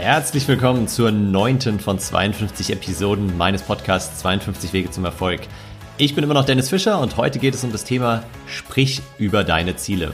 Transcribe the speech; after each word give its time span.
Herzlich 0.00 0.46
willkommen 0.46 0.86
zur 0.86 1.10
neunten 1.10 1.80
von 1.80 1.98
52 1.98 2.70
Episoden 2.70 3.36
meines 3.36 3.62
Podcasts 3.62 4.20
52 4.20 4.72
Wege 4.72 4.92
zum 4.92 5.04
Erfolg. 5.04 5.40
Ich 5.96 6.14
bin 6.14 6.22
immer 6.22 6.34
noch 6.34 6.44
Dennis 6.44 6.68
Fischer 6.68 7.00
und 7.00 7.16
heute 7.16 7.40
geht 7.40 7.52
es 7.52 7.64
um 7.64 7.72
das 7.72 7.82
Thema 7.82 8.22
Sprich 8.46 9.02
über 9.18 9.42
deine 9.42 9.74
Ziele. 9.74 10.12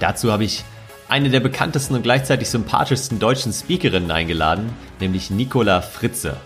Dazu 0.00 0.32
habe 0.32 0.42
ich 0.42 0.64
eine 1.08 1.30
der 1.30 1.38
bekanntesten 1.38 1.94
und 1.94 2.02
gleichzeitig 2.02 2.50
sympathischsten 2.50 3.20
deutschen 3.20 3.52
Speakerinnen 3.52 4.10
eingeladen, 4.10 4.70
nämlich 4.98 5.30
Nicola 5.30 5.82
Fritze. 5.82 6.36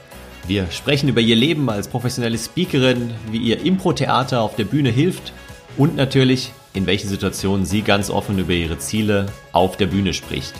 Wir 0.47 0.70
sprechen 0.70 1.09
über 1.09 1.23
ihr 1.23 1.37
Leben 1.37 1.70
als 1.70 1.88
professionelle 1.88 2.37
Speakerin, 2.37 3.15
wie 3.30 3.38
ihr 3.38 3.65
Impro-Theater 3.65 4.42
auf 4.42 4.55
der 4.55 4.65
Bühne 4.65 4.91
hilft 4.91 5.33
und 5.79 5.97
natürlich, 5.97 6.52
in 6.74 6.84
welchen 6.84 7.09
Situationen 7.09 7.65
sie 7.65 7.80
ganz 7.80 8.11
offen 8.11 8.38
über 8.38 8.52
ihre 8.52 8.79
Ziele 8.79 9.27
auf 9.52 9.79
der 9.79 9.87
Bühne 9.87 10.12
spricht. 10.12 10.52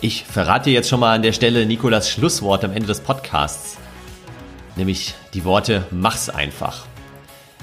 Ich 0.00 0.24
verrate 0.24 0.70
jetzt 0.70 0.88
schon 0.88 1.00
mal 1.00 1.16
an 1.16 1.22
der 1.22 1.32
Stelle 1.32 1.66
Nikolas 1.66 2.08
Schlusswort 2.08 2.62
am 2.64 2.70
Ende 2.70 2.86
des 2.86 3.00
Podcasts, 3.00 3.78
nämlich 4.76 5.16
die 5.34 5.44
Worte 5.44 5.88
Mach's 5.90 6.30
einfach. 6.30 6.86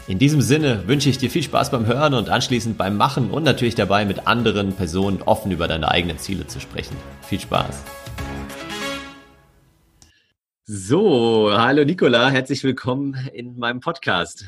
In 0.10 0.20
diesem 0.20 0.42
Sinne 0.42 0.86
wünsche 0.86 1.10
ich 1.10 1.18
dir 1.18 1.30
viel 1.30 1.44
Spaß 1.44 1.72
beim 1.72 1.86
Hören 1.86 2.14
und 2.14 2.30
anschließend 2.30 2.78
beim 2.78 2.98
Machen 2.98 3.32
und 3.32 3.44
natürlich 3.44 3.76
dabei 3.76 4.04
mit 4.04 4.28
anderen 4.28 4.74
Personen 4.74 5.22
offen 5.22 5.50
über 5.50 5.70
deine 5.70 5.90
eigenen 5.90 6.20
Ziele 6.20 6.46
zu 6.46 6.60
sprechen. 6.60 6.98
Viel 7.22 7.40
Spaß. 7.40 7.84
So, 10.66 11.54
hallo 11.54 11.86
Nikola, 11.86 12.30
herzlich 12.32 12.66
willkommen 12.66 13.16
in 13.32 13.58
meinem 13.58 13.80
Podcast. 13.80 14.44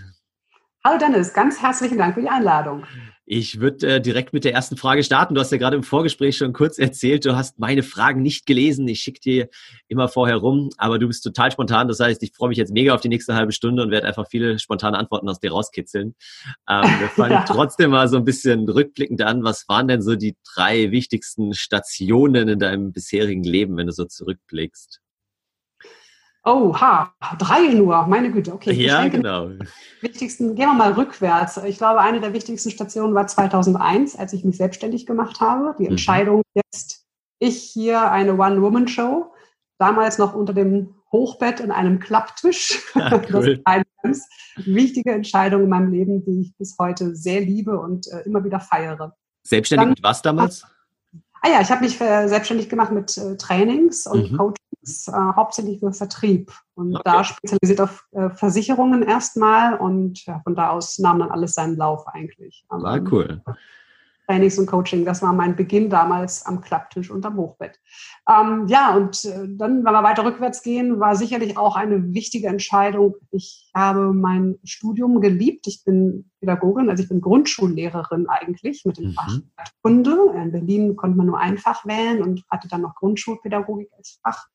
Hallo 0.84 0.98
Dennis, 1.00 1.34
ganz 1.34 1.62
herzlichen 1.62 1.98
Dank 1.98 2.16
für 2.16 2.22
die 2.22 2.30
Einladung. 2.30 2.84
Ich 3.30 3.60
würde 3.60 3.96
äh, 3.96 4.02
direkt 4.02 4.32
mit 4.32 4.46
der 4.46 4.54
ersten 4.54 4.78
Frage 4.78 5.04
starten. 5.04 5.36
Du 5.36 5.42
hast 5.42 5.52
ja 5.52 5.58
gerade 5.58 5.76
im 5.76 5.84
Vorgespräch 5.84 6.38
schon 6.38 6.54
kurz 6.54 6.80
erzählt, 6.80 7.26
du 7.26 7.36
hast 7.36 7.60
meine 7.60 7.84
Fragen 7.84 8.22
nicht 8.22 8.46
gelesen. 8.46 8.88
Ich 8.88 9.02
schicke 9.02 9.20
dir 9.20 9.50
immer 9.90 10.08
vorher 10.08 10.38
rum, 10.38 10.70
aber 10.78 10.98
du 10.98 11.08
bist 11.08 11.26
total 11.26 11.52
spontan. 11.52 11.90
Das 11.90 12.00
heißt, 12.00 12.24
ich 12.24 12.32
freue 12.34 12.48
mich 12.48 12.58
jetzt 12.58 12.72
mega 12.72 12.96
auf 12.96 13.02
die 13.02 13.10
nächste 13.10 13.36
halbe 13.36 13.52
Stunde 13.52 13.84
und 13.84 13.92
werde 13.92 14.08
einfach 14.08 14.30
viele 14.30 14.60
spontane 14.60 14.98
Antworten 14.98 15.28
aus 15.28 15.42
dir 15.42 15.52
rauskitzeln. 15.52 16.16
Ähm, 16.70 16.84
wir 17.00 17.10
fangen 17.10 17.32
ja. 17.34 17.44
trotzdem 17.46 17.92
mal 17.92 18.08
so 18.08 18.16
ein 18.16 18.24
bisschen 18.24 18.70
rückblickend 18.70 19.22
an. 19.22 19.44
Was 19.44 19.68
waren 19.68 19.90
denn 19.90 20.02
so 20.02 20.16
die 20.16 20.38
drei 20.56 20.92
wichtigsten 20.92 21.54
Stationen 21.54 22.48
in 22.48 22.60
deinem 22.60 22.94
bisherigen 22.94 23.44
Leben, 23.44 23.76
wenn 23.76 23.88
du 23.88 23.94
so 23.94 24.06
zurückblickst? 24.06 25.02
Oh, 26.50 26.74
ha, 26.80 27.14
drei 27.38 27.74
nur, 27.74 28.08
meine 28.08 28.32
Güte, 28.32 28.54
okay. 28.54 28.72
Ja, 28.72 29.02
denke, 29.02 29.18
genau. 29.18 29.50
Wichtigsten, 30.00 30.56
gehen 30.56 30.70
wir 30.70 30.74
mal 30.76 30.94
rückwärts. 30.94 31.58
Ich 31.58 31.78
glaube, 31.78 32.00
eine 32.00 32.22
der 32.22 32.32
wichtigsten 32.32 32.72
Stationen 32.72 33.14
war 33.14 33.28
2001, 33.28 34.16
als 34.16 34.32
ich 34.32 34.46
mich 34.46 34.56
selbstständig 34.56 35.06
gemacht 35.06 35.42
habe. 35.42 35.76
Die 35.78 35.84
mhm. 35.84 35.92
Entscheidung 35.92 36.44
jetzt, 36.54 37.06
ich 37.40 37.58
hier 37.58 38.12
eine 38.12 38.36
One-Woman-Show, 38.36 39.30
damals 39.78 40.20
noch 40.20 40.36
unter 40.36 40.54
dem 40.54 40.96
Hochbett 41.12 41.60
in 41.60 41.72
einem 41.72 42.00
Klapptisch. 42.00 42.82
Ja, 42.96 43.14
cool. 43.16 43.26
Das 43.30 43.46
ist 43.48 43.62
eine 43.66 43.84
ganz 44.02 44.26
wichtige 44.56 45.12
Entscheidung 45.12 45.64
in 45.64 45.70
meinem 45.70 45.92
Leben, 45.92 46.24
die 46.24 46.42
ich 46.44 46.58
bis 46.58 46.78
heute 46.80 47.14
sehr 47.14 47.42
liebe 47.42 47.78
und 47.78 48.08
äh, 48.08 48.22
immer 48.22 48.46
wieder 48.46 48.62
feiere. 48.62 49.18
Selbstständig 49.44 49.84
Dann, 49.84 49.90
mit 49.90 50.04
was 50.04 50.22
damals? 50.22 50.64
Ah 51.42 51.50
ja, 51.50 51.62
ich 51.62 51.70
habe 51.70 51.82
mich 51.82 52.00
äh, 52.00 52.28
selbstständig 52.28 52.70
gemacht 52.70 52.94
mit 52.94 53.18
äh, 53.18 53.36
Trainings 53.36 54.08
und 54.08 54.32
mhm. 54.32 54.40
Coachings, 54.88 55.08
äh, 55.08 55.36
hauptsächlich 55.36 55.80
für 55.80 55.94
Vertrieb 55.94 56.52
und 56.76 56.96
okay. 56.96 57.02
da 57.06 57.24
spezialisiert 57.24 57.82
auf 57.82 58.06
äh, 58.12 58.30
Versicherungen 58.30 59.04
erstmal 59.04 59.76
und 59.78 60.26
ja, 60.26 60.40
von 60.44 60.56
da 60.56 60.70
aus 60.70 60.98
nahm 61.00 61.20
dann 61.20 61.32
alles 61.32 61.54
seinen 61.54 61.76
Lauf 61.76 62.08
eigentlich. 62.08 62.66
Ah, 62.70 63.00
cool. 63.12 63.42
Trainings 64.28 64.60
und 64.60 64.66
Coaching. 64.66 65.06
Das 65.06 65.22
war 65.22 65.32
mein 65.32 65.56
Beginn 65.56 65.90
damals 65.90 66.46
am 66.46 66.60
Klapptisch 66.60 67.10
und 67.10 67.26
am 67.26 67.38
Hochbett. 67.38 67.80
Ähm, 68.30 68.68
ja, 68.68 68.94
und 68.96 69.24
äh, 69.24 69.48
dann, 69.48 69.86
wenn 69.86 69.94
wir 69.94 70.04
weiter 70.04 70.26
rückwärts 70.26 70.64
gehen, 70.64 71.00
war 71.00 71.16
sicherlich 71.16 71.58
auch 71.58 71.78
eine 71.78 72.14
wichtige 72.14 72.48
Entscheidung. 72.48 73.16
Ich 73.32 73.72
habe 73.74 74.14
mein 74.14 74.58
Studium 74.66 75.22
geliebt. 75.22 75.66
Ich 75.68 75.86
bin 75.86 76.30
Pädagogin, 76.42 76.90
also 76.90 77.04
ich 77.04 77.10
bin 77.10 77.22
Grundschullehrerin 77.22 78.28
eigentlich 78.28 78.84
mit 78.84 78.98
dem 78.98 79.06
mhm. 79.06 79.14
Fach 79.14 79.40
Kunde. 79.82 80.18
In 80.36 80.52
Berlin 80.52 80.98
konnte 80.98 81.18
man 81.18 81.28
nur 81.28 81.40
ein 81.40 81.58
Fach 81.58 81.86
wählen 81.86 82.22
und 82.22 82.44
hatte 82.52 82.68
dann 82.68 82.82
noch 82.82 82.96
Grundschulpädagogik 82.96 83.90
als 83.98 84.20
Fach. 84.22 84.48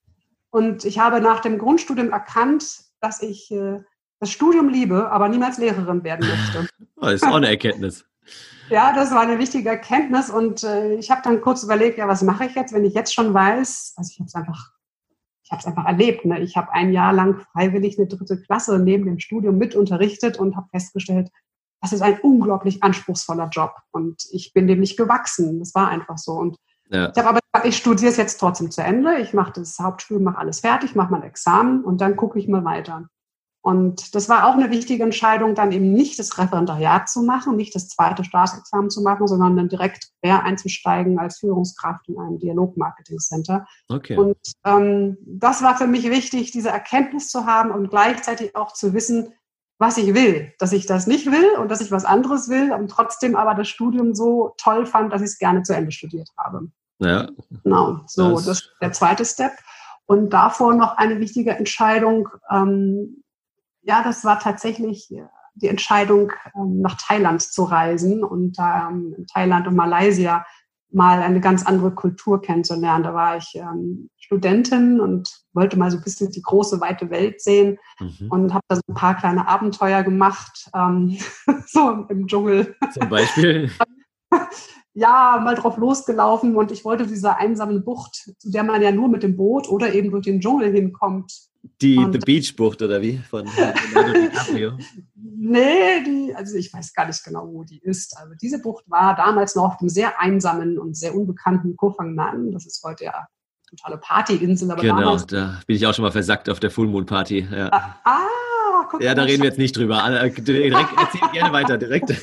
Und 0.52 0.84
ich 0.84 0.98
habe 0.98 1.22
nach 1.22 1.40
dem 1.40 1.58
Grundstudium 1.58 2.10
erkannt, 2.10 2.84
dass 3.00 3.22
ich 3.22 3.50
äh, 3.50 3.80
das 4.20 4.30
Studium 4.30 4.68
liebe, 4.68 5.10
aber 5.10 5.28
niemals 5.28 5.58
Lehrerin 5.58 6.04
werden 6.04 6.28
möchte. 6.28 6.68
Das 7.00 7.14
ist 7.14 7.24
auch 7.24 7.34
eine 7.34 7.48
Erkenntnis. 7.48 8.04
Ja, 8.68 8.94
das 8.94 9.10
war 9.10 9.20
eine 9.20 9.40
wichtige 9.40 9.68
Erkenntnis 9.68 10.30
und 10.30 10.62
äh, 10.62 10.94
ich 10.94 11.10
habe 11.10 11.20
dann 11.22 11.42
kurz 11.42 11.64
überlegt, 11.64 11.98
ja, 11.98 12.06
was 12.06 12.22
mache 12.22 12.46
ich 12.46 12.54
jetzt, 12.54 12.72
wenn 12.72 12.84
ich 12.84 12.94
jetzt 12.94 13.12
schon 13.12 13.34
weiß, 13.34 13.94
also 13.96 14.10
ich 14.10 14.18
habe 14.20 14.28
es 14.28 14.34
einfach, 14.34 14.70
ich 15.44 15.50
habe 15.50 15.60
es 15.60 15.66
einfach 15.66 15.84
erlebt. 15.84 16.24
Ne? 16.24 16.40
Ich 16.40 16.56
habe 16.56 16.72
ein 16.72 16.92
Jahr 16.92 17.12
lang 17.12 17.40
freiwillig 17.52 17.98
eine 17.98 18.06
dritte 18.06 18.40
Klasse 18.40 18.78
neben 18.78 19.04
dem 19.04 19.18
Studium 19.18 19.58
mit 19.58 19.74
unterrichtet 19.74 20.38
und 20.38 20.56
habe 20.56 20.68
festgestellt, 20.70 21.28
das 21.82 21.92
ist 21.92 22.00
ein 22.00 22.20
unglaublich 22.20 22.82
anspruchsvoller 22.82 23.48
Job 23.48 23.74
und 23.90 24.22
ich 24.30 24.52
bin 24.54 24.68
dem 24.68 24.80
nicht 24.80 24.96
gewachsen. 24.96 25.58
Das 25.58 25.74
war 25.74 25.88
einfach 25.88 26.16
so 26.16 26.32
und 26.34 26.56
ja. 26.90 27.10
Ich 27.10 27.18
habe 27.18 27.28
aber 27.28 27.40
gesagt, 27.52 27.68
ich 27.68 27.76
studiere 27.76 28.10
es 28.10 28.16
jetzt 28.16 28.38
trotzdem 28.38 28.70
zu 28.70 28.82
Ende. 28.82 29.18
Ich 29.18 29.32
mache 29.32 29.52
das 29.52 29.78
Hauptstudium, 29.78 30.24
mache 30.24 30.38
alles 30.38 30.60
fertig, 30.60 30.94
mache 30.94 31.12
mein 31.12 31.22
Examen 31.22 31.84
und 31.84 32.00
dann 32.00 32.16
gucke 32.16 32.38
ich 32.38 32.48
mal 32.48 32.64
weiter. 32.64 33.08
Und 33.64 34.16
das 34.16 34.28
war 34.28 34.48
auch 34.48 34.54
eine 34.54 34.70
wichtige 34.72 35.04
Entscheidung, 35.04 35.54
dann 35.54 35.70
eben 35.70 35.92
nicht 35.92 36.18
das 36.18 36.36
Referendariat 36.36 37.08
zu 37.08 37.22
machen, 37.22 37.56
nicht 37.56 37.72
das 37.76 37.88
zweite 37.88 38.24
Staatsexamen 38.24 38.90
zu 38.90 39.02
machen, 39.02 39.28
sondern 39.28 39.56
dann 39.56 39.68
direkt 39.68 40.08
quer 40.20 40.42
einzusteigen 40.42 41.20
als 41.20 41.38
Führungskraft 41.38 42.08
in 42.08 42.18
einem 42.18 42.40
Dialog-Marketing-Center. 42.40 43.64
Okay. 43.88 44.16
Und 44.16 44.36
ähm, 44.64 45.16
das 45.24 45.62
war 45.62 45.78
für 45.78 45.86
mich 45.86 46.10
wichtig, 46.10 46.50
diese 46.50 46.70
Erkenntnis 46.70 47.28
zu 47.28 47.46
haben 47.46 47.70
und 47.70 47.88
gleichzeitig 47.88 48.56
auch 48.56 48.72
zu 48.72 48.94
wissen, 48.94 49.32
was 49.82 49.98
ich 49.98 50.14
will, 50.14 50.52
dass 50.58 50.72
ich 50.72 50.86
das 50.86 51.06
nicht 51.06 51.26
will 51.26 51.50
und 51.58 51.68
dass 51.68 51.80
ich 51.80 51.90
was 51.90 52.04
anderes 52.04 52.48
will 52.48 52.72
und 52.72 52.88
trotzdem 52.88 53.36
aber 53.36 53.54
das 53.54 53.68
Studium 53.68 54.14
so 54.14 54.54
toll 54.56 54.86
fand, 54.86 55.12
dass 55.12 55.20
ich 55.20 55.30
es 55.30 55.38
gerne 55.38 55.62
zu 55.64 55.74
Ende 55.74 55.90
studiert 55.90 56.30
habe. 56.38 56.68
Ja. 57.00 57.28
Genau, 57.64 58.00
so, 58.06 58.36
das, 58.36 58.44
das 58.44 58.58
ist 58.60 58.70
der 58.80 58.92
zweite 58.92 59.24
Step. 59.24 59.52
Und 60.06 60.30
davor 60.30 60.74
noch 60.74 60.96
eine 60.96 61.18
wichtige 61.18 61.50
Entscheidung, 61.50 62.28
ähm, 62.48 63.24
ja, 63.82 64.04
das 64.04 64.24
war 64.24 64.38
tatsächlich 64.38 65.10
äh, 65.10 65.26
die 65.54 65.68
Entscheidung, 65.68 66.32
ähm, 66.54 66.80
nach 66.80 66.96
Thailand 66.96 67.42
zu 67.42 67.64
reisen 67.64 68.22
und 68.22 68.56
ähm, 68.60 69.14
in 69.18 69.26
Thailand 69.26 69.66
und 69.66 69.74
Malaysia 69.74 70.46
mal 70.94 71.22
eine 71.22 71.40
ganz 71.40 71.64
andere 71.64 71.92
Kultur 71.92 72.40
kennenzulernen. 72.40 73.04
Da 73.04 73.14
war 73.14 73.36
ich 73.36 73.54
ähm, 73.54 74.10
Studentin 74.16 75.00
und 75.00 75.28
wollte 75.52 75.78
mal 75.78 75.90
so 75.90 75.98
ein 75.98 76.02
bisschen 76.02 76.30
die 76.30 76.42
große, 76.42 76.80
weite 76.80 77.10
Welt 77.10 77.40
sehen 77.40 77.78
mhm. 78.00 78.28
und 78.30 78.54
habe 78.54 78.64
da 78.68 78.76
so 78.76 78.82
ein 78.88 78.94
paar 78.94 79.16
kleine 79.16 79.46
Abenteuer 79.46 80.02
gemacht, 80.02 80.70
ähm, 80.74 81.18
so 81.66 82.06
im 82.08 82.26
Dschungel. 82.26 82.74
Zum 82.92 83.08
Beispiel? 83.08 83.70
ja, 84.94 85.40
mal 85.42 85.54
drauf 85.54 85.76
losgelaufen 85.76 86.56
und 86.56 86.70
ich 86.70 86.84
wollte 86.84 87.06
diese 87.06 87.36
einsame 87.36 87.80
Bucht, 87.80 88.30
zu 88.38 88.50
der 88.50 88.62
man 88.62 88.82
ja 88.82 88.92
nur 88.92 89.08
mit 89.08 89.22
dem 89.22 89.36
Boot 89.36 89.68
oder 89.68 89.92
eben 89.92 90.10
durch 90.10 90.24
den 90.24 90.40
Dschungel 90.40 90.72
hinkommt, 90.72 91.32
die 91.80 91.96
und, 91.96 92.12
The 92.12 92.18
Beach 92.18 92.56
Bucht 92.56 92.82
oder 92.82 93.00
wie? 93.00 93.18
Von 93.18 93.46
Leonardo 93.46 94.12
DiCaprio? 94.20 94.78
nee, 95.14 96.02
die, 96.04 96.34
also 96.34 96.56
ich 96.56 96.72
weiß 96.72 96.92
gar 96.92 97.06
nicht 97.06 97.22
genau, 97.24 97.46
wo 97.52 97.64
die 97.64 97.78
ist. 97.78 98.16
Also 98.16 98.34
diese 98.40 98.60
Bucht 98.60 98.84
war 98.88 99.14
damals 99.14 99.54
noch 99.54 99.64
auf 99.64 99.76
dem 99.78 99.88
sehr 99.88 100.20
einsamen 100.20 100.78
und 100.78 100.96
sehr 100.96 101.14
unbekannten 101.14 101.76
Koh 101.76 101.92
Phangan. 101.92 102.52
Das 102.52 102.66
ist 102.66 102.82
heute 102.84 103.04
ja 103.04 103.26
totale 103.68 103.98
Partyinsel. 103.98 104.70
Aber 104.70 104.82
genau, 104.82 105.00
damals, 105.00 105.26
da 105.26 105.60
bin 105.66 105.76
ich 105.76 105.86
auch 105.86 105.94
schon 105.94 106.04
mal 106.04 106.12
versackt 106.12 106.48
auf 106.48 106.60
der 106.60 106.70
Full 106.70 106.88
Moon 106.88 107.06
Party. 107.06 107.48
Ja. 107.50 107.68
Ah, 107.72 107.94
ah 108.04 108.88
guck 108.90 109.02
Ja, 109.02 109.14
da 109.14 109.22
reden 109.22 109.42
wir 109.42 109.48
jetzt 109.48 109.58
nicht 109.58 109.76
drüber. 109.76 110.04
Äh, 110.04 110.30
direkt, 110.30 110.90
erzähl 110.96 111.28
gerne 111.32 111.52
weiter, 111.52 111.78
direkt. 111.78 112.14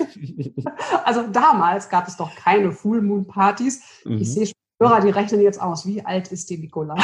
Also 1.03 1.28
damals 1.28 1.89
gab 1.89 2.07
es 2.07 2.17
doch 2.17 2.33
keine 2.35 2.72
Full 2.72 3.01
Moon 3.01 3.25
Partys. 3.25 3.81
Mhm. 4.05 4.17
Ich 4.19 4.34
sehe 4.34 4.52
Hörer, 4.81 5.02
die 5.02 5.09
rechnen 5.09 5.41
jetzt 5.41 5.61
aus. 5.61 5.85
Wie 5.85 6.05
alt 6.05 6.31
ist 6.31 6.49
die 6.49 6.58
Nicola? 6.58 6.96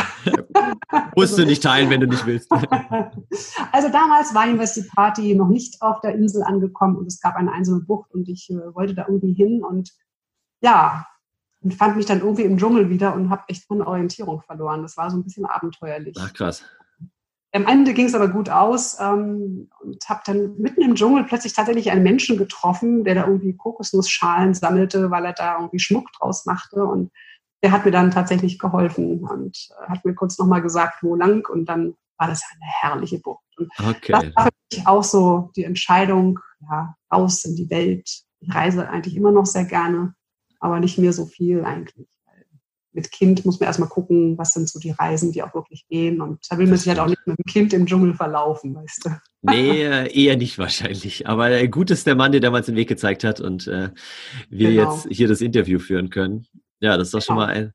Musst 1.16 1.38
du 1.38 1.46
nicht 1.46 1.62
teilen, 1.62 1.90
wenn 1.90 2.00
du 2.00 2.08
nicht 2.08 2.26
willst. 2.26 2.50
also 3.72 3.90
damals 3.90 4.34
war 4.34 4.48
University 4.48 4.88
Party 4.96 5.36
noch 5.36 5.50
nicht 5.50 5.82
auf 5.82 6.00
der 6.00 6.16
Insel 6.16 6.44
angekommen 6.44 6.96
und 6.96 7.08
es 7.08 7.20
gab 7.20 7.36
eine 7.36 7.52
einsame 7.52 7.82
Bucht 7.82 8.14
und 8.14 8.30
ich 8.30 8.50
äh, 8.50 8.74
wollte 8.74 8.96
da 8.96 9.06
irgendwie 9.08 9.34
hin 9.34 9.62
und 9.64 9.92
ja, 10.62 11.06
und 11.62 11.74
fand 11.74 11.98
mich 11.98 12.06
dann 12.06 12.20
irgendwie 12.20 12.44
im 12.44 12.58
Dschungel 12.58 12.90
wieder 12.90 13.14
und 13.14 13.30
habe 13.30 13.44
echt 13.48 13.70
meine 13.70 13.86
Orientierung 13.86 14.42
verloren. 14.42 14.82
Das 14.82 14.96
war 14.96 15.12
so 15.12 15.18
ein 15.18 15.24
bisschen 15.24 15.46
abenteuerlich. 15.46 16.16
Ach 16.20 16.32
krass. 16.32 16.64
Am 17.52 17.68
Ende 17.68 17.94
ging 17.94 18.06
es 18.06 18.16
aber 18.16 18.28
gut 18.28 18.50
aus 18.50 18.98
ähm, 19.00 19.70
und 19.82 20.08
habe 20.08 20.22
dann 20.26 20.58
mitten 20.58 20.82
im 20.82 20.96
Dschungel 20.96 21.24
plötzlich 21.24 21.54
tatsächlich 21.54 21.90
einen 21.90 22.04
Menschen 22.04 22.38
getroffen, 22.38 23.04
der 23.04 23.16
da 23.16 23.26
irgendwie 23.26 23.56
Kokosnussschalen 23.56 24.54
sammelte, 24.54 25.10
weil 25.10 25.26
er 25.26 25.34
da 25.34 25.56
irgendwie 25.56 25.80
Schmuck 25.80 26.12
draus 26.14 26.46
machte 26.46 26.84
und 26.84 27.12
der 27.66 27.72
hat 27.72 27.84
mir 27.84 27.90
dann 27.90 28.12
tatsächlich 28.12 28.60
geholfen 28.60 29.24
und 29.24 29.70
äh, 29.72 29.90
hat 29.90 30.06
mir 30.06 30.14
kurz 30.14 30.38
nochmal 30.38 30.62
gesagt, 30.62 31.02
wo 31.02 31.16
lang 31.16 31.50
und 31.50 31.66
dann 31.66 31.96
war 32.16 32.28
das 32.28 32.44
eine 32.52 32.72
herrliche 32.72 33.18
Bucht. 33.18 33.44
Und 33.58 33.72
okay. 33.80 34.12
Das 34.12 34.24
war 34.36 34.44
für 34.44 34.52
mich 34.72 34.88
auch 34.88 35.04
so 35.04 35.50
die 35.56 35.64
Entscheidung, 35.64 36.40
ja, 36.62 36.96
raus 37.12 37.44
in 37.44 37.56
die 37.56 37.72
Welt. 37.72 38.08
Ich 38.40 38.54
reise 38.54 38.88
eigentlich 38.88 39.16
immer 39.16 39.32
noch 39.32 39.48
sehr 39.48 39.66
gerne, 39.66 40.14
aber 40.60 40.80
nicht 40.80 41.00
mehr 41.00 41.12
so 41.12 41.26
viel 41.26 41.66
eigentlich. 41.66 42.08
mit 42.94 43.12
Kind 43.12 43.44
muss 43.46 43.60
man 43.60 43.66
erstmal 43.66 43.90
gucken, 43.90 44.38
was 44.38 44.54
sind 44.54 44.70
so 44.70 44.78
die 44.78 44.92
Reisen, 44.92 45.32
die 45.32 45.42
auch 45.42 45.56
wirklich 45.56 45.88
gehen. 45.90 46.22
Und 46.22 46.46
da 46.48 46.60
will 46.60 46.68
man 46.68 46.78
sich 46.78 46.88
halt 46.88 47.00
auch 47.00 47.08
nicht 47.08 47.26
mit 47.26 47.40
dem 47.40 47.52
Kind 47.52 47.74
im 47.74 47.88
Dschungel 47.88 48.14
verlaufen, 48.14 48.76
weißt 48.76 49.06
du. 49.06 49.10
Nee, 49.42 49.82
eher 50.14 50.38
nicht 50.38 50.60
wahrscheinlich. 50.60 51.28
Aber 51.28 51.50
äh, 51.50 51.68
gut 51.68 51.90
ist 51.90 52.06
der 52.06 52.16
Mann, 52.16 52.32
der 52.32 52.42
damals 52.42 52.68
den 52.68 52.76
Weg 52.76 52.90
gezeigt 52.90 53.24
hat 53.24 53.42
und 53.42 53.66
äh, 53.66 53.90
wir 54.50 54.70
genau. 54.70 54.94
jetzt 54.94 55.08
hier 55.10 55.28
das 55.28 55.42
Interview 55.42 55.80
führen 55.80 56.12
können. 56.12 56.46
Ja, 56.86 56.98
das 56.98 57.08
ist 57.08 57.14
doch 57.16 57.22
schon 57.22 57.38
mal 57.38 57.48
ein, 57.48 57.74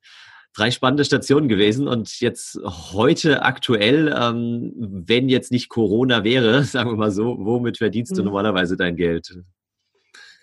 drei 0.55 0.71
spannende 0.71 1.05
Stationen 1.05 1.49
gewesen. 1.49 1.89
Und 1.89 2.21
jetzt 2.21 2.61
heute 2.93 3.43
aktuell, 3.43 4.15
ähm, 4.17 4.73
wenn 4.77 5.29
jetzt 5.29 5.51
nicht 5.51 5.69
Corona 5.69 6.23
wäre, 6.23 6.63
sagen 6.65 6.91
wir 6.91 6.97
mal 6.97 7.11
so, 7.11 7.37
womit 7.41 7.79
verdienst 7.79 8.13
mhm. 8.13 8.17
du 8.19 8.23
normalerweise 8.23 8.77
dein 8.77 8.95
Geld? 8.95 9.37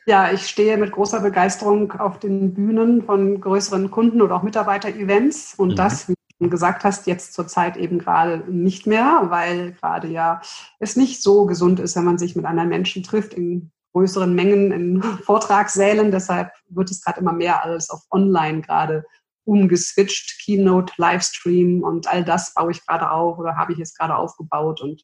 Ja, 0.06 0.32
ich 0.34 0.48
stehe 0.48 0.78
mit 0.78 0.92
großer 0.92 1.22
Begeisterung 1.22 1.94
auf 1.94 2.20
den 2.20 2.54
Bühnen 2.54 3.04
von 3.04 3.40
größeren 3.40 3.90
Kunden 3.90 4.22
oder 4.22 4.36
auch 4.36 4.44
Mitarbeiter-Events 4.44 5.56
und 5.56 5.70
mhm. 5.70 5.76
das, 5.76 6.10
wie 6.10 6.16
du 6.42 6.50
gesagt 6.50 6.84
hast, 6.84 7.08
jetzt 7.08 7.34
zurzeit 7.34 7.78
eben 7.78 8.00
gerade 8.00 8.44
nicht 8.52 8.86
mehr, 8.86 9.28
weil 9.30 9.72
gerade 9.72 10.10
ja 10.10 10.42
es 10.80 10.98
nicht 10.98 11.24
so 11.24 11.46
gesund 11.46 11.80
ist, 11.80 11.96
wenn 11.96 12.04
man 12.04 12.18
sich 12.18 12.36
mit 12.36 12.44
anderen 12.44 12.68
Menschen 12.68 13.04
trifft 13.04 13.34
in 13.34 13.72
größeren 13.94 14.34
Mengen 14.34 14.72
in 14.72 15.04
Vortragssälen. 15.24 16.12
Deshalb 16.12 16.52
wird 16.70 16.92
es 16.92 17.02
gerade 17.02 17.20
immer 17.20 17.34
mehr 17.34 17.64
alles 17.64 17.90
auf 17.90 18.02
Online 18.12 18.62
gerade 18.62 19.04
umgeswitcht, 19.46 20.42
Keynote, 20.44 20.94
Livestream 20.98 21.82
und 21.82 22.08
all 22.08 22.24
das 22.26 22.54
baue 22.54 22.72
ich 22.72 22.86
gerade 22.86 23.10
auf 23.10 23.40
oder 23.40 23.56
habe 23.56 23.72
ich 23.72 23.80
jetzt 23.80 23.98
gerade 23.98 24.16
aufgebaut 24.16 24.82
und 24.82 25.04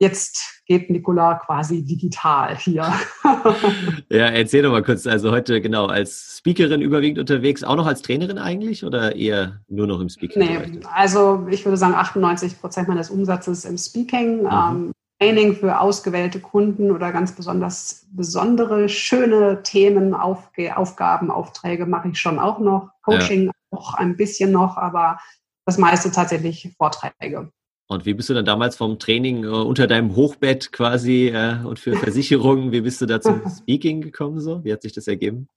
jetzt 0.00 0.62
geht 0.66 0.90
Nicola 0.90 1.34
quasi 1.34 1.84
digital 1.84 2.56
hier. 2.56 2.92
ja, 4.08 4.26
erzähl 4.26 4.62
doch 4.62 4.72
mal 4.72 4.82
kurz. 4.82 5.06
Also 5.06 5.30
heute 5.30 5.60
genau 5.60 5.86
als 5.86 6.36
Speakerin 6.38 6.80
überwiegend 6.80 7.18
unterwegs, 7.18 7.62
auch 7.62 7.76
noch 7.76 7.86
als 7.86 8.02
Trainerin 8.02 8.38
eigentlich 8.38 8.84
oder 8.84 9.14
eher 9.14 9.60
nur 9.68 9.86
noch 9.86 10.00
im 10.00 10.08
Speaking? 10.08 10.42
Nee, 10.42 10.80
also 10.92 11.46
ich 11.50 11.64
würde 11.64 11.76
sagen 11.76 11.94
98 11.94 12.60
Prozent 12.60 12.88
meines 12.88 13.10
Umsatzes 13.10 13.64
im 13.64 13.78
Speaking. 13.78 14.42
Mhm. 14.42 14.48
Ähm, 14.50 14.92
Training 15.24 15.56
für 15.56 15.80
ausgewählte 15.80 16.38
Kunden 16.38 16.90
oder 16.90 17.10
ganz 17.10 17.34
besonders 17.34 18.06
besondere, 18.12 18.90
schöne 18.90 19.62
Themen, 19.62 20.12
Aufgaben, 20.12 21.30
Aufträge 21.30 21.86
mache 21.86 22.08
ich 22.10 22.18
schon 22.18 22.38
auch 22.38 22.58
noch. 22.58 22.90
Coaching 23.02 23.46
ja. 23.46 23.52
auch 23.70 23.94
ein 23.94 24.18
bisschen 24.18 24.52
noch, 24.52 24.76
aber 24.76 25.18
das 25.64 25.78
meiste 25.78 26.10
tatsächlich 26.10 26.70
Vorträge. 26.76 27.50
Und 27.86 28.04
wie 28.04 28.12
bist 28.12 28.28
du 28.28 28.34
dann 28.34 28.44
damals 28.44 28.76
vom 28.76 28.98
Training 28.98 29.44
äh, 29.44 29.48
unter 29.48 29.86
deinem 29.86 30.14
Hochbett 30.14 30.72
quasi 30.72 31.28
äh, 31.28 31.56
und 31.64 31.78
für 31.78 31.96
Versicherungen, 31.96 32.72
wie 32.72 32.82
bist 32.82 33.00
du 33.00 33.06
da 33.06 33.20
zum 33.20 33.42
Speaking 33.48 34.02
gekommen 34.02 34.40
so? 34.40 34.62
Wie 34.62 34.72
hat 34.72 34.82
sich 34.82 34.92
das 34.92 35.08
ergeben? 35.08 35.48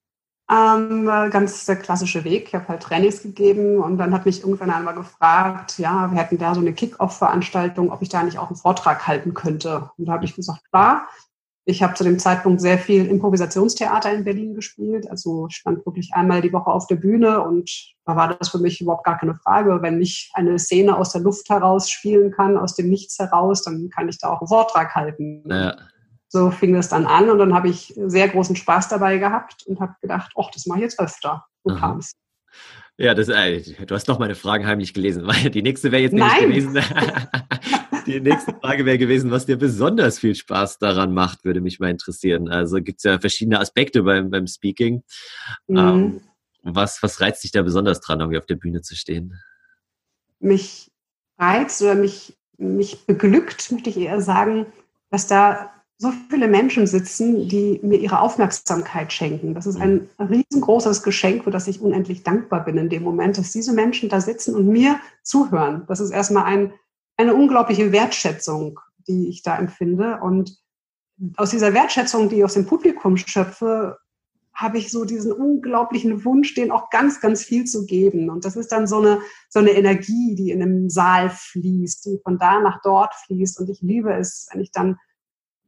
Ähm, 0.49 1.05
ganz 1.05 1.65
der 1.65 1.75
klassische 1.75 2.23
Weg. 2.23 2.47
Ich 2.47 2.55
habe 2.55 2.69
halt 2.69 2.81
Trainings 2.81 3.21
gegeben 3.21 3.79
und 3.79 3.97
dann 3.97 4.13
hat 4.13 4.25
mich 4.25 4.41
irgendwann 4.41 4.71
einmal 4.71 4.95
gefragt, 4.95 5.77
ja, 5.77 6.09
wir 6.09 6.17
hätten 6.17 6.37
da 6.37 6.55
so 6.55 6.61
eine 6.61 6.73
Kick-Off-Veranstaltung, 6.73 7.91
ob 7.91 8.01
ich 8.01 8.07
da 8.07 8.23
nicht 8.23 8.37
auch 8.37 8.47
einen 8.47 8.55
Vortrag 8.55 9.07
halten 9.07 9.33
könnte. 9.33 9.89
Und 9.97 10.05
da 10.05 10.13
habe 10.13 10.25
ich 10.25 10.35
gesagt, 10.35 10.61
klar. 10.71 11.07
Ich 11.69 11.83
habe 11.83 11.95
zu 11.95 12.05
dem 12.05 12.17
Zeitpunkt 12.17 12.61
sehr 12.61 12.77
viel 12.77 13.07
Improvisationstheater 13.07 14.13
in 14.13 14.23
Berlin 14.23 14.55
gespielt. 14.55 15.11
Also 15.11 15.49
stand 15.49 15.85
wirklich 15.85 16.11
einmal 16.13 16.39
die 16.39 16.53
Woche 16.53 16.71
auf 16.71 16.87
der 16.87 16.95
Bühne 16.95 17.41
und 17.41 17.69
da 18.05 18.15
war 18.15 18.33
das 18.33 18.47
für 18.47 18.59
mich 18.59 18.79
überhaupt 18.79 19.03
gar 19.03 19.17
keine 19.17 19.35
Frage. 19.35 19.81
Wenn 19.81 20.01
ich 20.01 20.31
eine 20.33 20.59
Szene 20.59 20.95
aus 20.95 21.11
der 21.11 21.19
Luft 21.19 21.49
heraus 21.49 21.89
spielen 21.89 22.31
kann, 22.31 22.57
aus 22.57 22.73
dem 22.75 22.89
Nichts 22.89 23.19
heraus, 23.19 23.63
dann 23.63 23.89
kann 23.89 24.07
ich 24.07 24.17
da 24.17 24.29
auch 24.29 24.39
einen 24.39 24.47
Vortrag 24.47 24.95
halten. 24.95 25.43
Ja. 25.45 25.75
So 26.29 26.51
fing 26.51 26.73
das 26.73 26.89
dann 26.89 27.05
an 27.05 27.29
und 27.29 27.39
dann 27.39 27.53
habe 27.53 27.69
ich 27.69 27.93
sehr 27.95 28.27
großen 28.27 28.55
Spaß 28.55 28.89
dabei 28.89 29.17
gehabt 29.17 29.63
und 29.65 29.79
habe 29.79 29.95
gedacht, 30.01 30.33
ach, 30.37 30.51
das 30.51 30.65
mache 30.65 30.79
ich 30.79 30.83
jetzt 30.83 30.99
öfter. 30.99 31.45
So 31.63 31.75
kam 31.75 31.99
es. 31.99 32.13
Ja, 32.97 33.13
das, 33.13 33.29
äh, 33.29 33.61
du 33.85 33.93
hast 33.93 34.09
doch 34.09 34.17
meine 34.17 34.35
Fragen 34.35 34.65
heimlich 34.65 34.93
gelesen, 34.93 35.27
weil 35.27 35.49
die 35.49 35.61
nächste 35.61 35.91
wäre 35.91 36.01
jetzt 36.01 36.13
nämlich 36.13 36.39
gewesen. 36.39 36.73
die 38.07 38.19
nächste 38.19 38.53
Frage 38.55 38.85
wäre 38.85 38.97
gewesen, 38.97 39.31
was 39.31 39.45
dir 39.45 39.57
besonders 39.57 40.19
viel 40.19 40.33
Spaß 40.33 40.79
daran 40.79 41.13
macht, 41.13 41.45
würde 41.45 41.61
mich 41.61 41.79
mal 41.79 41.91
interessieren. 41.91 42.49
Also 42.49 42.81
gibt 42.81 42.99
es 42.99 43.03
ja 43.03 43.19
verschiedene 43.19 43.59
Aspekte 43.59 44.03
beim, 44.03 44.29
beim 44.29 44.47
Speaking. 44.47 45.03
Mhm. 45.67 45.77
Ähm, 45.77 46.21
was, 46.63 47.01
was 47.03 47.21
reizt 47.21 47.43
dich 47.43 47.51
da 47.51 47.61
besonders 47.61 48.01
dran, 48.01 48.19
irgendwie 48.19 48.39
auf 48.39 48.45
der 48.45 48.55
Bühne 48.55 48.81
zu 48.81 48.95
stehen? 48.95 49.39
Mich 50.39 50.91
reizt 51.37 51.81
oder 51.81 51.95
mich, 51.95 52.37
mich 52.57 53.05
beglückt, 53.05 53.71
möchte 53.71 53.89
ich 53.89 53.97
eher 53.97 54.21
sagen, 54.21 54.65
dass 55.09 55.27
da 55.27 55.71
so 55.99 56.13
viele 56.29 56.47
Menschen 56.47 56.85
sitzen, 56.85 57.47
die 57.47 57.79
mir 57.81 57.97
ihre 57.99 58.19
Aufmerksamkeit 58.19 59.11
schenken. 59.11 59.55
Das 59.55 59.65
ist 59.65 59.77
ein 59.77 60.07
riesengroßes 60.19 61.01
Geschenk, 61.01 61.43
für 61.43 61.51
das 61.51 61.67
ich 61.67 61.81
unendlich 61.81 62.21
dankbar 62.23 62.65
bin 62.65 62.77
in 62.77 62.89
dem 62.89 63.03
Moment, 63.03 63.37
dass 63.37 63.51
diese 63.51 63.73
Menschen 63.73 64.07
da 64.07 64.21
sitzen 64.21 64.53
und 64.53 64.67
mir 64.67 64.99
zuhören. 65.23 65.85
Das 65.87 65.99
ist 65.99 66.11
erstmal 66.11 66.43
ein, 66.43 66.73
eine 67.17 67.33
unglaubliche 67.33 67.91
Wertschätzung, 67.91 68.79
die 69.07 69.27
ich 69.27 69.41
da 69.41 69.57
empfinde. 69.57 70.19
Und 70.21 70.59
aus 71.35 71.49
dieser 71.49 71.73
Wertschätzung, 71.73 72.29
die 72.29 72.37
ich 72.37 72.43
aus 72.43 72.53
dem 72.53 72.67
Publikum 72.67 73.17
schöpfe, 73.17 73.97
habe 74.53 74.77
ich 74.77 74.91
so 74.91 75.03
diesen 75.03 75.31
unglaublichen 75.31 76.25
Wunsch, 76.25 76.53
denen 76.53 76.71
auch 76.71 76.91
ganz, 76.91 77.21
ganz 77.21 77.43
viel 77.43 77.65
zu 77.65 77.85
geben. 77.85 78.29
Und 78.29 78.45
das 78.45 78.55
ist 78.55 78.71
dann 78.71 78.85
so 78.85 78.99
eine, 78.99 79.19
so 79.49 79.59
eine 79.59 79.71
Energie, 79.71 80.35
die 80.35 80.51
in 80.51 80.61
einem 80.61 80.89
Saal 80.89 81.31
fließt, 81.31 82.05
die 82.05 82.19
von 82.23 82.37
da 82.37 82.59
nach 82.59 82.81
dort 82.83 83.13
fließt. 83.25 83.59
Und 83.59 83.69
ich 83.69 83.81
liebe 83.81 84.13
es, 84.13 84.47
wenn 84.51 84.61
ich 84.61 84.71
dann 84.71 84.97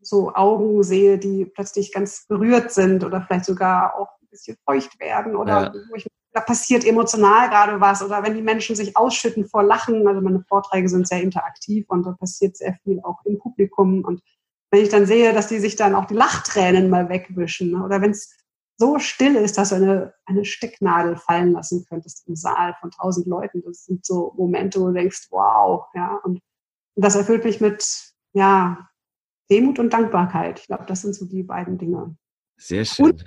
so 0.02 0.34
Augen 0.34 0.84
sehe, 0.84 1.18
die 1.18 1.46
plötzlich 1.46 1.92
ganz 1.92 2.26
berührt 2.28 2.72
sind 2.72 3.04
oder 3.04 3.22
vielleicht 3.22 3.46
sogar 3.46 3.96
auch 3.96 4.10
ein 4.22 4.28
bisschen 4.30 4.58
feucht 4.66 5.00
werden 5.00 5.36
oder 5.36 5.64
ja. 5.64 5.74
wo 5.90 5.96
ich, 5.96 6.08
da 6.32 6.42
passiert 6.42 6.86
emotional 6.86 7.50
gerade 7.50 7.82
was 7.82 8.04
oder 8.04 8.24
wenn 8.24 8.36
die 8.36 8.42
Menschen 8.42 8.76
sich 8.76 8.96
ausschütten 8.96 9.48
vor 9.48 9.64
Lachen. 9.64 10.08
Also 10.08 10.22
meine 10.22 10.44
Vorträge 10.48 10.90
sind 10.90 11.08
sehr 11.08 11.22
interaktiv 11.22 11.86
und 11.90 12.06
da 12.06 12.14
passiert 12.14 12.56
sehr 12.58 12.78
viel 12.84 13.00
auch 13.04 13.20
im 13.26 13.40
Publikum. 13.40 14.04
Und 14.04 14.22
wenn 14.72 14.84
ich 14.84 14.90
dann 14.90 15.06
sehe, 15.06 15.34
dass 15.34 15.48
die 15.48 15.60
sich 15.60 15.76
dann 15.76 15.96
auch 15.96 16.06
die 16.06 16.14
Lachtränen 16.14 16.90
mal 16.90 17.10
wegwischen 17.10 17.72
ne, 17.72 17.84
oder 17.84 18.02
wenn 18.02 18.12
es 18.12 18.30
so 18.80 18.98
still 18.98 19.36
ist, 19.36 19.58
dass 19.58 19.70
du 19.70 19.76
eine, 19.76 20.14
eine 20.26 20.46
Stecknadel 20.46 21.18
fallen 21.18 21.52
lassen 21.52 21.86
könntest 21.90 22.26
im 22.28 22.36
Saal 22.36 22.76
von 22.80 22.92
tausend 22.92 23.28
Leuten. 23.28 23.62
Das 23.66 23.84
sind 23.84 24.06
so 24.06 24.34
Momente, 24.38 24.80
wo 24.80 24.88
du 24.88 24.94
denkst, 24.94 25.28
wow, 25.32 25.86
ja. 25.94 26.18
Und 26.24 26.40
das 26.96 27.16
erfüllt 27.16 27.44
mich 27.44 27.60
mit, 27.60 28.14
ja, 28.34 28.89
Demut 29.50 29.80
und 29.80 29.92
Dankbarkeit. 29.92 30.60
Ich 30.60 30.68
glaube, 30.68 30.86
das 30.88 31.02
sind 31.02 31.16
so 31.16 31.26
die 31.26 31.44
beiden 31.44 31.78
Dinge. 31.78 32.16
Sehr 32.58 32.86
schön. 32.86 33.12
Und 33.12 33.26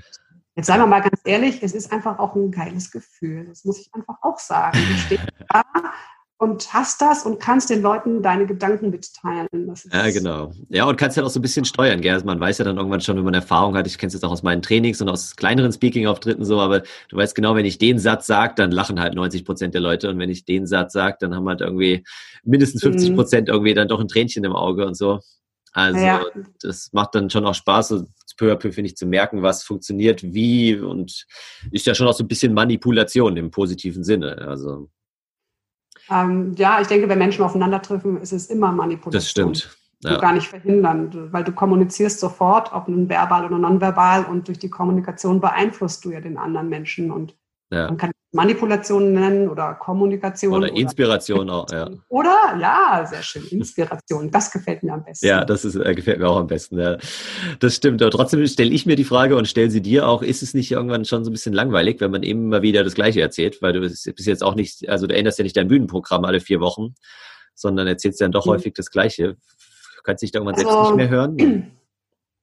jetzt 0.55 0.67
sagen 0.67 0.83
wir 0.83 0.87
mal 0.87 1.01
ganz 1.01 1.21
ehrlich, 1.25 1.63
es 1.63 1.73
ist 1.73 1.93
einfach 1.93 2.19
auch 2.19 2.35
ein 2.37 2.51
geiles 2.51 2.91
Gefühl. 2.91 3.47
Das 3.47 3.65
muss 3.65 3.81
ich 3.81 3.93
einfach 3.93 4.17
auch 4.23 4.39
sagen. 4.39 4.79
Du 4.79 4.95
stehst 4.99 5.25
da 5.49 5.63
und 6.43 6.75
hast 6.75 7.01
das 7.01 7.25
und 7.25 7.39
kannst 7.39 7.71
den 7.71 7.83
Leuten 7.83 8.21
deine 8.21 8.47
Gedanken 8.47 8.91
mitteilen. 8.91 9.47
ja, 9.93 10.11
genau. 10.11 10.53
Ja, 10.71 10.87
und 10.87 10.97
kannst 10.97 11.17
ja 11.17 11.23
auch 11.23 11.31
so 11.31 11.39
ein 11.39 11.43
bisschen 11.43 11.65
steuern. 11.65 12.01
Gell? 12.01 12.15
Also 12.15 12.27
man 12.27 12.41
weiß 12.41 12.59
ja 12.59 12.65
dann 12.65 12.79
irgendwann 12.79 13.01
schon, 13.01 13.17
wenn 13.17 13.23
man 13.23 13.35
Erfahrung 13.35 13.77
hat, 13.77 13.87
ich 13.87 13.97
kenne 13.97 14.09
es 14.09 14.15
jetzt 14.15 14.25
auch 14.25 14.33
aus 14.33 14.43
meinen 14.43 14.61
Trainings 14.61 15.01
und 15.01 15.09
aus 15.09 15.37
kleineren 15.37 15.71
Speaking-Auftritten 15.71 16.45
so, 16.45 16.59
aber 16.59 16.81
du 17.09 17.17
weißt 17.17 17.37
genau, 17.37 17.55
wenn 17.55 17.65
ich 17.65 17.79
den 17.79 18.01
Satz 18.01 18.27
sage, 18.27 18.55
dann 18.57 18.73
lachen 18.73 18.99
halt 18.99 19.15
90 19.15 19.45
Prozent 19.45 19.75
der 19.75 19.83
Leute 19.83 20.11
und 20.11 20.19
wenn 20.19 20.31
ich 20.31 20.45
den 20.45 20.67
Satz 20.67 20.95
sage, 20.95 21.17
dann 21.21 21.37
haben 21.37 21.49
halt 21.49 21.61
irgendwie 21.61 22.03
mindestens 22.43 22.83
50 22.83 23.11
mhm. 23.11 23.15
Prozent 23.15 23.49
irgendwie 23.49 23.75
dann 23.75 23.87
doch 23.87 24.01
ein 24.01 24.09
Tränchen 24.09 24.43
im 24.43 24.57
Auge 24.57 24.85
und 24.85 24.97
so. 24.97 25.21
Also 25.73 25.99
ja. 25.99 26.23
das 26.61 26.93
macht 26.93 27.15
dann 27.15 27.31
schon 27.31 27.47
auch 27.47 27.55
Spaß, 27.55 27.89
so 27.89 28.07
peu 28.37 28.53
à 28.53 28.57
peu, 28.57 28.73
finde 28.73 28.89
ich, 28.89 28.97
zu 28.97 29.07
merken, 29.07 29.43
was 29.43 29.63
funktioniert, 29.63 30.23
wie 30.23 30.77
und 30.77 31.27
ist 31.71 31.87
ja 31.87 31.95
schon 31.95 32.07
auch 32.07 32.15
so 32.15 32.25
ein 32.25 32.29
bisschen 32.29 32.55
Manipulation 32.55 33.37
im 33.37 33.51
positiven 33.51 34.05
Sinne. 34.05 34.39
Also 34.39 34.91
ähm, 36.11 36.55
ja, 36.57 36.81
ich 36.81 36.89
denke, 36.89 37.09
wenn 37.09 37.19
Menschen 37.19 37.45
aufeinandertreffen, 37.45 38.21
ist 38.21 38.33
es 38.33 38.47
immer 38.47 38.73
Manipulation. 38.73 39.13
Das 39.13 39.31
stimmt. 39.31 39.79
Ja. 40.05 40.19
gar 40.19 40.33
nicht 40.33 40.49
verhindern, 40.49 41.33
weil 41.33 41.45
du 41.45 41.53
kommunizierst 41.53 42.19
sofort, 42.19 42.73
ob 42.73 42.89
nun 42.89 43.09
verbal 43.09 43.45
oder 43.47 43.57
nonverbal 43.57 44.25
und 44.25 44.49
durch 44.49 44.59
die 44.59 44.69
Kommunikation 44.69 45.41
beeinflusst 45.41 46.05
du 46.05 46.11
ja 46.11 46.21
den 46.21 46.39
anderen 46.39 46.69
Menschen 46.69 47.13
und 47.13 47.37
ja. 47.73 47.87
Man 47.87 47.97
kann 47.97 48.12
Manipulation 48.33 49.13
nennen 49.13 49.49
oder 49.49 49.75
Kommunikation. 49.75 50.55
Oder 50.55 50.73
Inspiration 50.73 51.51
oder, 51.51 51.55
auch, 51.55 51.71
ja. 51.71 51.91
Oder, 52.09 52.57
ja, 52.59 53.07
sehr 53.09 53.23
schön, 53.23 53.45
Inspiration. 53.51 54.31
Das 54.31 54.51
gefällt 54.51 54.83
mir 54.83 54.95
am 54.95 55.05
besten. 55.05 55.27
Ja, 55.27 55.45
das 55.45 55.67
ist, 55.67 55.77
äh, 55.77 55.95
gefällt 55.95 56.19
mir 56.19 56.29
auch 56.29 56.39
am 56.39 56.47
besten. 56.47 56.79
Ja. 56.79 56.97
Das 57.61 57.77
stimmt. 57.77 58.01
Aber 58.01 58.11
trotzdem 58.11 58.47
stelle 58.47 58.71
ich 58.71 58.87
mir 58.87 58.97
die 58.97 59.05
Frage 59.05 59.37
und 59.37 59.47
stelle 59.49 59.71
sie 59.71 59.83
dir 59.83 60.09
auch, 60.09 60.23
ist 60.23 60.43
es 60.43 60.55
nicht 60.55 60.73
irgendwann 60.73 61.05
schon 61.05 61.25
so 61.25 61.31
ein 61.31 61.35
bisschen 61.35 61.53
langweilig, 61.53 62.01
wenn 62.01 62.11
man 62.11 62.23
immer 62.23 62.63
wieder 62.63 62.85
das 62.85 62.95
Gleiche 62.95 63.21
erzählt? 63.21 63.61
Weil 63.61 63.75
du 63.75 63.81
bist 63.81 64.07
jetzt 64.07 64.43
auch 64.43 64.55
nicht, 64.55 64.89
also 64.89 65.07
du 65.07 65.15
änderst 65.15 65.39
ja 65.39 65.43
nicht 65.43 65.57
dein 65.57 65.69
Bühnenprogramm 65.69 66.25
alle 66.25 66.41
vier 66.41 66.61
Wochen, 66.61 66.95
sondern 67.55 67.87
erzählst 67.87 68.21
dann 68.23 68.33
doch 68.33 68.47
mhm. 68.47 68.51
häufig 68.53 68.73
das 68.73 68.91
Gleiche. 68.91 69.37
Kannst 70.05 70.23
du 70.23 70.25
dich 70.25 70.33
da 70.33 70.39
irgendwann 70.39 70.55
also, 70.55 70.71
selbst 70.71 70.89
nicht 70.89 70.97
mehr 70.97 71.09
hören? 71.11 71.73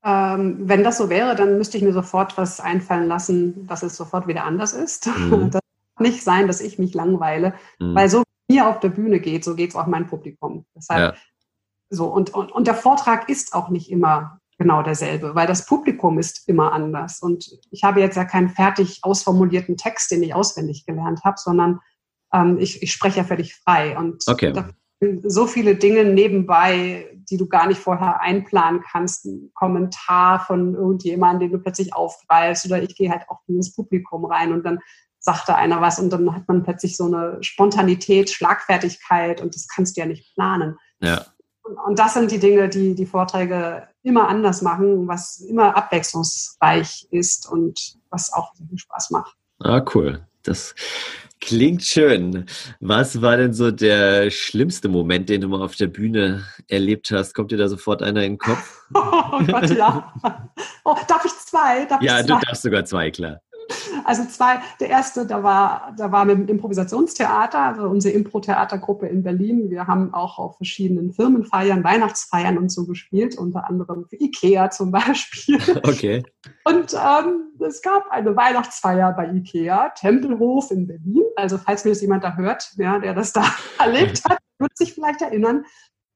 Ähm, 0.01 0.60
wenn 0.62 0.86
das 0.86 0.98
so 0.98 1.10
wäre, 1.10 1.36
dann 1.36 1.58
müsste 1.58 1.75
ich 1.75 1.84
mir 1.84 1.91
sofort 1.91 2.38
was 2.38 2.62
einfallen 2.62 3.10
lassen, 3.10 3.67
dass 3.67 3.84
es 3.84 3.98
sofort 3.98 4.27
wieder 4.27 4.46
anders 4.46 4.72
ist. 4.72 5.08
Mhm. 5.08 5.51
Das 5.51 5.62
nicht 6.00 6.24
sein, 6.24 6.48
dass 6.48 6.62
ich 6.62 6.79
mich 6.79 6.94
langweile, 6.94 7.53
mhm. 7.79 7.96
weil 7.96 8.10
so 8.10 8.24
wie 8.48 8.56
mir 8.56 8.68
auf 8.68 8.79
der 8.79 8.89
Bühne 8.89 9.20
geht, 9.20 9.44
so 9.44 9.56
geht 9.56 9.72
es 9.72 9.75
auch 9.75 9.88
mein 9.88 10.08
Publikum. 10.08 10.65
Deshalb 10.75 11.15
ja. 11.15 11.22
so 11.89 12.08
und, 12.08 12.34
und, 12.34 12.51
und 12.51 12.68
der 12.68 12.75
Vortrag 12.75 13.29
ist 13.29 13.53
auch 13.53 13.70
nicht 13.70 13.91
immer 13.91 14.39
genau 14.58 14.84
derselbe, 14.84 15.36
weil 15.36 15.48
das 15.48 15.65
Publikum 15.65 16.20
ist 16.20 16.48
immer 16.48 16.74
anders. 16.74 17.22
Und 17.22 17.50
ich 17.72 17.84
habe 17.84 18.01
jetzt 18.01 18.18
ja 18.18 18.25
keinen 18.25 18.50
fertig 18.50 19.00
ausformulierten 19.03 19.77
Text, 19.77 20.12
den 20.12 20.22
ich 20.22 20.36
auswendig 20.36 20.86
gelernt 20.86 21.24
habe, 21.24 21.38
sondern 21.38 21.79
ähm, 22.34 22.58
ich, 22.60 22.84
ich 22.84 22.91
spreche 22.91 23.20
ja 23.20 23.24
völlig 23.24 23.56
frei. 23.56 23.98
Und 23.98 24.24
okay. 24.27 24.51
da 24.51 24.70
so 25.24 25.48
viele 25.48 25.75
Dinge 25.75 26.03
nebenbei, 26.03 27.10
die 27.29 27.38
du 27.38 27.48
gar 27.48 27.68
nicht 27.68 27.79
vorher 27.79 28.22
einplanen 28.22 28.82
kannst. 28.82 29.25
Ein 29.25 29.51
Kommentar 29.53 30.41
von 30.46 30.75
irgendjemandem, 30.75 31.50
den 31.50 31.58
du 31.58 31.63
plötzlich 31.63 31.94
aufgreifst 31.94 32.65
oder 32.65 32.82
ich 32.84 32.96
gehe 32.96 33.10
halt 33.10 33.24
auch 33.29 33.39
ins 33.48 33.74
Publikum 33.74 34.25
rein 34.25 34.51
und 34.51 34.63
dann 34.65 34.79
sagte 35.20 35.56
einer 35.56 35.82
was 35.82 36.00
und 36.00 36.10
dann 36.12 36.34
hat 36.34 36.48
man 36.48 36.64
plötzlich 36.64 36.96
so 36.98 37.06
eine 37.06 37.38
Spontanität, 37.42 38.30
Schlagfertigkeit 38.30 39.42
und 39.42 39.54
das 39.54 39.68
kannst 39.68 39.98
du 39.98 40.02
ja 40.02 40.08
nicht 40.08 40.34
planen. 40.36 40.78
Ja. 41.02 41.26
Und 41.86 42.00
das 42.00 42.16
sind 42.16 42.32
die 42.32 42.40
Dinge, 42.40 42.70
die 42.70 42.96
die 42.96 43.06
Vorträge 43.06 43.88
immer 44.02 44.28
anders 44.28 44.62
machen, 44.62 45.08
was 45.08 45.40
immer 45.40 45.76
abwechslungsreich 45.76 47.08
ist 47.12 47.48
und 47.52 47.98
was 48.10 48.34
auch 48.34 48.54
viel 48.56 48.78
Spaß 48.78 49.12
macht. 49.12 49.36
Ah, 49.60 49.84
cool. 49.94 50.26
Das 50.44 50.74
klingt 51.42 51.84
schön. 51.84 52.46
Was 52.80 53.22
war 53.22 53.38
denn 53.38 53.54
so 53.54 53.72
der 53.72 54.32
schlimmste 54.32 54.88
Moment, 54.88 55.30
den 55.30 55.42
du 55.42 55.50
mal 55.50 55.62
auf 55.62 55.76
der 55.76 55.88
Bühne 55.88 56.46
erlebt 56.68 57.12
hast? 57.12 57.34
Kommt 57.34 57.52
dir 57.52 57.58
da 57.58 57.68
sofort 57.68 58.02
einer 58.02 58.24
in 58.24 58.34
den 58.34 58.38
Kopf? 58.38 58.76
Oh 58.96 59.46
Gott, 59.46 59.70
ja. 59.70 60.12
Oh, 60.84 60.96
darf 61.08 61.24
ich 61.24 61.32
zwei? 61.32 61.86
Darf 61.86 62.02
ja, 62.02 62.20
ich 62.20 62.26
zwei? 62.26 62.40
du 62.40 62.46
darfst 62.46 62.64
sogar 62.64 62.86
zwei, 62.86 63.12
klar. 63.12 63.40
Also 64.06 64.26
zwei, 64.26 64.60
der 64.80 64.90
erste, 64.90 65.26
da 65.26 65.44
war, 65.44 65.94
da 65.98 66.12
war 66.12 66.26
mit 66.26 66.38
dem 66.38 66.48
Improvisationstheater, 66.48 67.60
also 67.60 67.84
unsere 67.84 68.14
Impro-Theatergruppe 68.16 69.08
in 69.08 69.24
Berlin. 69.24 69.70
Wir 69.70 69.88
haben 69.88 70.14
auch 70.14 70.40
auf 70.40 70.58
verschiedenen 70.58 71.14
Firmenfeiern, 71.14 71.84
Weihnachtsfeiern 71.84 72.58
und 72.58 72.72
so 72.72 72.86
gespielt, 72.86 73.38
unter 73.38 73.70
anderem 73.70 74.06
für 74.08 74.16
Ikea 74.16 74.70
zum 74.70 74.92
Beispiel. 74.92 75.60
Okay. 75.90 76.24
Und 76.66 76.94
ähm, 76.94 77.52
es 77.60 77.82
gab 77.82 78.10
eine 78.12 78.36
Weihnachtsfeier 78.36 79.14
bei 79.14 79.28
Ikea, 79.32 79.90
Tempelhof 79.90 80.72
in 80.72 80.88
Berlin. 80.88 81.24
Also 81.36 81.58
falls 81.58 81.84
mir 81.84 81.92
das 81.92 82.02
jemand 82.02 82.24
da 82.24 82.36
hört, 82.36 82.74
ja, 82.78 83.00
der 83.00 83.14
das 83.14 83.34
da 83.34 83.46
erlebt 83.80 84.22
hat, 84.26 84.40
wird 84.60 84.78
sich 84.78 84.94
vielleicht 84.94 85.22
erinnern. 85.22 85.66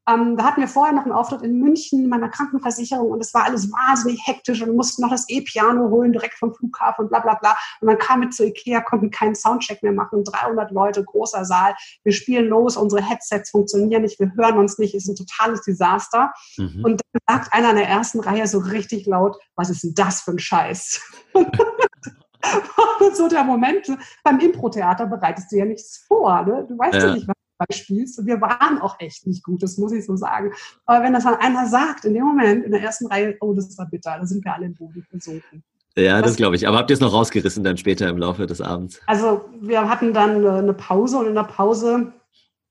Ähm, 0.08 0.36
da 0.36 0.44
hatten 0.44 0.60
wir 0.60 0.68
vorher 0.68 0.94
noch 0.94 1.04
einen 1.04 1.14
Auftritt 1.14 1.44
in 1.44 1.60
München 1.60 2.10
meiner 2.10 2.28
Krankenversicherung 2.28 3.12
und 3.12 3.22
es 3.22 3.34
war 3.34 3.46
alles 3.46 3.72
wahnsinnig 3.72 4.22
hektisch 4.26 4.62
und 4.62 4.68
wir 4.68 4.74
mussten 4.74 5.02
noch 5.02 5.12
das 5.12 5.30
E-Piano 5.30 5.90
holen 5.90 6.12
direkt 6.12 6.34
vom 6.34 6.54
Flughafen 6.54 7.04
und 7.04 7.10
bla 7.10 7.20
bla 7.20 7.36
bla. 7.36 7.56
Und 7.80 7.88
dann 7.88 7.98
kam 7.98 8.20
mit 8.20 8.34
zu 8.34 8.46
Ikea, 8.46 8.82
konnten 8.82 9.12
keinen 9.12 9.36
Soundcheck 9.36 9.82
mehr 9.82 9.94
machen, 9.94 10.26
300 10.26 10.72
Leute, 10.72 11.04
großer 11.04 11.46
Saal. 11.46 11.76
Wir 12.04 12.12
spielen 12.12 12.50
los, 12.50 12.76
unsere 12.76 13.02
Headsets 13.02 13.52
funktionieren 13.52 14.02
nicht, 14.02 14.20
wir 14.20 14.34
hören 14.36 14.58
uns 14.58 14.78
nicht, 14.78 14.94
ist 14.94 15.08
ein 15.08 15.16
totales 15.16 15.62
Desaster. 15.62 16.34
Mhm. 16.58 16.84
Und 16.84 17.02
dann 17.14 17.38
sagt 17.38 17.54
einer 17.54 17.70
in 17.70 17.78
der 17.78 17.88
ersten 17.88 18.20
Reihe 18.20 18.48
so 18.48 18.60
richtig 18.60 19.06
laut, 19.06 19.38
was 19.56 19.70
ist 19.70 19.84
denn 19.84 19.94
das 19.96 20.22
für 20.22 20.32
ein 20.32 20.40
Scheiß? 20.40 21.02
so 23.14 23.30
der 23.30 23.44
Moment, 23.44 23.88
beim 24.24 24.40
Impro-Theater 24.40 25.06
bereitest 25.06 25.52
du 25.52 25.58
ja 25.58 25.66
nichts 25.66 26.04
vor. 26.08 26.44
Ne? 26.44 26.66
Du 26.68 26.78
weißt 26.78 26.96
ja. 26.96 27.08
ja 27.08 27.14
nicht, 27.14 27.28
was 27.28 27.36
spielst. 27.72 28.20
Und 28.20 28.26
wir 28.26 28.42
waren 28.42 28.80
auch 28.80 29.00
echt 29.00 29.28
nicht 29.28 29.44
gut, 29.44 29.64
das 29.64 29.78
muss 29.78 29.92
ich 29.92 30.06
so 30.06 30.16
sagen. 30.16 30.52
Aber 30.86 31.04
wenn 31.04 31.14
das 31.14 31.24
dann 31.24 31.36
einer 31.36 31.68
sagt, 31.68 32.06
in 32.06 32.14
dem 32.14 32.24
Moment, 32.24 32.66
in 32.66 32.72
der 32.72 32.82
ersten 32.82 33.08
Reihe, 33.08 33.36
oh, 33.42 33.54
das 33.54 33.78
war 33.78 33.88
bitter, 33.90 34.18
da 34.20 34.26
sind 34.26 34.44
wir 34.44 34.54
alle 34.54 34.66
im 34.66 34.76
Boden 34.76 35.04
versunken. 35.10 35.64
Ja, 35.96 36.22
das 36.22 36.36
glaube 36.36 36.56
ich. 36.56 36.68
Aber 36.68 36.78
habt 36.78 36.90
ihr 36.90 36.96
es 36.96 37.00
noch 37.00 37.14
rausgerissen 37.14 37.64
dann 37.64 37.78
später 37.78 38.10
im 38.10 38.18
Laufe 38.18 38.48
des 38.48 38.62
Abends? 38.62 39.00
Also 39.06 39.46
wir 39.62 39.88
hatten 39.90 40.14
dann 40.14 40.46
eine 40.46 40.74
Pause 40.74 41.18
und 41.20 41.28
in 41.28 41.36
der 41.36 41.44
Pause, 41.44 42.14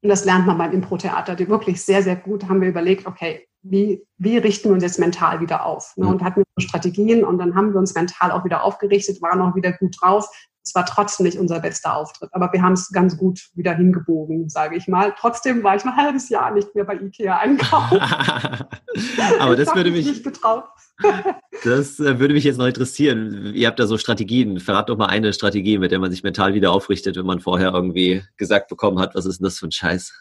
und 0.02 0.08
das 0.08 0.24
lernt 0.24 0.46
man 0.46 0.58
beim 0.58 0.72
Impro-Theater, 0.72 1.36
die 1.36 1.48
wirklich 1.48 1.80
sehr, 1.82 2.02
sehr 2.02 2.16
gut, 2.16 2.48
haben 2.48 2.60
wir 2.60 2.68
überlegt, 2.68 3.06
okay, 3.06 3.46
wie, 3.62 4.04
wie 4.18 4.38
richten 4.38 4.70
wir 4.70 4.74
uns 4.74 4.82
jetzt 4.82 4.98
mental 4.98 5.40
wieder 5.40 5.64
auf? 5.64 5.96
Ne? 5.96 6.06
Und 6.06 6.22
hatten 6.22 6.40
wir 6.40 6.62
Strategien 6.62 7.24
und 7.24 7.38
dann 7.38 7.54
haben 7.54 7.72
wir 7.72 7.78
uns 7.78 7.94
mental 7.94 8.32
auch 8.32 8.44
wieder 8.44 8.64
aufgerichtet, 8.64 9.22
waren 9.22 9.40
auch 9.40 9.54
wieder 9.54 9.72
gut 9.72 9.96
drauf, 10.00 10.28
es 10.64 10.74
war 10.74 10.86
trotzdem 10.86 11.26
nicht 11.26 11.38
unser 11.38 11.60
bester 11.60 11.96
Auftritt, 11.96 12.30
aber 12.32 12.52
wir 12.52 12.62
haben 12.62 12.74
es 12.74 12.90
ganz 12.90 13.16
gut 13.16 13.48
wieder 13.54 13.74
hingebogen, 13.74 14.48
sage 14.48 14.76
ich 14.76 14.86
mal. 14.86 15.12
Trotzdem 15.18 15.62
war 15.64 15.76
ich 15.76 15.84
ein 15.84 15.96
halbes 15.96 16.28
Jahr 16.28 16.52
nicht 16.52 16.74
mehr 16.74 16.84
bei 16.84 16.94
Ikea 16.94 17.38
einkaufen. 17.38 17.98
aber 19.40 19.56
das 19.56 19.74
würde 19.74 19.90
mich 19.90 20.06
nicht 20.06 20.24
getraut. 20.24 20.64
das 21.64 21.98
äh, 21.98 22.18
würde 22.20 22.34
mich 22.34 22.44
jetzt 22.44 22.58
noch 22.58 22.66
interessieren. 22.66 23.52
Ihr 23.54 23.66
habt 23.66 23.80
da 23.80 23.86
so 23.86 23.98
Strategien. 23.98 24.60
Verrat 24.60 24.88
doch 24.88 24.96
mal 24.96 25.06
eine 25.06 25.32
Strategie, 25.32 25.78
mit 25.78 25.90
der 25.90 25.98
man 25.98 26.10
sich 26.10 26.22
mental 26.22 26.54
wieder 26.54 26.70
aufrichtet, 26.72 27.16
wenn 27.16 27.26
man 27.26 27.40
vorher 27.40 27.72
irgendwie 27.72 28.22
gesagt 28.36 28.68
bekommen 28.68 29.00
hat, 29.00 29.14
was 29.14 29.26
ist 29.26 29.40
denn 29.40 29.44
das 29.44 29.58
für 29.58 29.66
ein 29.66 29.72
Scheiß? 29.72 30.12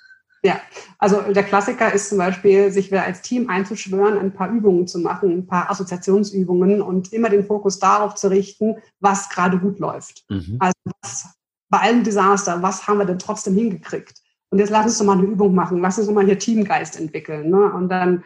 Ja, 0.44 0.60
also 0.98 1.22
der 1.22 1.44
Klassiker 1.44 1.94
ist 1.94 2.10
zum 2.10 2.18
Beispiel, 2.18 2.72
sich 2.72 2.90
wieder 2.90 3.04
als 3.04 3.22
Team 3.22 3.48
einzuschwören, 3.50 4.18
ein 4.18 4.34
paar 4.34 4.50
Übungen 4.50 4.88
zu 4.88 4.98
machen, 5.00 5.30
ein 5.30 5.48
paar 5.48 5.70
Assoziationsübungen 5.70 6.82
und 6.82 7.14
immer 7.14 7.30
den 7.30 7.46
Fokus 7.46 7.78
darauf 7.78 8.16
zu 8.16 8.30
richten, 8.30 8.78
was 9.00 9.30
gerade 9.30 9.60
gut 9.60 9.78
läuft. 9.78 10.26
Mhm. 10.30 10.58
Also 10.60 10.74
was, 11.02 11.30
bei 11.70 11.80
allem 11.80 12.04
Desaster, 12.04 12.62
was 12.64 12.88
haben 12.88 12.98
wir 12.98 13.06
denn 13.06 13.20
trotzdem 13.20 13.54
hingekriegt? 13.54 14.20
Und 14.50 14.58
jetzt 14.58 14.72
lass 14.72 14.86
uns 14.86 14.98
doch 14.98 15.06
mal 15.06 15.18
eine 15.18 15.28
Übung 15.28 15.54
machen, 15.54 15.80
lass 15.80 16.00
uns 16.00 16.08
doch 16.08 16.14
mal 16.14 16.26
hier 16.26 16.40
Teamgeist 16.40 17.00
entwickeln. 17.00 17.52
Ne? 17.52 17.72
Und 17.72 17.90
dann 17.90 18.24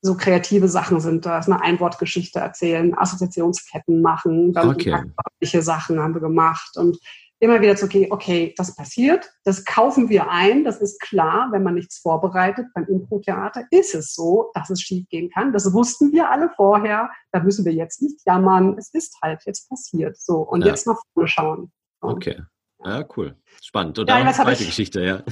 so 0.00 0.16
kreative 0.16 0.68
Sachen 0.68 1.00
sind 1.00 1.26
das, 1.26 1.48
eine 1.48 1.60
Einwortgeschichte 1.60 2.38
erzählen, 2.38 2.96
Assoziationsketten 2.96 4.00
machen, 4.00 4.52
dann 4.52 4.70
okay. 4.70 5.02
Sachen 5.42 5.98
haben 5.98 6.14
wir 6.14 6.20
gemacht 6.20 6.76
und 6.76 6.98
immer 7.40 7.60
wieder 7.60 7.76
zu 7.76 7.88
gehen, 7.88 8.10
okay, 8.10 8.54
das 8.56 8.74
passiert, 8.74 9.30
das 9.44 9.64
kaufen 9.64 10.08
wir 10.08 10.30
ein, 10.30 10.64
das 10.64 10.80
ist 10.80 11.00
klar, 11.00 11.48
wenn 11.52 11.62
man 11.62 11.74
nichts 11.74 11.98
vorbereitet. 11.98 12.66
Beim 12.74 12.86
Impro-Theater 12.86 13.64
ist 13.70 13.94
es 13.94 14.14
so, 14.14 14.50
dass 14.54 14.70
es 14.70 14.80
schiefgehen 14.80 15.30
kann. 15.30 15.52
Das 15.52 15.72
wussten 15.72 16.12
wir 16.12 16.30
alle 16.30 16.50
vorher. 16.56 17.10
Da 17.32 17.40
müssen 17.40 17.64
wir 17.64 17.72
jetzt 17.72 18.02
nicht 18.02 18.20
jammern. 18.26 18.76
Es 18.78 18.92
ist 18.92 19.16
halt 19.22 19.42
jetzt 19.46 19.68
passiert. 19.68 20.16
So, 20.18 20.38
und 20.38 20.62
ja. 20.62 20.68
jetzt 20.68 20.86
nach 20.86 21.00
vorne 21.14 21.28
schauen. 21.28 21.72
So. 22.00 22.08
Okay. 22.08 22.42
Ja, 22.84 23.04
cool. 23.16 23.36
Spannend. 23.62 23.98
Und 23.98 24.08
ja, 24.08 24.32
zweite 24.32 24.62
ich, 24.62 24.68
Geschichte, 24.68 25.04
ja. 25.04 25.22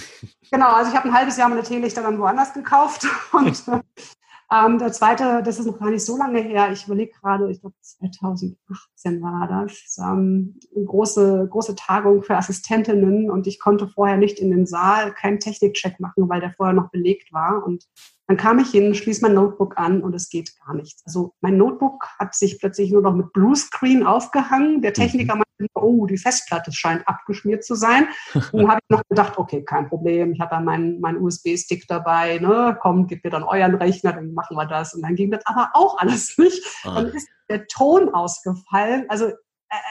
Genau, 0.51 0.73
also 0.73 0.91
ich 0.91 0.97
habe 0.97 1.09
ein 1.09 1.15
halbes 1.15 1.37
Jahr 1.37 1.49
meine 1.49 1.63
Teelichter 1.63 2.03
dann 2.03 2.19
woanders 2.19 2.53
gekauft 2.53 3.07
und 3.33 3.63
ähm, 4.53 4.79
der 4.79 4.93
zweite, 4.93 5.43
das 5.43 5.59
ist 5.59 5.67
noch 5.67 5.79
gar 5.79 5.91
nicht 5.91 6.05
so 6.05 6.17
lange 6.17 6.41
her, 6.41 6.71
ich 6.71 6.87
überlege 6.87 7.13
gerade, 7.21 7.51
ich 7.51 7.61
glaube 7.61 7.75
2018 7.81 9.21
war 9.21 9.49
das, 9.49 9.99
ähm, 9.99 10.61
eine 10.75 10.85
große, 10.85 11.49
große 11.51 11.75
Tagung 11.75 12.23
für 12.23 12.37
Assistentinnen. 12.37 13.29
Und 13.31 13.47
ich 13.49 13.59
konnte 13.59 13.89
vorher 13.89 14.17
nicht 14.17 14.39
in 14.39 14.51
den 14.51 14.67
Saal 14.67 15.13
keinen 15.13 15.41
Technikcheck 15.41 15.99
machen, 15.99 16.29
weil 16.29 16.41
der 16.41 16.53
vorher 16.53 16.75
noch 16.75 16.91
belegt 16.91 17.33
war. 17.33 17.65
Und 17.65 17.87
dann 18.29 18.37
kam 18.37 18.59
ich 18.59 18.71
hin, 18.71 18.95
schließe 18.95 19.23
mein 19.23 19.35
Notebook 19.35 19.79
an 19.79 20.03
und 20.03 20.15
es 20.15 20.29
geht 20.29 20.51
gar 20.65 20.75
nichts. 20.75 21.03
Also 21.07 21.35
mein 21.41 21.57
Notebook 21.57 22.09
hat 22.19 22.35
sich 22.35 22.59
plötzlich 22.59 22.91
nur 22.91 23.03
noch 23.03 23.15
mit 23.15 23.33
Bluescreen 23.33 24.05
aufgehangen. 24.05 24.83
Der 24.83 24.93
Techniker 24.93 25.37
mhm. 25.37 25.43
meinte, 25.59 25.73
oh, 25.75 26.07
die 26.07 26.19
Festplatte 26.19 26.73
scheint 26.73 27.07
abgeschmiert 27.07 27.65
zu 27.65 27.77
sein. 27.77 28.09
Und 28.35 28.45
dann 28.53 28.69
habe 28.69 28.81
ich 28.83 28.97
noch 28.97 29.03
gedacht, 29.09 29.39
okay, 29.39 29.65
kein 29.65 29.89
Problem. 29.89 30.33
Ich 30.33 30.41
habe 30.41 30.51
dann 30.51 30.65
meinen 30.65 31.01
mein 31.01 31.19
USB-Stick 31.19 31.87
dabei. 31.87 32.39
Ne? 32.39 32.77
Komm, 32.81 33.07
gib 33.07 33.23
mir 33.23 33.31
dann 33.31 33.45
euren 33.45 33.77
Rechner, 33.77 34.13
dann 34.13 34.35
machen 34.35 34.57
wir 34.57 34.67
das. 34.67 34.93
Und 34.95 35.03
dann 35.03 35.15
ging 35.15 35.31
das 35.31 35.47
aber 35.47 35.71
auch 35.75 35.99
alles 35.99 36.37
nicht. 36.39 36.65
Ah. 36.83 36.95
Dann 36.97 37.07
ist 37.07 37.29
der 37.49 37.67
Ton 37.69 38.13
ausgefallen. 38.13 39.07
Also 39.09 39.27
äh, 39.27 39.35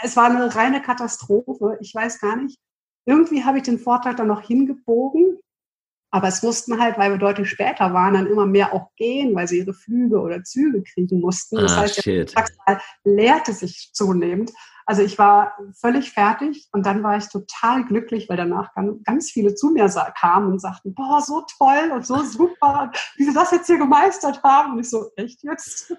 es 0.04 0.18
war 0.18 0.26
eine 0.26 0.54
reine 0.54 0.82
Katastrophe. 0.82 1.78
Ich 1.80 1.96
weiß 1.96 2.20
gar 2.20 2.36
nicht. 2.36 2.60
Irgendwie 3.06 3.46
habe 3.46 3.60
ich 3.60 3.64
den 3.64 3.80
Vortrag 3.80 4.18
dann 4.18 4.28
noch 4.28 4.42
hingebogen 4.42 5.38
aber 6.12 6.28
es 6.28 6.44
mussten 6.44 6.80
halt, 6.80 6.98
weil 6.98 7.12
wir 7.12 7.18
deutlich 7.18 7.50
später 7.50 7.94
waren, 7.94 8.14
dann 8.14 8.28
immer 8.28 8.46
mehr 8.46 8.74
auch 8.74 8.90
gehen, 8.96 9.36
weil 9.36 9.48
sie 9.48 9.60
ihre 9.60 9.74
Flüge 9.74 10.20
oder 10.20 10.44
Züge 10.44 10.84
kriegen 10.84 11.20
mussten. 11.20 11.58
Das 11.58 11.74
ah, 11.74 11.82
heißt, 11.82 11.96
shit. 11.96 12.06
der 12.06 12.26
Taxal 12.28 12.80
leerte 13.04 13.54
sich 13.54 13.92
zunehmend. 13.94 14.52
Also 14.88 15.02
ich 15.02 15.18
war 15.18 15.58
völlig 15.80 16.12
fertig 16.12 16.70
und 16.72 16.86
dann 16.86 17.02
war 17.02 17.18
ich 17.18 17.28
total 17.28 17.86
glücklich, 17.86 18.30
weil 18.30 18.38
danach 18.38 18.70
ganz 19.04 19.32
viele 19.32 19.56
zu 19.56 19.72
mir 19.72 19.90
kamen 20.20 20.52
und 20.52 20.60
sagten, 20.60 20.94
boah, 20.94 21.22
so 21.22 21.44
toll 21.58 21.92
und 21.92 22.06
so 22.06 22.22
super, 22.24 22.92
wie 23.18 23.24
sie 23.24 23.34
das 23.34 23.52
jetzt 23.52 23.66
hier 23.66 23.80
gemeistert 23.80 24.44
haben. 24.44 24.74
Und 24.74 24.80
ich 24.80 24.90
so, 24.90 25.10
echt 25.16 25.44
jetzt? 25.44 25.94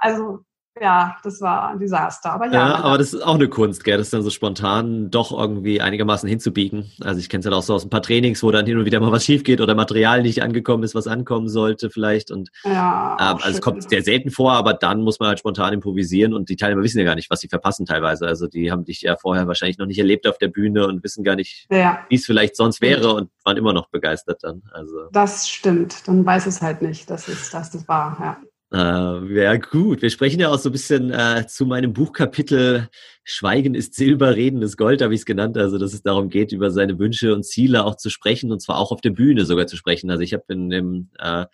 Also 0.00 0.44
ja, 0.80 1.16
das 1.22 1.40
war 1.40 1.70
ein 1.70 1.78
Desaster. 1.78 2.32
Aber 2.32 2.46
ja, 2.46 2.52
ja 2.52 2.74
aber 2.76 2.98
das 2.98 3.12
ist 3.12 3.22
auch 3.22 3.34
eine 3.34 3.48
Kunst, 3.48 3.84
gell, 3.84 3.98
das 3.98 4.10
dann 4.10 4.22
so 4.22 4.30
spontan 4.30 5.10
doch 5.10 5.32
irgendwie 5.32 5.80
einigermaßen 5.80 6.28
hinzubiegen. 6.28 6.90
Also 7.00 7.20
ich 7.20 7.28
kenne 7.28 7.40
es 7.40 7.44
ja 7.44 7.50
halt 7.50 7.58
auch 7.58 7.64
so 7.64 7.74
aus 7.74 7.84
ein 7.84 7.90
paar 7.90 8.02
Trainings, 8.02 8.42
wo 8.42 8.50
dann 8.50 8.66
hin 8.66 8.78
und 8.78 8.84
wieder 8.84 9.00
mal 9.00 9.12
was 9.12 9.24
schief 9.24 9.44
geht 9.44 9.60
oder 9.60 9.74
Material 9.74 10.22
nicht 10.22 10.42
angekommen 10.42 10.82
ist, 10.82 10.94
was 10.94 11.06
ankommen 11.06 11.48
sollte 11.48 11.90
vielleicht. 11.90 12.30
Und 12.30 12.50
ja, 12.64 13.16
äh, 13.18 13.22
also 13.22 13.48
es 13.48 13.60
kommt 13.60 13.88
sehr 13.88 14.02
selten 14.02 14.30
vor, 14.30 14.52
aber 14.52 14.74
dann 14.74 15.02
muss 15.02 15.20
man 15.20 15.28
halt 15.28 15.38
spontan 15.38 15.72
improvisieren 15.72 16.34
und 16.34 16.48
die 16.48 16.56
Teilnehmer 16.56 16.82
wissen 16.82 16.98
ja 16.98 17.04
gar 17.04 17.14
nicht, 17.14 17.30
was 17.30 17.40
sie 17.40 17.48
verpassen 17.48 17.86
teilweise. 17.86 18.26
Also 18.26 18.46
die 18.46 18.70
haben 18.70 18.84
dich 18.84 19.02
ja 19.02 19.16
vorher 19.16 19.46
wahrscheinlich 19.46 19.78
noch 19.78 19.86
nicht 19.86 19.98
erlebt 19.98 20.26
auf 20.26 20.38
der 20.38 20.48
Bühne 20.48 20.86
und 20.86 21.02
wissen 21.02 21.24
gar 21.24 21.36
nicht, 21.36 21.66
ja. 21.70 22.00
wie 22.08 22.16
es 22.16 22.26
vielleicht 22.26 22.56
sonst 22.56 22.80
wäre 22.80 23.12
und 23.14 23.30
waren 23.44 23.56
immer 23.56 23.72
noch 23.72 23.88
begeistert 23.88 24.42
dann. 24.42 24.62
Also 24.72 25.08
das 25.12 25.48
stimmt. 25.48 26.06
Dann 26.06 26.24
weiß 26.24 26.46
es 26.46 26.62
halt 26.62 26.82
nicht, 26.82 27.10
dass 27.10 27.28
es 27.28 27.50
dass 27.50 27.70
das 27.70 27.88
war. 27.88 28.16
Ja. 28.20 28.36
Äh, 28.72 29.34
ja, 29.34 29.56
gut. 29.56 30.02
Wir 30.02 30.10
sprechen 30.10 30.40
ja 30.40 30.50
auch 30.50 30.58
so 30.58 30.68
ein 30.68 30.72
bisschen 30.72 31.10
äh, 31.10 31.46
zu 31.46 31.64
meinem 31.64 31.92
Buchkapitel 31.94 32.88
Schweigen 33.24 33.74
ist 33.74 33.94
Silber, 33.94 34.36
Reden 34.36 34.62
ist 34.62 34.76
Gold, 34.76 35.02
habe 35.02 35.14
ich 35.14 35.20
es 35.20 35.26
genannt. 35.26 35.56
Also, 35.56 35.78
dass 35.78 35.94
es 35.94 36.02
darum 36.02 36.28
geht, 36.28 36.52
über 36.52 36.70
seine 36.70 36.98
Wünsche 36.98 37.34
und 37.34 37.44
Ziele 37.44 37.84
auch 37.84 37.96
zu 37.96 38.10
sprechen 38.10 38.52
und 38.52 38.60
zwar 38.60 38.78
auch 38.78 38.92
auf 38.92 39.00
der 39.00 39.10
Bühne 39.10 39.44
sogar 39.46 39.66
zu 39.66 39.76
sprechen. 39.76 40.10
Also, 40.10 40.22
ich 40.22 40.34
habe 40.34 40.44
in 40.48 40.68
dem 40.70 41.10
äh, 41.18 41.46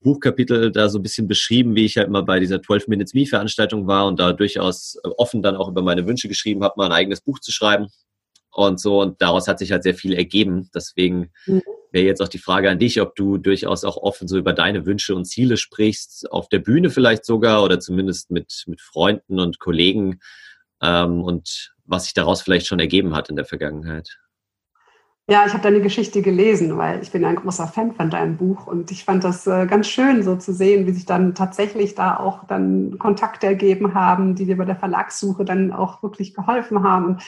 Buchkapitel 0.00 0.72
da 0.72 0.88
so 0.88 0.98
ein 0.98 1.02
bisschen 1.02 1.28
beschrieben, 1.28 1.74
wie 1.74 1.84
ich 1.84 1.96
halt 1.96 2.10
mal 2.10 2.22
bei 2.22 2.40
dieser 2.40 2.62
12 2.62 2.88
Minutes 2.88 3.14
Me 3.14 3.26
Veranstaltung 3.26 3.86
war 3.86 4.06
und 4.06 4.18
da 4.20 4.32
durchaus 4.32 4.98
offen 5.16 5.42
dann 5.42 5.56
auch 5.56 5.68
über 5.68 5.82
meine 5.82 6.06
Wünsche 6.06 6.28
geschrieben 6.28 6.62
habe, 6.64 6.74
mal 6.76 6.86
ein 6.86 6.92
eigenes 6.92 7.20
Buch 7.20 7.38
zu 7.40 7.52
schreiben. 7.52 7.88
Und 8.66 8.80
so. 8.80 9.00
Und 9.00 9.20
daraus 9.22 9.48
hat 9.48 9.58
sich 9.58 9.72
halt 9.72 9.82
sehr 9.82 9.94
viel 9.94 10.14
ergeben. 10.14 10.70
Deswegen 10.74 11.30
mhm. 11.46 11.62
wäre 11.92 12.06
jetzt 12.06 12.20
auch 12.20 12.28
die 12.28 12.38
Frage 12.38 12.70
an 12.70 12.78
dich, 12.78 13.00
ob 13.00 13.14
du 13.14 13.38
durchaus 13.38 13.84
auch 13.84 13.96
offen 13.96 14.28
so 14.28 14.38
über 14.38 14.52
deine 14.52 14.86
Wünsche 14.86 15.14
und 15.14 15.24
Ziele 15.24 15.56
sprichst, 15.56 16.30
auf 16.30 16.48
der 16.48 16.58
Bühne 16.58 16.90
vielleicht 16.90 17.24
sogar 17.24 17.62
oder 17.62 17.80
zumindest 17.80 18.30
mit, 18.30 18.64
mit 18.66 18.80
Freunden 18.80 19.40
und 19.40 19.58
Kollegen 19.58 20.20
ähm, 20.82 21.22
und 21.22 21.74
was 21.84 22.04
sich 22.04 22.14
daraus 22.14 22.42
vielleicht 22.42 22.66
schon 22.66 22.80
ergeben 22.80 23.14
hat 23.14 23.30
in 23.30 23.36
der 23.36 23.46
Vergangenheit. 23.46 24.18
Ja, 25.30 25.44
ich 25.44 25.52
habe 25.52 25.62
deine 25.62 25.82
Geschichte 25.82 26.22
gelesen, 26.22 26.78
weil 26.78 27.02
ich 27.02 27.12
bin 27.12 27.22
ein 27.22 27.36
großer 27.36 27.66
Fan 27.66 27.94
von 27.94 28.08
deinem 28.08 28.38
Buch 28.38 28.66
und 28.66 28.90
ich 28.90 29.04
fand 29.04 29.24
das 29.24 29.46
äh, 29.46 29.66
ganz 29.66 29.86
schön, 29.86 30.22
so 30.22 30.36
zu 30.36 30.54
sehen, 30.54 30.86
wie 30.86 30.92
sich 30.92 31.04
dann 31.04 31.34
tatsächlich 31.34 31.94
da 31.94 32.16
auch 32.16 32.44
dann 32.46 32.98
Kontakte 32.98 33.46
ergeben 33.46 33.92
haben, 33.92 34.36
die 34.36 34.46
dir 34.46 34.56
bei 34.56 34.64
der 34.64 34.76
Verlagssuche 34.76 35.44
dann 35.44 35.70
auch 35.70 36.02
wirklich 36.02 36.32
geholfen 36.32 36.82
haben. 36.82 37.18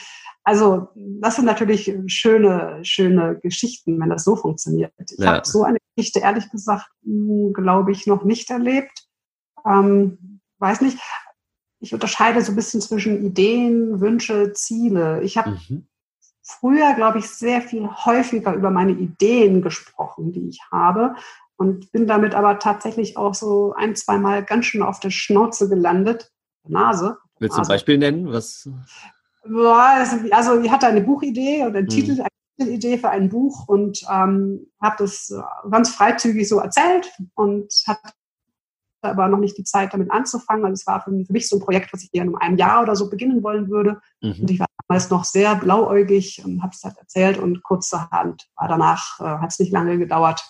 Also 0.43 0.87
das 0.95 1.35
sind 1.35 1.45
natürlich 1.45 1.95
schöne, 2.07 2.79
schöne 2.81 3.37
Geschichten, 3.39 3.99
wenn 3.99 4.09
das 4.09 4.23
so 4.23 4.35
funktioniert. 4.35 4.93
Ich 4.97 5.19
ja. 5.19 5.33
habe 5.33 5.47
so 5.47 5.63
eine 5.63 5.77
Geschichte 5.95 6.21
ehrlich 6.21 6.49
gesagt, 6.49 6.89
hm, 7.03 7.53
glaube 7.53 7.91
ich, 7.91 8.07
noch 8.07 8.23
nicht 8.23 8.49
erlebt. 8.49 9.05
Ähm, 9.63 10.41
weiß 10.57 10.81
nicht. 10.81 10.97
Ich 11.79 11.93
unterscheide 11.93 12.41
so 12.41 12.51
ein 12.51 12.55
bisschen 12.55 12.81
zwischen 12.81 13.23
Ideen, 13.23 14.01
Wünsche, 14.01 14.53
Ziele. 14.53 15.21
Ich 15.21 15.37
habe 15.37 15.51
mhm 15.51 15.85
früher, 16.59 16.93
glaube 16.93 17.19
ich, 17.19 17.29
sehr 17.29 17.61
viel 17.61 17.87
häufiger 17.87 18.53
über 18.53 18.69
meine 18.69 18.91
Ideen 18.91 19.61
gesprochen, 19.61 20.31
die 20.31 20.49
ich 20.49 20.61
habe. 20.71 21.15
Und 21.57 21.91
bin 21.91 22.07
damit 22.07 22.33
aber 22.33 22.57
tatsächlich 22.59 23.17
auch 23.17 23.35
so 23.35 23.73
ein, 23.77 23.95
zwei 23.95 24.17
Mal 24.17 24.43
ganz 24.43 24.65
schön 24.65 24.81
auf 24.81 24.99
der 24.99 25.11
Schnauze 25.11 25.69
gelandet. 25.69 26.31
Nase. 26.67 27.17
Willst 27.39 27.57
du 27.57 27.61
ein 27.61 27.67
Beispiel 27.67 27.97
nennen? 27.97 28.31
Was? 28.31 28.69
Also, 29.43 30.61
ich 30.61 30.71
hatte 30.71 30.87
eine 30.87 31.01
Buchidee 31.01 31.65
oder 31.65 31.79
einen 31.79 31.87
hm. 31.87 31.89
Titel, 31.89 32.11
eine 32.21 32.29
Titelidee 32.57 32.97
für 32.97 33.09
ein 33.09 33.29
Buch 33.29 33.67
und 33.67 34.03
ähm, 34.11 34.67
habe 34.81 34.95
das 34.99 35.33
ganz 35.69 35.89
freizügig 35.89 36.47
so 36.47 36.59
erzählt 36.59 37.11
und 37.35 37.73
hatte 37.87 38.13
aber 39.01 39.27
noch 39.27 39.39
nicht 39.39 39.57
die 39.57 39.63
Zeit, 39.63 39.93
damit 39.93 40.11
anzufangen. 40.11 40.65
Also 40.65 40.73
es 40.73 40.87
war 40.87 41.01
für 41.01 41.11
mich 41.11 41.49
so 41.49 41.57
ein 41.57 41.61
Projekt, 41.61 41.91
was 41.93 42.03
ich 42.03 42.09
eher 42.13 42.23
in 42.23 42.35
einem 42.35 42.57
Jahr 42.57 42.81
oder 42.81 42.95
so 42.95 43.09
beginnen 43.09 43.43
wollen 43.43 43.69
würde. 43.69 44.01
Mhm. 44.21 44.35
Und 44.41 44.51
ich 44.51 44.59
war 44.59 44.67
damals 44.87 45.09
noch 45.09 45.23
sehr 45.23 45.55
blauäugig 45.55 46.41
und 46.45 46.61
habe 46.61 46.73
es 46.73 46.83
halt 46.83 46.97
erzählt 46.97 47.37
und 47.37 47.63
kurzerhand 47.63 48.47
war 48.55 48.67
danach, 48.67 49.19
äh, 49.19 49.23
hat 49.23 49.51
es 49.51 49.59
nicht 49.59 49.71
lange 49.71 49.97
gedauert. 49.97 50.43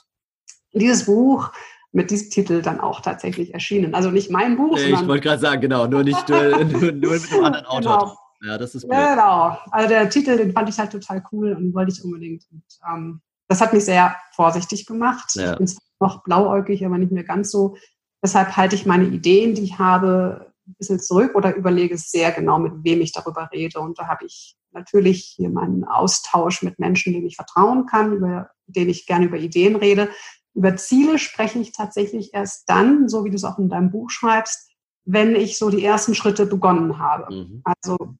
Dieses 0.73 1.05
Buch 1.05 1.51
mit 1.91 2.09
diesem 2.09 2.29
Titel 2.29 2.61
dann 2.61 2.79
auch 2.79 3.01
tatsächlich 3.01 3.53
erschienen. 3.53 3.93
Also 3.95 4.11
nicht 4.11 4.31
mein 4.31 4.55
Buch. 4.55 4.77
Ich 4.77 5.07
wollte 5.07 5.23
gerade 5.23 5.41
sagen, 5.41 5.61
genau, 5.61 5.87
nur 5.87 6.03
nicht 6.03 6.29
äh, 6.29 6.63
nur, 6.63 6.91
nur, 6.91 7.11
mit 7.11 7.31
einem 7.31 7.43
anderen 7.43 7.65
Autor. 7.65 7.99
Genau. 7.99 8.17
Ja, 8.43 8.57
das 8.57 8.75
ist 8.75 8.87
blöd. 8.87 8.97
Genau. 8.97 9.57
Also 9.71 9.89
der 9.89 10.09
Titel, 10.09 10.37
den 10.37 10.53
fand 10.53 10.69
ich 10.69 10.79
halt 10.79 10.91
total 10.91 11.23
cool 11.31 11.53
und 11.53 11.73
wollte 11.73 11.91
ich 11.91 12.03
unbedingt. 12.03 12.45
Und, 12.51 12.63
ähm, 12.89 13.21
das 13.47 13.61
hat 13.61 13.73
mich 13.73 13.85
sehr 13.85 14.15
vorsichtig 14.33 14.85
gemacht. 14.85 15.35
Ja. 15.35 15.51
Ich 15.51 15.57
bin 15.57 15.71
noch 15.99 16.23
blauäugig, 16.23 16.85
aber 16.85 16.97
nicht 16.97 17.11
mehr 17.11 17.23
ganz 17.23 17.51
so. 17.51 17.75
Deshalb 18.23 18.55
halte 18.55 18.75
ich 18.75 18.85
meine 18.85 19.05
Ideen, 19.05 19.55
die 19.55 19.63
ich 19.63 19.79
habe, 19.79 20.51
ein 20.67 20.75
bisschen 20.77 20.99
zurück 20.99 21.35
oder 21.35 21.55
überlege 21.55 21.97
sehr 21.97 22.31
genau, 22.31 22.59
mit 22.59 22.83
wem 22.83 23.01
ich 23.01 23.11
darüber 23.11 23.49
rede. 23.51 23.79
Und 23.79 23.99
da 23.99 24.07
habe 24.07 24.25
ich 24.25 24.55
natürlich 24.71 25.33
hier 25.35 25.49
meinen 25.49 25.83
Austausch 25.83 26.61
mit 26.61 26.79
Menschen, 26.79 27.13
denen 27.13 27.25
ich 27.25 27.35
vertrauen 27.35 27.85
kann, 27.85 28.13
über 28.13 28.49
denen 28.67 28.89
ich 28.89 29.05
gerne 29.05 29.25
über 29.25 29.37
Ideen 29.37 29.75
rede. 29.75 30.09
Über 30.53 30.75
Ziele 30.75 31.17
spreche 31.17 31.59
ich 31.59 31.71
tatsächlich 31.71 32.33
erst 32.33 32.69
dann, 32.69 33.09
so 33.09 33.25
wie 33.25 33.29
du 33.29 33.35
es 33.35 33.43
auch 33.43 33.57
in 33.57 33.69
deinem 33.69 33.91
Buch 33.91 34.09
schreibst, 34.09 34.69
wenn 35.05 35.35
ich 35.35 35.57
so 35.57 35.69
die 35.69 35.83
ersten 35.83 36.15
Schritte 36.15 36.45
begonnen 36.45 36.99
habe. 36.99 37.33
Mhm. 37.33 37.61
Also 37.63 38.15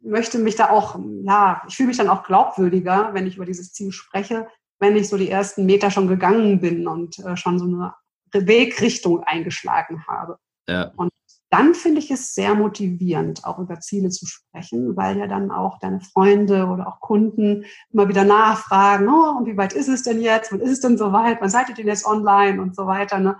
ich 0.00 0.08
möchte 0.08 0.38
mich 0.38 0.56
da 0.56 0.70
auch, 0.70 0.98
ja, 1.24 1.62
ich 1.68 1.76
fühle 1.76 1.88
mich 1.88 1.98
dann 1.98 2.08
auch 2.08 2.22
glaubwürdiger, 2.22 3.10
wenn 3.12 3.26
ich 3.26 3.36
über 3.36 3.44
dieses 3.44 3.72
Ziel 3.72 3.92
spreche, 3.92 4.48
wenn 4.78 4.96
ich 4.96 5.08
so 5.08 5.18
die 5.18 5.28
ersten 5.28 5.66
Meter 5.66 5.90
schon 5.90 6.08
gegangen 6.08 6.60
bin 6.60 6.86
und 6.88 7.18
äh, 7.18 7.36
schon 7.36 7.58
so 7.58 7.66
eine 7.66 7.94
Wegrichtung 8.32 9.22
eingeschlagen 9.24 10.06
habe. 10.06 10.38
Ja. 10.68 10.92
Und 10.96 11.10
dann 11.50 11.74
finde 11.74 11.98
ich 11.98 12.10
es 12.12 12.32
sehr 12.34 12.54
motivierend, 12.54 13.44
auch 13.44 13.58
über 13.58 13.80
Ziele 13.80 14.10
zu 14.10 14.24
sprechen, 14.24 14.96
weil 14.96 15.18
ja 15.18 15.26
dann 15.26 15.50
auch 15.50 15.78
deine 15.80 16.00
Freunde 16.00 16.66
oder 16.66 16.86
auch 16.86 17.00
Kunden 17.00 17.64
immer 17.92 18.08
wieder 18.08 18.24
nachfragen, 18.24 19.08
oh, 19.08 19.36
und 19.36 19.46
wie 19.46 19.56
weit 19.56 19.72
ist 19.72 19.88
es 19.88 20.04
denn 20.04 20.20
jetzt? 20.20 20.52
Wann 20.52 20.60
ist 20.60 20.70
es 20.70 20.80
denn 20.80 20.96
soweit? 20.96 21.40
Wann 21.40 21.50
seid 21.50 21.68
ihr 21.68 21.74
denn 21.74 21.88
jetzt 21.88 22.06
online 22.06 22.62
und 22.62 22.76
so 22.76 22.86
weiter? 22.86 23.18
Ne? 23.18 23.36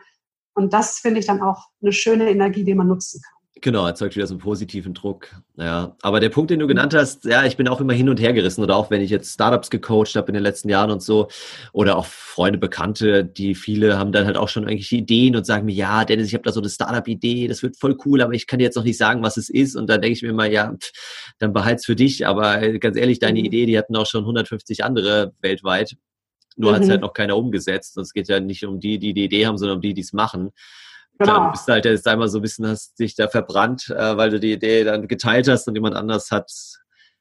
Und 0.55 0.73
das 0.73 0.99
finde 0.99 1.21
ich 1.21 1.27
dann 1.27 1.41
auch 1.41 1.69
eine 1.81 1.93
schöne 1.93 2.29
Energie, 2.29 2.65
die 2.65 2.75
man 2.75 2.89
nutzen 2.89 3.23
kann. 3.23 3.40
Genau, 3.63 3.85
erzeugt 3.85 4.17
wieder 4.17 4.27
so 4.27 4.35
einen 4.35 4.41
positiven 4.41 4.95
Druck. 4.95 5.29
Ja, 5.57 5.95
aber 6.01 6.21
der 6.21 6.31
Punkt, 6.31 6.51
den 6.51 6.61
du 6.61 6.67
genannt 6.67 6.95
hast, 6.95 7.25
ja, 7.25 7.45
ich 7.45 7.57
bin 7.57 7.69
auch 7.69 7.81
immer 7.81 7.93
hin 7.93 8.09
und 8.09 8.19
her 8.19 8.33
gerissen 8.33 8.63
oder 8.63 8.77
auch 8.77 8.91
wenn 8.91 9.03
ich 9.03 9.11
jetzt 9.11 9.35
Startups 9.35 9.69
gecoacht 9.69 10.15
habe 10.15 10.29
in 10.29 10.35
den 10.35 10.43
letzten 10.43 10.71
Jahren 10.71 10.91
und 10.91 11.03
so 11.03 11.29
oder 11.73 11.99
auch 11.99 12.07
Freunde, 12.07 12.59
Bekannte, 12.59 13.25
die 13.25 13.55
viele 13.55 13.99
haben 13.99 14.13
dann 14.13 14.25
halt 14.25 14.39
auch 14.39 14.49
schon 14.49 14.63
irgendwelche 14.63 14.97
Ideen 14.97 15.37
und 15.37 15.45
sagen 15.45 15.67
mir, 15.67 15.75
ja, 15.75 16.05
Dennis, 16.05 16.29
ich 16.29 16.35
habe 16.35 16.45
da 16.45 16.53
so 16.53 16.61
eine 16.61 16.71
Startup-Idee, 16.71 17.49
das 17.49 17.63
wird 17.63 17.77
voll 17.77 17.99
cool, 18.07 18.23
aber 18.23 18.33
ich 18.33 18.47
kann 18.47 18.61
dir 18.61 18.65
jetzt 18.65 18.77
noch 18.77 18.85
nicht 18.85 18.97
sagen, 18.97 19.23
was 19.23 19.37
es 19.37 19.51
ist. 19.51 19.77
Und 19.77 19.91
dann 19.91 20.01
denke 20.01 20.15
ich 20.15 20.23
mir 20.23 20.31
immer, 20.31 20.47
ja, 20.47 20.73
pff, 20.73 20.93
dann 21.39 21.53
behalt's 21.53 21.85
für 21.85 21.97
dich. 21.97 22.27
Aber 22.27 22.63
äh, 22.63 22.79
ganz 22.79 22.97
ehrlich, 22.97 23.19
deine 23.19 23.41
mhm. 23.41 23.47
Idee, 23.47 23.67
die 23.67 23.77
hatten 23.77 23.97
auch 23.97 24.07
schon 24.07 24.23
150 24.23 24.85
andere 24.85 25.35
weltweit. 25.43 25.97
Nur 26.57 26.71
mhm. 26.71 26.77
hat 26.77 26.83
es 26.85 26.89
halt 26.89 27.01
noch 27.03 27.13
keiner 27.13 27.37
umgesetzt. 27.37 27.97
Und 27.99 28.05
es 28.05 28.13
geht 28.13 28.29
ja 28.29 28.41
nicht 28.41 28.65
um 28.65 28.81
die, 28.81 28.99
die 28.99 29.13
die 29.13 29.25
Idee 29.25 29.47
haben, 29.47 29.59
sondern 29.59 29.77
um 29.77 29.83
die, 29.83 29.93
die 29.93 30.03
es 30.03 30.15
machen. 30.15 30.51
Genau. 31.21 31.45
Du 31.45 31.51
bist 31.51 31.69
halt 31.69 31.85
jetzt 31.85 32.09
einmal 32.09 32.29
so 32.29 32.39
ein 32.39 32.43
bisschen, 32.43 32.67
hast 32.67 32.99
dich 32.99 33.15
da 33.15 33.29
verbrannt, 33.29 33.91
äh, 33.91 34.17
weil 34.17 34.31
du 34.31 34.41
die 34.41 34.53
Idee 34.53 34.85
dann 34.85 35.07
geteilt 35.07 35.49
hast 35.49 35.69
und 35.69 35.75
jemand 35.75 35.95
anders 35.95 36.31
hat 36.31 36.51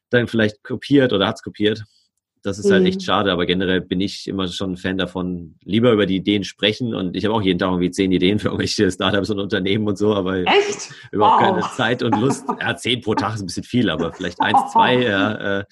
dann 0.08 0.26
vielleicht 0.26 0.64
kopiert 0.64 1.12
oder 1.12 1.28
hat 1.28 1.36
es 1.36 1.42
kopiert. 1.42 1.84
Das 2.42 2.58
ist 2.58 2.70
halt 2.70 2.80
mhm. 2.80 2.86
echt 2.86 3.02
schade, 3.02 3.30
aber 3.30 3.44
generell 3.44 3.82
bin 3.82 4.00
ich 4.00 4.26
immer 4.26 4.48
schon 4.48 4.72
ein 4.72 4.76
Fan 4.78 4.96
davon, 4.96 5.56
lieber 5.62 5.92
über 5.92 6.06
die 6.06 6.16
Ideen 6.16 6.44
sprechen 6.44 6.94
und 6.94 7.14
ich 7.14 7.26
habe 7.26 7.34
auch 7.34 7.42
jeden 7.42 7.58
Tag 7.58 7.68
irgendwie 7.68 7.90
zehn 7.90 8.10
Ideen 8.10 8.38
für 8.38 8.48
irgendwelche 8.48 8.90
Startups 8.90 9.28
und 9.28 9.38
Unternehmen 9.38 9.86
und 9.86 9.98
so, 9.98 10.14
aber 10.14 10.38
echt? 10.38 10.90
überhaupt 11.12 11.42
wow. 11.42 11.50
keine 11.50 11.60
Zeit 11.76 12.02
und 12.02 12.18
Lust. 12.18 12.46
Ja, 12.60 12.74
zehn 12.74 13.02
pro 13.02 13.14
Tag 13.14 13.34
ist 13.34 13.42
ein 13.42 13.46
bisschen 13.46 13.64
viel, 13.64 13.90
aber 13.90 14.14
vielleicht 14.14 14.40
eins, 14.40 14.72
zwei, 14.72 15.02
ja, 15.02 15.58
äh, 15.58 15.64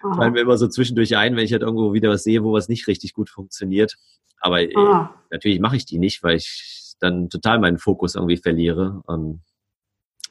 fallen 0.00 0.32
mir 0.32 0.40
immer 0.40 0.58
so 0.58 0.66
zwischendurch 0.66 1.16
ein, 1.16 1.36
wenn 1.36 1.44
ich 1.44 1.52
halt 1.52 1.62
irgendwo 1.62 1.92
wieder 1.92 2.10
was 2.10 2.24
sehe, 2.24 2.42
wo 2.42 2.52
was 2.52 2.68
nicht 2.68 2.88
richtig 2.88 3.12
gut 3.14 3.30
funktioniert. 3.30 3.94
Aber 4.40 4.60
äh, 4.60 4.74
natürlich 5.30 5.60
mache 5.60 5.76
ich 5.76 5.86
die 5.86 5.98
nicht, 5.98 6.24
weil 6.24 6.36
ich 6.36 6.81
dann 7.02 7.28
total 7.28 7.58
meinen 7.58 7.78
Fokus 7.78 8.14
irgendwie 8.14 8.36
verliere. 8.36 9.02
Und 9.06 9.42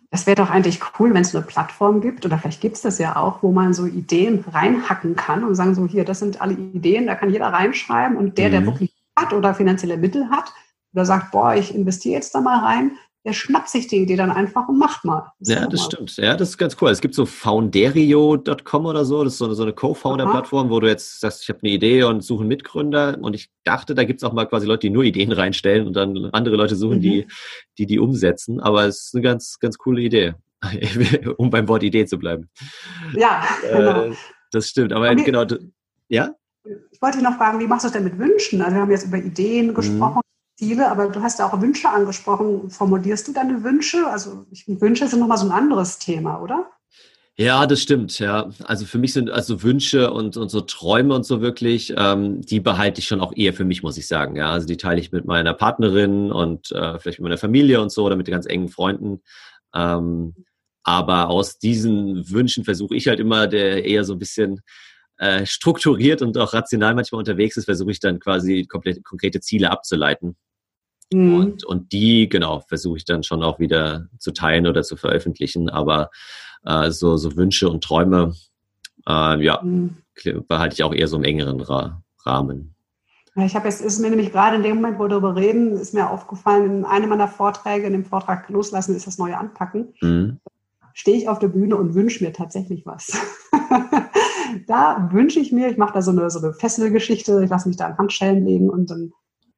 das 0.09 0.27
wäre 0.27 0.35
doch 0.35 0.49
eigentlich 0.49 0.79
cool, 0.99 1.13
wenn 1.13 1.21
es 1.21 1.35
eine 1.35 1.45
Plattform 1.45 2.01
gibt, 2.01 2.25
oder 2.25 2.37
vielleicht 2.37 2.61
gibt 2.61 2.75
es 2.75 2.81
das 2.81 2.97
ja 2.97 3.15
auch, 3.15 3.41
wo 3.43 3.51
man 3.51 3.73
so 3.73 3.85
Ideen 3.85 4.43
reinhacken 4.51 5.15
kann 5.15 5.43
und 5.43 5.55
sagen 5.55 5.73
so, 5.73 5.87
hier, 5.87 6.03
das 6.03 6.19
sind 6.19 6.41
alle 6.41 6.53
Ideen, 6.53 7.07
da 7.07 7.15
kann 7.15 7.31
jeder 7.31 7.47
reinschreiben 7.47 8.17
und 8.17 8.37
der, 8.37 8.49
mhm. 8.49 8.51
der 8.51 8.65
wirklich 8.65 8.93
hat 9.17 9.33
oder 9.33 9.53
finanzielle 9.53 9.97
Mittel 9.97 10.29
hat, 10.29 10.51
oder 10.93 11.05
sagt, 11.05 11.31
boah, 11.31 11.55
ich 11.55 11.73
investiere 11.73 12.15
jetzt 12.15 12.35
da 12.35 12.41
mal 12.41 12.59
rein, 12.59 12.91
der 13.23 13.33
schnappt 13.33 13.69
sich 13.69 13.87
die 13.87 13.97
Idee 13.97 14.15
dann 14.15 14.31
einfach 14.31 14.67
und 14.67 14.79
macht 14.79 15.05
mal. 15.05 15.31
Das 15.39 15.49
ja, 15.49 15.67
das 15.67 15.81
mal. 15.81 15.85
stimmt. 15.85 16.17
Ja, 16.17 16.35
das 16.35 16.49
ist 16.49 16.57
ganz 16.57 16.75
cool. 16.81 16.89
Es 16.89 17.01
gibt 17.01 17.13
so 17.13 17.27
founderio.com 17.27 18.85
oder 18.85 19.05
so. 19.05 19.23
Das 19.23 19.33
ist 19.33 19.39
so 19.39 19.45
eine, 19.45 19.53
so 19.53 19.61
eine 19.61 19.73
Co-Founder-Plattform, 19.73 20.71
wo 20.71 20.79
du 20.79 20.87
jetzt 20.87 21.19
sagst, 21.19 21.43
ich 21.43 21.49
habe 21.49 21.59
eine 21.61 21.71
Idee 21.71 22.03
und 22.03 22.23
suche 22.23 22.41
einen 22.41 22.47
Mitgründer. 22.47 23.19
Und 23.21 23.35
ich 23.35 23.51
dachte, 23.63 23.93
da 23.93 24.05
gibt 24.05 24.21
es 24.21 24.23
auch 24.23 24.33
mal 24.33 24.45
quasi 24.45 24.65
Leute, 24.65 24.81
die 24.81 24.89
nur 24.89 25.03
Ideen 25.03 25.31
reinstellen 25.31 25.85
und 25.85 25.93
dann 25.93 26.29
andere 26.31 26.55
Leute 26.55 26.75
suchen, 26.75 26.97
mhm. 26.97 27.01
die, 27.01 27.27
die 27.77 27.85
die 27.85 27.99
umsetzen. 27.99 28.59
Aber 28.59 28.85
es 28.85 29.05
ist 29.05 29.15
eine 29.15 29.21
ganz, 29.21 29.59
ganz 29.59 29.77
coole 29.77 30.01
Idee, 30.01 30.33
um 31.37 31.51
beim 31.51 31.67
Wort 31.67 31.83
Idee 31.83 32.07
zu 32.07 32.17
bleiben. 32.17 32.49
Ja, 33.15 33.43
äh, 33.69 33.77
genau. 33.77 34.15
das 34.51 34.67
stimmt. 34.67 34.93
Aber, 34.93 35.11
Aber 35.11 35.23
genau, 35.23 35.45
ja? 36.09 36.31
Ich 36.91 37.01
wollte 37.01 37.19
dich 37.19 37.27
noch 37.27 37.37
fragen, 37.37 37.59
wie 37.59 37.67
machst 37.67 37.83
du 37.83 37.87
es 37.87 37.93
denn 37.93 38.03
mit 38.03 38.17
Wünschen? 38.17 38.61
Also 38.61 38.75
wir 38.75 38.81
haben 38.81 38.91
jetzt 38.91 39.05
über 39.05 39.17
Ideen 39.17 39.67
mhm. 39.67 39.73
gesprochen. 39.75 40.21
Ziele, 40.61 40.91
aber 40.91 41.07
du 41.07 41.23
hast 41.23 41.39
ja 41.39 41.47
auch 41.47 41.59
Wünsche 41.59 41.89
angesprochen. 41.89 42.69
Formulierst 42.69 43.27
du 43.27 43.33
deine 43.33 43.63
Wünsche? 43.63 44.05
Also 44.05 44.45
ich, 44.51 44.65
Wünsche 44.67 45.07
sind 45.07 45.19
nochmal 45.19 45.39
so 45.39 45.47
ein 45.47 45.51
anderes 45.51 45.97
Thema, 45.97 46.39
oder? 46.39 46.69
Ja, 47.35 47.65
das 47.65 47.81
stimmt, 47.81 48.19
ja. 48.19 48.51
Also 48.65 48.85
für 48.85 48.99
mich 48.99 49.13
sind 49.13 49.31
also 49.31 49.63
Wünsche 49.63 50.11
und, 50.13 50.37
und 50.37 50.49
so 50.49 50.61
Träume 50.61 51.15
und 51.15 51.25
so 51.25 51.41
wirklich, 51.41 51.95
ähm, 51.97 52.41
die 52.41 52.59
behalte 52.59 52.99
ich 52.99 53.07
schon 53.07 53.21
auch 53.21 53.33
eher 53.35 53.53
für 53.53 53.65
mich, 53.65 53.81
muss 53.81 53.97
ich 53.97 54.05
sagen. 54.05 54.35
Ja, 54.35 54.51
also 54.51 54.67
die 54.67 54.77
teile 54.77 54.99
ich 54.99 55.11
mit 55.11 55.25
meiner 55.25 55.55
Partnerin 55.55 56.31
und 56.31 56.71
äh, 56.73 56.99
vielleicht 56.99 57.17
mit 57.17 57.23
meiner 57.23 57.39
Familie 57.39 57.81
und 57.81 57.91
so 57.91 58.03
oder 58.03 58.15
mit 58.15 58.27
ganz 58.27 58.45
engen 58.45 58.69
Freunden. 58.69 59.23
Ähm, 59.73 60.35
aber 60.83 61.29
aus 61.29 61.57
diesen 61.57 62.29
Wünschen 62.29 62.65
versuche 62.65 62.95
ich 62.95 63.07
halt 63.07 63.19
immer, 63.19 63.47
der 63.47 63.83
eher 63.83 64.03
so 64.03 64.13
ein 64.13 64.19
bisschen 64.19 64.61
äh, 65.17 65.47
strukturiert 65.47 66.21
und 66.21 66.37
auch 66.37 66.53
rational 66.53 66.93
manchmal 66.93 67.19
unterwegs 67.19 67.57
ist, 67.57 67.65
versuche 67.65 67.89
ich 67.89 67.99
dann 67.99 68.19
quasi 68.19 68.67
komplett 68.67 69.03
konkrete 69.03 69.39
Ziele 69.39 69.71
abzuleiten. 69.71 70.35
Mhm. 71.13 71.35
Und, 71.35 71.63
und 71.65 71.91
die, 71.91 72.29
genau, 72.29 72.61
versuche 72.61 72.97
ich 72.97 73.05
dann 73.05 73.23
schon 73.23 73.43
auch 73.43 73.59
wieder 73.59 74.07
zu 74.17 74.31
teilen 74.31 74.67
oder 74.67 74.83
zu 74.83 74.95
veröffentlichen. 74.95 75.69
Aber 75.69 76.09
äh, 76.65 76.91
so, 76.91 77.17
so 77.17 77.35
Wünsche 77.35 77.69
und 77.69 77.83
Träume, 77.83 78.33
äh, 79.07 79.43
ja, 79.43 79.61
mhm. 79.61 79.97
behalte 80.47 80.73
ich 80.73 80.83
auch 80.83 80.93
eher 80.93 81.07
so 81.07 81.17
im 81.17 81.23
engeren 81.23 81.61
Ra 81.61 82.01
Rahmen. 82.23 82.75
Ich 83.35 83.55
habe 83.55 83.67
jetzt, 83.67 83.81
ist 83.81 83.99
mir 83.99 84.09
nämlich 84.09 84.31
gerade 84.31 84.57
in 84.57 84.63
dem 84.63 84.75
Moment, 84.75 84.99
wo 84.99 85.03
wir 85.03 85.09
darüber 85.09 85.35
reden, 85.35 85.71
ist 85.71 85.93
mir 85.93 86.09
aufgefallen, 86.09 86.79
in 86.79 86.85
einem 86.85 87.09
meiner 87.09 87.29
Vorträge, 87.29 87.87
in 87.87 87.93
dem 87.93 88.03
Vortrag 88.03 88.49
Loslassen 88.49 88.95
ist 88.95 89.07
das 89.07 89.17
neue 89.17 89.37
Anpacken, 89.37 89.93
mhm. 90.01 90.39
stehe 90.93 91.17
ich 91.17 91.29
auf 91.29 91.39
der 91.39 91.47
Bühne 91.47 91.77
und 91.77 91.95
wünsche 91.95 92.23
mir 92.23 92.33
tatsächlich 92.33 92.85
was. 92.85 93.17
da 94.67 95.09
wünsche 95.13 95.39
ich 95.39 95.53
mir, 95.53 95.69
ich 95.69 95.77
mache 95.77 95.93
da 95.93 96.01
so 96.01 96.11
eine, 96.11 96.29
so 96.29 96.39
eine 96.39 96.53
Fesselgeschichte, 96.53 97.41
ich 97.43 97.49
lasse 97.49 97.69
mich 97.69 97.77
da 97.77 97.85
an 97.85 97.97
Handschellen 97.97 98.45
legen 98.45 98.69
und 98.69 98.91
dann 98.91 99.13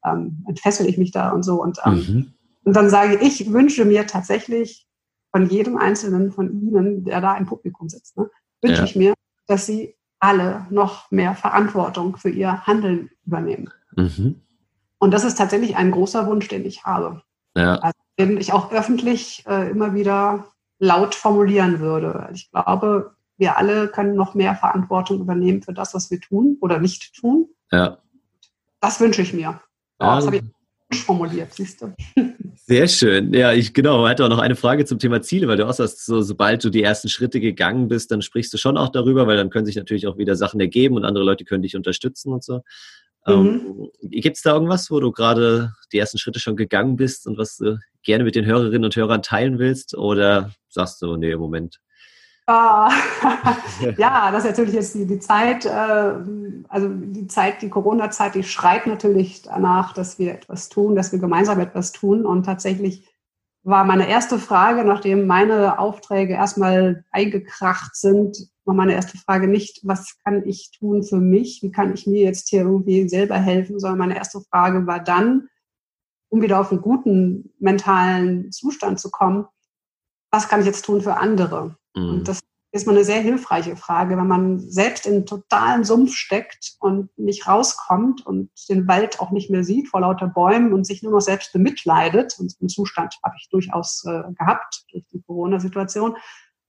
ähm, 0.06 0.44
entfessel 0.48 0.88
ich 0.88 0.98
mich 0.98 1.12
da 1.12 1.32
und 1.32 1.44
so. 1.44 1.62
Und, 1.62 1.80
ähm, 1.86 1.94
mhm. 1.94 2.34
und 2.64 2.76
dann 2.76 2.90
sage 2.90 3.16
ich, 3.16 3.42
ich 3.42 3.54
wünsche 3.54 3.86
mir 3.86 4.08
tatsächlich 4.08 4.88
von 5.32 5.50
jedem 5.50 5.78
Einzelnen 5.78 6.32
von 6.32 6.52
Ihnen, 6.52 7.06
der 7.06 7.22
da 7.22 7.36
im 7.36 7.46
Publikum 7.46 7.90
sitzt, 7.90 8.18
ne, 8.18 8.30
wünsche 8.62 8.80
ja. 8.80 8.84
ich 8.84 8.96
mir, 8.96 9.14
dass 9.48 9.66
Sie 9.66 9.96
alle 10.20 10.66
noch 10.70 11.12
mehr 11.12 11.36
Verantwortung 11.36 12.16
für 12.16 12.30
ihr 12.30 12.66
Handeln 12.66 13.10
übernehmen. 13.26 13.70
Mhm. 13.96 14.42
Und 14.98 15.12
das 15.12 15.26
ist 15.26 15.38
tatsächlich 15.38 15.76
ein 15.76 15.92
großer 15.92 16.28
Wunsch, 16.28 16.48
den 16.48 16.66
ich 16.66 16.86
habe. 16.86 17.24
Ja. 17.58 17.76
Also, 17.76 18.00
den 18.18 18.38
ich 18.38 18.54
auch 18.54 18.72
öffentlich 18.72 19.44
äh, 19.48 19.70
immer 19.70 19.94
wieder 19.94 20.46
laut 20.80 21.14
formulieren 21.16 21.80
würde. 21.80 22.30
Ich 22.34 22.50
glaube, 22.52 23.16
wir 23.38 23.58
alle 23.58 23.90
können 23.90 24.16
noch 24.16 24.34
mehr 24.34 24.56
Verantwortung 24.56 25.20
übernehmen 25.20 25.62
für 25.62 25.74
das, 25.74 25.94
was 25.94 26.10
wir 26.10 26.22
tun 26.22 26.58
oder 26.62 26.80
nicht 26.80 27.16
tun. 27.16 27.50
Ja. 27.72 27.98
Das 28.80 29.00
wünsche 29.00 29.22
ich 29.22 29.34
mir. 29.34 29.60
Ja. 30.04 30.16
Das 30.16 30.26
habe 30.28 30.38
ich 30.38 31.00
formuliert, 31.02 31.54
siehst 31.54 31.82
du. 31.82 31.94
Sehr 32.66 32.88
schön. 32.88 33.34
Ja, 33.34 33.52
ich 33.52 33.74
genau, 33.74 34.08
hatte 34.08 34.24
auch 34.24 34.30
noch 34.30 34.40
eine 34.40 34.56
Frage 34.56 34.86
zum 34.86 35.00
Thema 35.00 35.22
Ziele, 35.22 35.48
weil 35.48 35.58
du 35.58 35.68
auch 35.68 35.74
sagst, 35.74 36.06
so, 36.06 36.22
sobald 36.22 36.64
du 36.64 36.70
die 36.70 36.84
ersten 36.84 37.10
Schritte 37.10 37.40
gegangen 37.40 37.88
bist, 37.88 38.12
dann 38.12 38.22
sprichst 38.22 38.54
du 38.54 38.58
schon 38.58 38.78
auch 38.78 38.90
darüber, 38.90 39.28
weil 39.28 39.38
dann 39.38 39.50
können 39.50 39.66
sich 39.66 39.76
natürlich 39.76 40.08
auch 40.08 40.18
wieder 40.18 40.36
Sachen 40.36 40.60
ergeben 40.60 40.96
und 40.96 41.04
andere 41.04 41.26
Leute 41.26 41.46
können 41.46 41.64
dich 41.64 41.76
unterstützen 41.76 42.32
und 42.32 42.44
so. 42.44 42.62
Ähm, 43.26 43.90
mhm. 44.02 44.10
Gibt 44.10 44.38
es 44.38 44.44
da 44.44 44.54
irgendwas, 44.54 44.92
wo 44.92 45.00
du 45.00 45.12
gerade 45.12 45.74
die 45.92 45.98
ersten 45.98 46.18
Schritte 46.18 46.40
schon 46.40 46.56
gegangen 46.56 46.96
bist 46.96 47.28
und 47.28 47.38
was 47.38 47.58
du 47.58 47.80
gerne 48.04 48.24
mit 48.24 48.36
den 48.36 48.46
Hörerinnen 48.46 48.86
und 48.86 48.96
Hörern 48.96 49.24
teilen 49.24 49.60
willst? 49.60 49.98
Oder 49.98 50.54
sagst 50.70 51.02
du, 51.02 51.16
nee, 51.16 51.32
im 51.32 51.40
Moment 51.40 51.80
Ah, 52.46 52.92
ja, 53.98 54.30
das 54.32 54.44
ist 54.44 54.50
natürlich 54.50 54.74
jetzt 54.74 54.96
die, 54.96 55.06
die 55.06 55.20
Zeit, 55.20 55.66
äh, 55.66 56.14
also 56.68 56.90
die 56.90 57.28
Zeit, 57.28 57.62
die 57.62 57.70
Corona-Zeit, 57.70 58.36
die 58.36 58.44
schreit 58.44 58.86
natürlich 58.86 59.44
danach, 59.44 59.94
dass 59.94 60.20
wir 60.20 60.34
etwas 60.34 60.68
tun, 60.68 60.96
dass 60.96 61.14
wir 61.14 61.20
gemeinsam 61.20 61.60
etwas 61.62 61.94
tun. 61.94 62.26
Und 62.26 62.44
tatsächlich 62.44 63.08
war 63.64 63.86
meine 63.86 64.10
erste 64.10 64.40
Frage, 64.40 64.84
nachdem 64.84 65.26
meine 65.26 65.80
Aufträge 65.80 66.34
erstmal 66.34 67.06
eingekracht 67.12 67.96
sind, 67.96 68.50
war 68.66 68.76
meine 68.76 68.94
erste 68.94 69.18
Frage 69.18 69.48
nicht, 69.48 69.80
was 69.84 70.18
kann 70.24 70.46
ich 70.46 70.72
tun 70.72 71.04
für 71.04 71.18
mich? 71.18 71.62
Wie 71.64 71.72
kann 71.72 71.94
ich 71.94 72.08
mir 72.08 72.22
jetzt 72.24 72.50
hier 72.50 72.62
irgendwie 72.62 73.08
selber 73.08 73.36
helfen? 73.36 73.80
Sondern 73.80 74.00
meine 74.00 74.18
erste 74.18 74.42
Frage 74.42 74.86
war 74.86 75.02
dann, 75.02 75.48
um 76.30 76.42
wieder 76.42 76.60
auf 76.60 76.72
einen 76.72 76.82
guten 76.82 77.54
mentalen 77.60 78.52
Zustand 78.52 79.00
zu 79.00 79.12
kommen, 79.12 79.46
was 80.32 80.50
kann 80.50 80.62
ich 80.62 80.66
jetzt 80.66 80.84
tun 80.84 81.02
für 81.02 81.18
andere? 81.18 81.78
Mhm. 81.96 82.10
Und 82.10 82.28
das 82.28 82.40
ist 82.72 82.88
mal 82.88 82.96
eine 82.96 83.06
sehr 83.06 83.22
hilfreiche 83.22 83.76
Frage, 83.76 84.18
wenn 84.18 84.28
man 84.28 84.60
selbst 84.60 85.06
in 85.06 85.28
totalen 85.28 85.84
Sumpf 85.84 86.16
steckt 86.16 86.76
und 86.80 87.16
nicht 87.20 87.48
rauskommt 87.48 88.26
und 88.26 88.50
den 88.68 88.88
Wald 88.88 89.20
auch 89.20 89.30
nicht 89.30 89.52
mehr 89.52 89.64
sieht 89.64 89.90
vor 89.90 90.02
lauter 90.02 90.28
Bäumen 90.28 90.74
und 90.74 90.86
sich 90.86 91.04
nur 91.04 91.12
noch 91.12 91.22
selbst 91.22 91.54
bemitleidet. 91.54 92.36
Und 92.40 92.60
den 92.60 92.70
Zustand 92.70 93.20
habe 93.24 93.36
ich 93.40 93.48
durchaus 93.50 94.04
äh, 94.06 94.24
gehabt 94.34 94.86
durch 94.92 95.06
die 95.10 95.22
Corona-Situation. 95.22 96.18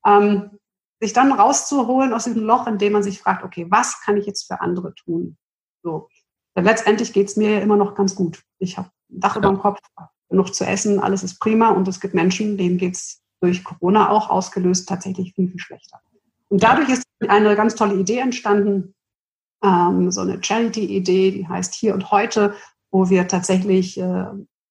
Ähm, 0.06 0.58
sich 1.00 1.14
dann 1.14 1.32
rauszuholen 1.32 2.12
aus 2.12 2.24
diesem 2.24 2.44
Loch, 2.44 2.66
in 2.66 2.78
dem 2.78 2.92
man 2.92 3.02
sich 3.02 3.20
fragt, 3.20 3.42
okay, 3.42 3.66
was 3.70 4.02
kann 4.02 4.18
ich 4.18 4.26
jetzt 4.26 4.46
für 4.46 4.60
andere 4.60 4.94
tun? 4.94 5.38
So. 5.82 6.08
Denn 6.54 6.64
letztendlich 6.64 7.14
geht 7.14 7.28
es 7.28 7.36
mir 7.36 7.62
immer 7.62 7.76
noch 7.76 7.94
ganz 7.94 8.14
gut. 8.14 8.42
Ich 8.58 8.76
habe 8.76 8.90
ein 9.10 9.20
Dach 9.20 9.36
ja. 9.36 9.40
über 9.40 9.48
dem 9.48 9.58
Kopf, 9.58 9.80
genug 10.28 10.54
zu 10.54 10.64
essen, 10.64 11.00
alles 11.00 11.22
ist 11.22 11.38
prima 11.40 11.70
und 11.70 11.88
es 11.88 12.00
gibt 12.00 12.14
Menschen, 12.14 12.56
denen 12.56 12.78
geht 12.78 12.94
es 12.94 13.23
durch 13.44 13.62
Corona 13.62 14.10
auch 14.10 14.30
ausgelöst, 14.30 14.88
tatsächlich 14.88 15.34
viel, 15.34 15.48
viel 15.50 15.60
schlechter. 15.60 16.00
Und 16.48 16.62
dadurch 16.62 16.88
ist 16.88 17.04
eine 17.28 17.54
ganz 17.56 17.74
tolle 17.74 17.94
Idee 17.94 18.18
entstanden, 18.18 18.94
ähm, 19.62 20.10
so 20.10 20.22
eine 20.22 20.42
Charity-Idee, 20.42 21.30
die 21.30 21.48
heißt 21.48 21.74
Hier 21.74 21.94
und 21.94 22.10
Heute, 22.10 22.54
wo 22.90 23.10
wir 23.10 23.28
tatsächlich 23.28 24.00
äh, 24.00 24.26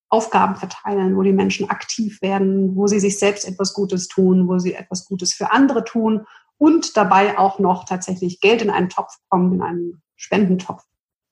Aufgaben 0.09 0.55
verteilen, 0.55 1.15
wo 1.15 1.23
die 1.23 1.33
Menschen 1.33 1.69
aktiv 1.69 2.21
werden, 2.21 2.75
wo 2.75 2.87
sie 2.87 2.99
sich 2.99 3.17
selbst 3.19 3.47
etwas 3.47 3.73
Gutes 3.73 4.07
tun, 4.07 4.47
wo 4.47 4.59
sie 4.59 4.75
etwas 4.75 5.05
Gutes 5.05 5.33
für 5.33 5.51
andere 5.51 5.83
tun 5.83 6.25
und 6.57 6.95
dabei 6.97 7.37
auch 7.37 7.59
noch 7.59 7.85
tatsächlich 7.85 8.39
Geld 8.39 8.61
in 8.61 8.69
einen 8.69 8.89
Topf 8.89 9.15
kommt, 9.29 9.53
in 9.53 9.61
einen 9.61 10.01
Spendentopf. 10.15 10.83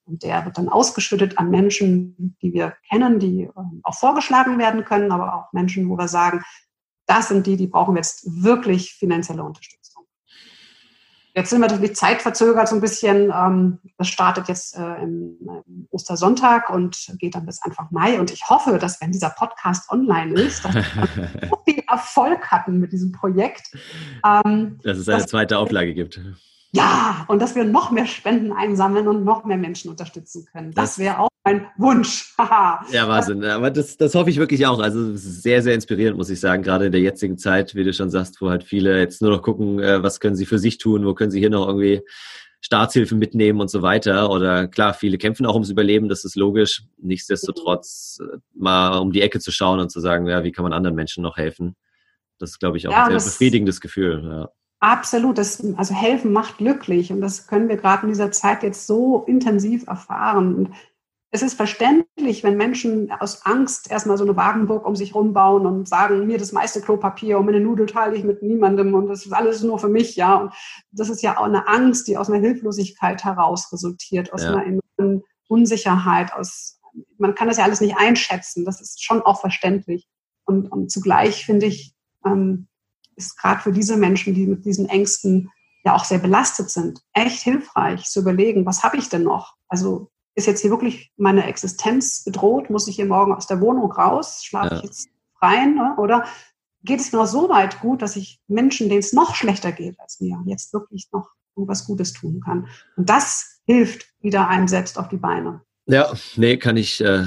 Und 0.06 0.24
der 0.24 0.46
wird 0.46 0.58
dann 0.58 0.68
ausgeschüttet 0.68 1.38
an 1.38 1.52
Menschen, 1.52 2.36
die 2.42 2.54
wir 2.54 2.74
kennen, 2.90 3.20
die 3.20 3.44
äh, 3.44 3.52
auch 3.84 3.96
vorgeschlagen 3.96 4.58
werden 4.58 4.84
können, 4.84 5.12
aber 5.12 5.36
auch 5.36 5.54
Menschen, 5.54 5.88
wo 5.90 5.98
wir 5.98 6.08
sagen, 6.08 6.44
das 7.06 7.28
sind 7.28 7.48
die, 7.48 7.58
die 7.58 7.68
brauchen 7.68 7.96
jetzt 7.96 8.24
wirklich 8.26 8.94
finanzielle 8.94 9.44
Unterstützung. 9.44 9.82
Jetzt 11.34 11.50
sind 11.50 11.62
wir 11.62 11.68
natürlich 11.68 11.96
zeitverzögert 11.96 12.68
so 12.68 12.76
ein 12.76 12.82
bisschen. 12.82 13.32
Ähm, 13.34 13.80
das 13.98 14.10
startet 14.10 14.50
jetzt 14.50 14.76
äh, 14.76 15.02
im, 15.02 15.38
Ostersonntag 15.90 16.70
und 16.70 17.14
geht 17.20 17.36
dann 17.36 17.46
bis 17.46 17.62
Anfang 17.62 17.88
Mai. 17.92 18.20
Und 18.20 18.32
ich 18.32 18.50
hoffe, 18.50 18.78
dass 18.78 19.00
wenn 19.02 19.12
dieser 19.12 19.30
Podcast 19.30 19.90
online 19.90 20.34
ist, 20.34 20.66
dass 20.66 20.76
wir 20.76 20.84
so 21.50 21.62
viel 21.66 21.84
Erfolg 21.88 22.52
hatten 22.52 22.80
mit 22.80 22.92
diesem 22.92 23.12
Projekt. 23.14 23.72
Ähm, 24.26 24.80
dass 24.84 24.98
es 24.98 25.08
eine 25.08 25.26
zweite 25.26 25.58
Auflage 25.58 25.94
gibt. 25.94 26.20
Ja, 26.74 27.26
und 27.28 27.42
dass 27.42 27.56
wir 27.56 27.66
noch 27.66 27.92
mehr 27.92 28.06
Spenden 28.06 28.54
einsammeln 28.54 29.08
und 29.08 29.26
noch 29.26 29.44
mehr 29.44 29.58
Menschen 29.58 29.92
unterstützen 29.92 30.46
können. 30.52 30.72
Das, 30.72 30.92
das 30.92 31.00
wäre 31.00 31.20
auch 31.20 31.30
mein 31.44 31.68
Wunsch. 31.78 32.34
ja, 32.40 33.08
Wahnsinn. 33.08 33.44
Aber 33.44 33.72
das, 33.72 33.98
das 33.98 34.16
hoffe 34.16 34.30
ich 34.30 34.38
wirklich 34.38 34.66
auch. 34.66 34.80
Also 34.80 35.16
sehr, 35.16 35.62
sehr 35.62 35.74
inspirierend, 35.74 36.18
muss 36.18 36.30
ich 36.30 36.40
sagen. 36.40 36.64
Gerade 36.64 36.86
in 36.86 36.92
der 36.92 37.02
jetzigen 37.02 37.38
Zeit, 37.38 37.76
wie 37.76 37.84
du 37.84 37.94
schon 37.94 38.10
sagst, 38.10 38.42
wo 38.42 38.50
halt 38.50 38.64
viele 38.64 39.00
jetzt 39.00 39.22
nur 39.22 39.32
noch 39.32 39.42
gucken, 39.42 39.80
äh, 39.80 40.02
was 40.02 40.20
können 40.20 40.36
sie 40.36 40.46
für 40.46 40.60
sich 40.60 40.78
tun, 40.78 41.06
wo 41.06 41.14
können 41.14 41.32
sie 41.32 41.40
hier 41.40 41.50
noch 41.50 41.68
irgendwie 41.68 42.02
Staatshilfen 42.62 43.18
mitnehmen 43.18 43.60
und 43.60 43.70
so 43.70 43.82
weiter. 43.82 44.30
Oder 44.30 44.68
klar, 44.68 44.94
viele 44.94 45.18
kämpfen 45.18 45.46
auch 45.46 45.56
ums 45.56 45.72
Überleben, 45.72 46.08
das 46.08 46.24
ist 46.24 46.36
logisch. 46.36 46.84
Nichtsdestotrotz 47.02 48.20
äh, 48.22 48.38
mal 48.54 49.00
um 49.00 49.12
die 49.12 49.22
Ecke 49.22 49.40
zu 49.40 49.52
schauen 49.52 49.80
und 49.80 49.92
zu 49.92 50.00
sagen, 50.00 50.28
ja, 50.28 50.44
wie 50.44 50.52
kann 50.52 50.64
man 50.64 50.74
anderen 50.74 50.96
Menschen 50.96 51.24
noch 51.24 51.38
helfen? 51.38 51.76
Das 52.38 52.52
ist, 52.52 52.60
glaube 52.60 52.78
ich, 52.78 52.88
auch 52.88 52.92
ja, 52.92 53.06
ein 53.06 53.20
sehr 53.20 53.32
befriedigendes 53.32 53.82
Gefühl. 53.82 54.24
Ja. 54.24 54.50
Absolut. 54.82 55.38
Das, 55.38 55.64
also 55.78 55.94
helfen 55.94 56.34
macht 56.34 56.58
glücklich. 56.58 57.12
Und 57.12 57.22
das 57.22 57.48
können 57.48 57.70
wir 57.70 57.78
gerade 57.78 58.04
in 58.04 58.10
dieser 58.10 58.32
Zeit 58.32 58.64
jetzt 58.64 58.88
so 58.88 59.24
intensiv 59.28 59.88
erfahren. 59.88 60.56
Und 60.56 60.72
es 61.30 61.44
ist 61.44 61.54
verständlich, 61.54 62.44
wenn 62.44 62.58
Menschen 62.58 63.12
aus 63.12 63.46
Angst 63.46 63.90
erstmal 63.90 64.18
so 64.18 64.26
eine 64.26 64.36
Wagenburg 64.36 64.86
um 64.86 64.96
sich 64.96 65.16
rumbauen 65.16 65.66
und 65.66 65.88
sagen, 65.88 66.26
mir 66.28 66.40
das 66.40 66.52
meiste 66.52 66.82
Klopapier 66.82 67.38
und 67.38 67.46
meine 67.46 67.62
Nudel 67.62 67.86
teile 67.86 68.16
ich 68.16 68.24
mit 68.24 68.42
niemandem 68.42 68.94
und 68.94 69.08
das 69.08 69.26
ist 69.26 69.32
alles 69.32 69.64
nur 69.64 69.80
für 69.80 69.88
mich, 69.88 70.18
ja. 70.18 70.36
Und 70.36 70.54
das 70.92 71.10
ist 71.10 71.22
ja 71.22 71.38
auch 71.38 71.46
eine 71.46 71.70
Angst, 71.70 72.08
die 72.08 72.18
aus 72.18 72.30
einer 72.30 72.42
Hilflosigkeit 72.42 73.24
heraus 73.24 73.72
resultiert, 73.72 74.34
aus 74.34 74.44
ja. 74.44 74.56
einer 74.56 74.66
enormen 74.98 75.24
Unsicherheit, 75.48 76.34
aus, 76.34 76.82
man 77.18 77.36
kann 77.36 77.48
das 77.48 77.58
ja 77.58 77.64
alles 77.64 77.82
nicht 77.82 77.96
einschätzen. 77.98 78.66
Das 78.66 78.82
ist 78.82 79.02
schon 79.02 79.22
auch 79.22 79.40
verständlich. 79.40 80.10
Und, 80.44 80.70
und 80.70 80.92
zugleich 80.92 81.46
finde 81.46 81.68
ich, 81.68 81.94
ähm, 82.26 82.68
ist 83.16 83.38
gerade 83.38 83.62
für 83.62 83.72
diese 83.72 83.98
Menschen, 83.98 84.34
die 84.34 84.48
mit 84.48 84.66
diesen 84.66 84.88
Ängsten 84.90 85.50
ja 85.84 85.96
auch 85.96 86.06
sehr 86.06 86.20
belastet 86.20 86.70
sind, 86.70 87.02
echt 87.14 87.42
hilfreich 87.42 88.06
zu 88.06 88.20
überlegen, 88.20 88.66
was 88.66 88.84
habe 88.84 88.98
ich 88.98 89.10
denn 89.10 89.24
noch? 89.24 89.56
Also 89.68 90.12
ist 90.36 90.48
jetzt 90.48 90.62
hier 90.62 90.72
wirklich 90.72 91.12
meine 91.18 91.46
Existenz 91.46 92.24
bedroht? 92.24 92.70
Muss 92.70 92.88
ich 92.88 92.96
hier 92.96 93.06
morgen 93.06 93.34
aus 93.34 93.48
der 93.48 93.60
Wohnung 93.62 93.92
raus? 93.92 94.44
Schlafe 94.44 94.76
ja. 94.76 94.78
ich 94.78 94.84
jetzt 94.84 95.10
rein? 95.42 95.76
Ne? 95.76 95.96
Oder 95.98 96.26
geht 96.84 97.00
es 97.00 97.12
mir 97.12 97.20
noch 97.20 97.28
so 97.28 97.50
weit 97.50 97.80
gut, 97.80 98.02
dass 98.02 98.16
ich 98.16 98.40
Menschen, 98.48 98.90
denen 98.90 99.00
es 99.00 99.14
noch 99.14 99.36
schlechter 99.36 99.72
geht 99.72 100.00
als 100.00 100.20
mir, 100.20 100.42
jetzt 100.46 100.74
wirklich 100.74 101.10
noch 101.12 101.30
irgendwas 101.56 101.86
Gutes 101.86 102.14
tun 102.14 102.42
kann? 102.44 102.68
Und 102.96 103.10
das 103.10 103.62
hilft 103.66 104.08
wieder 104.22 104.48
einem 104.48 104.68
selbst 104.68 104.98
auf 104.98 105.10
die 105.10 105.18
Beine. 105.18 105.62
Ja, 105.86 106.14
nee, 106.38 106.58
kann 106.58 106.78
ich 106.78 107.02
äh, 107.02 107.26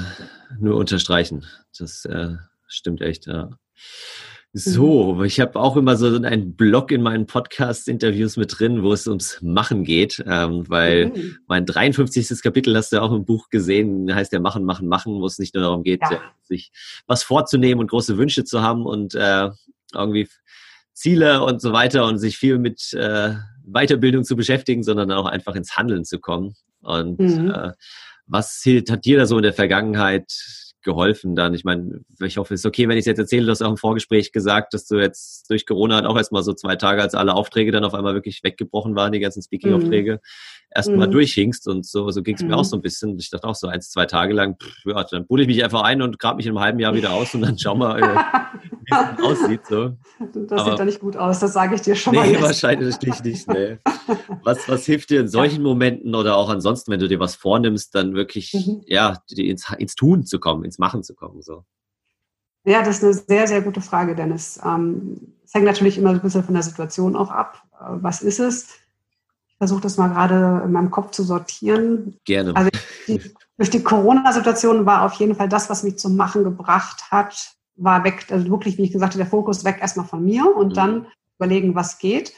nur 0.59 0.77
unterstreichen. 0.77 1.45
Das 1.77 2.05
äh, 2.05 2.35
stimmt 2.67 3.01
echt, 3.01 3.27
ja. 3.27 3.49
So, 4.57 5.15
mhm. 5.15 5.25
ich 5.25 5.41
habe 5.41 5.59
auch 5.59 5.75
immer 5.75 5.97
so 5.97 6.07
einen 6.07 6.55
Blog 6.55 6.93
in 6.93 7.01
meinen 7.01 7.25
Podcast-Interviews 7.25 8.37
mit 8.37 8.57
drin, 8.57 8.83
wo 8.83 8.93
es 8.93 9.05
ums 9.05 9.41
Machen 9.41 9.83
geht, 9.83 10.23
ähm, 10.25 10.63
weil 10.69 11.07
mhm. 11.07 11.37
mein 11.45 11.65
53. 11.65 12.41
Kapitel 12.41 12.73
hast 12.77 12.93
du 12.93 12.95
ja 12.95 13.01
auch 13.01 13.11
im 13.11 13.25
Buch 13.25 13.49
gesehen, 13.49 14.15
heißt 14.15 14.31
ja 14.31 14.39
Machen, 14.39 14.63
Machen, 14.63 14.87
Machen, 14.87 15.19
wo 15.19 15.25
es 15.25 15.39
nicht 15.39 15.55
nur 15.55 15.63
darum 15.63 15.83
geht, 15.83 15.99
ja. 16.09 16.21
sich 16.41 16.71
was 17.05 17.21
vorzunehmen 17.23 17.81
und 17.81 17.91
große 17.91 18.17
Wünsche 18.17 18.45
zu 18.45 18.61
haben 18.61 18.85
und 18.85 19.13
äh, 19.13 19.49
irgendwie 19.93 20.29
Ziele 20.93 21.43
und 21.43 21.59
so 21.59 21.73
weiter 21.73 22.05
und 22.05 22.19
sich 22.19 22.37
viel 22.37 22.57
mit 22.57 22.93
äh, 22.93 23.33
Weiterbildung 23.65 24.23
zu 24.23 24.37
beschäftigen, 24.37 24.83
sondern 24.83 25.11
auch 25.11 25.25
einfach 25.25 25.55
ins 25.55 25.75
Handeln 25.75 26.05
zu 26.05 26.17
kommen. 26.19 26.55
Und 26.79 27.19
mhm. 27.19 27.51
äh, 27.51 27.71
was 28.25 28.63
hat 28.89 29.03
dir 29.03 29.17
da 29.17 29.25
so 29.25 29.35
in 29.35 29.43
der 29.43 29.51
Vergangenheit 29.51 30.31
geholfen 30.85 31.35
dann? 31.35 31.53
Ich 31.53 31.65
meine, 31.65 31.99
ich 32.21 32.37
hoffe, 32.37 32.53
es 32.53 32.61
ist 32.61 32.65
okay, 32.65 32.87
wenn 32.87 32.95
ich 32.95 33.01
es 33.01 33.07
jetzt 33.07 33.19
erzähle. 33.19 33.45
Du 33.45 33.51
hast 33.51 33.61
auch 33.61 33.69
im 33.69 33.75
Vorgespräch 33.75 34.31
gesagt, 34.31 34.73
dass 34.73 34.87
du 34.87 34.95
jetzt 34.95 35.49
durch 35.49 35.65
Corona 35.65 35.95
halt 35.95 36.05
auch 36.05 36.15
erstmal 36.15 36.43
so 36.43 36.53
zwei 36.53 36.77
Tage, 36.77 37.01
als 37.01 37.13
alle 37.13 37.33
Aufträge 37.33 37.73
dann 37.73 37.83
auf 37.83 37.93
einmal 37.93 38.13
wirklich 38.13 38.41
weggebrochen 38.43 38.95
waren, 38.95 39.11
die 39.11 39.19
ganzen 39.19 39.41
Speaking-Aufträge, 39.41 40.13
mhm. 40.13 40.69
erstmal 40.73 41.07
mhm. 41.07 41.11
durchhingst 41.11 41.67
und 41.67 41.85
so, 41.85 42.09
so 42.11 42.23
ging 42.23 42.35
es 42.35 42.41
mhm. 42.41 42.49
mir 42.49 42.57
auch 42.57 42.63
so 42.63 42.77
ein 42.77 42.81
bisschen. 42.81 43.19
Ich 43.19 43.29
dachte 43.29 43.47
auch 43.47 43.55
so 43.55 43.67
eins, 43.67 43.89
zwei 43.89 44.05
Tage 44.05 44.33
lang, 44.33 44.55
pff, 44.57 44.85
ja, 44.85 45.03
dann 45.03 45.27
buddel 45.27 45.43
ich 45.43 45.55
mich 45.55 45.63
einfach 45.63 45.81
ein 45.81 46.01
und 46.01 46.17
grab 46.17 46.37
mich 46.37 46.45
in 46.45 46.53
einem 46.53 46.61
halben 46.61 46.79
Jahr 46.79 46.95
wieder 46.95 47.11
aus 47.11 47.33
und 47.33 47.41
dann 47.41 47.59
schauen 47.59 47.79
wir, 47.79 47.97
äh, 48.91 49.13
es 49.17 49.23
aussieht. 49.23 49.61
So. 49.67 49.97
Das 50.33 50.61
Aber, 50.61 50.71
sieht 50.71 50.79
da 50.79 50.85
nicht 50.85 50.99
gut 51.01 51.17
aus, 51.17 51.39
das 51.39 51.53
sage 51.53 51.75
ich 51.75 51.81
dir 51.81 51.95
schon 51.95 52.13
nee, 52.13 52.19
mal. 52.19 52.31
Nee, 52.31 52.41
wahrscheinlich 52.41 52.99
nicht. 53.01 53.47
Nee. 53.47 53.77
Was, 54.43 54.69
was 54.69 54.85
hilft 54.85 55.09
dir 55.09 55.21
in 55.21 55.27
solchen. 55.27 55.63
Momenten 55.63 56.13
oder 56.13 56.37
auch 56.37 56.49
ansonsten, 56.49 56.91
wenn 56.91 56.99
du 56.99 57.07
dir 57.07 57.19
was 57.19 57.35
vornimmst, 57.35 57.95
dann 57.95 58.13
wirklich 58.13 58.53
mhm. 58.53 58.83
ja, 58.85 59.17
ins, 59.35 59.71
ins 59.77 59.95
Tun 59.95 60.23
zu 60.25 60.39
kommen, 60.39 60.63
ins 60.63 60.77
Machen 60.77 61.03
zu 61.03 61.15
kommen? 61.15 61.41
So? 61.41 61.65
Ja, 62.65 62.81
das 62.81 62.97
ist 62.97 63.03
eine 63.03 63.13
sehr, 63.13 63.47
sehr 63.47 63.61
gute 63.61 63.81
Frage, 63.81 64.15
Dennis. 64.15 64.59
Ähm, 64.63 65.33
es 65.43 65.53
hängt 65.53 65.65
natürlich 65.65 65.97
immer 65.97 66.09
ein 66.09 66.21
bisschen 66.21 66.43
von 66.43 66.53
der 66.53 66.63
Situation 66.63 67.15
auch 67.15 67.31
ab. 67.31 67.63
Äh, 67.73 67.85
was 68.01 68.21
ist 68.21 68.39
es? 68.39 68.69
Ich 69.47 69.57
versuche 69.57 69.81
das 69.81 69.97
mal 69.97 70.09
gerade 70.09 70.63
in 70.65 70.71
meinem 70.71 70.91
Kopf 70.91 71.11
zu 71.11 71.23
sortieren. 71.23 72.17
Gerne. 72.25 72.55
Also 72.55 72.69
die, 73.07 73.21
durch 73.57 73.69
die 73.69 73.83
Corona-Situation 73.83 74.85
war 74.85 75.03
auf 75.03 75.13
jeden 75.13 75.35
Fall 75.35 75.47
das, 75.47 75.69
was 75.69 75.83
mich 75.83 75.97
zum 75.97 76.15
Machen 76.15 76.43
gebracht 76.43 77.11
hat, 77.11 77.55
war 77.75 78.03
weg, 78.03 78.25
also 78.29 78.49
wirklich, 78.49 78.77
wie 78.77 78.83
ich 78.83 78.91
gesagt 78.91 79.13
habe, 79.13 79.23
der 79.23 79.29
Fokus 79.29 79.63
weg 79.63 79.77
erstmal 79.81 80.05
von 80.05 80.23
mir 80.23 80.55
und 80.55 80.69
mhm. 80.69 80.73
dann 80.73 81.07
überlegen, 81.37 81.75
was 81.75 81.97
geht. 81.99 82.33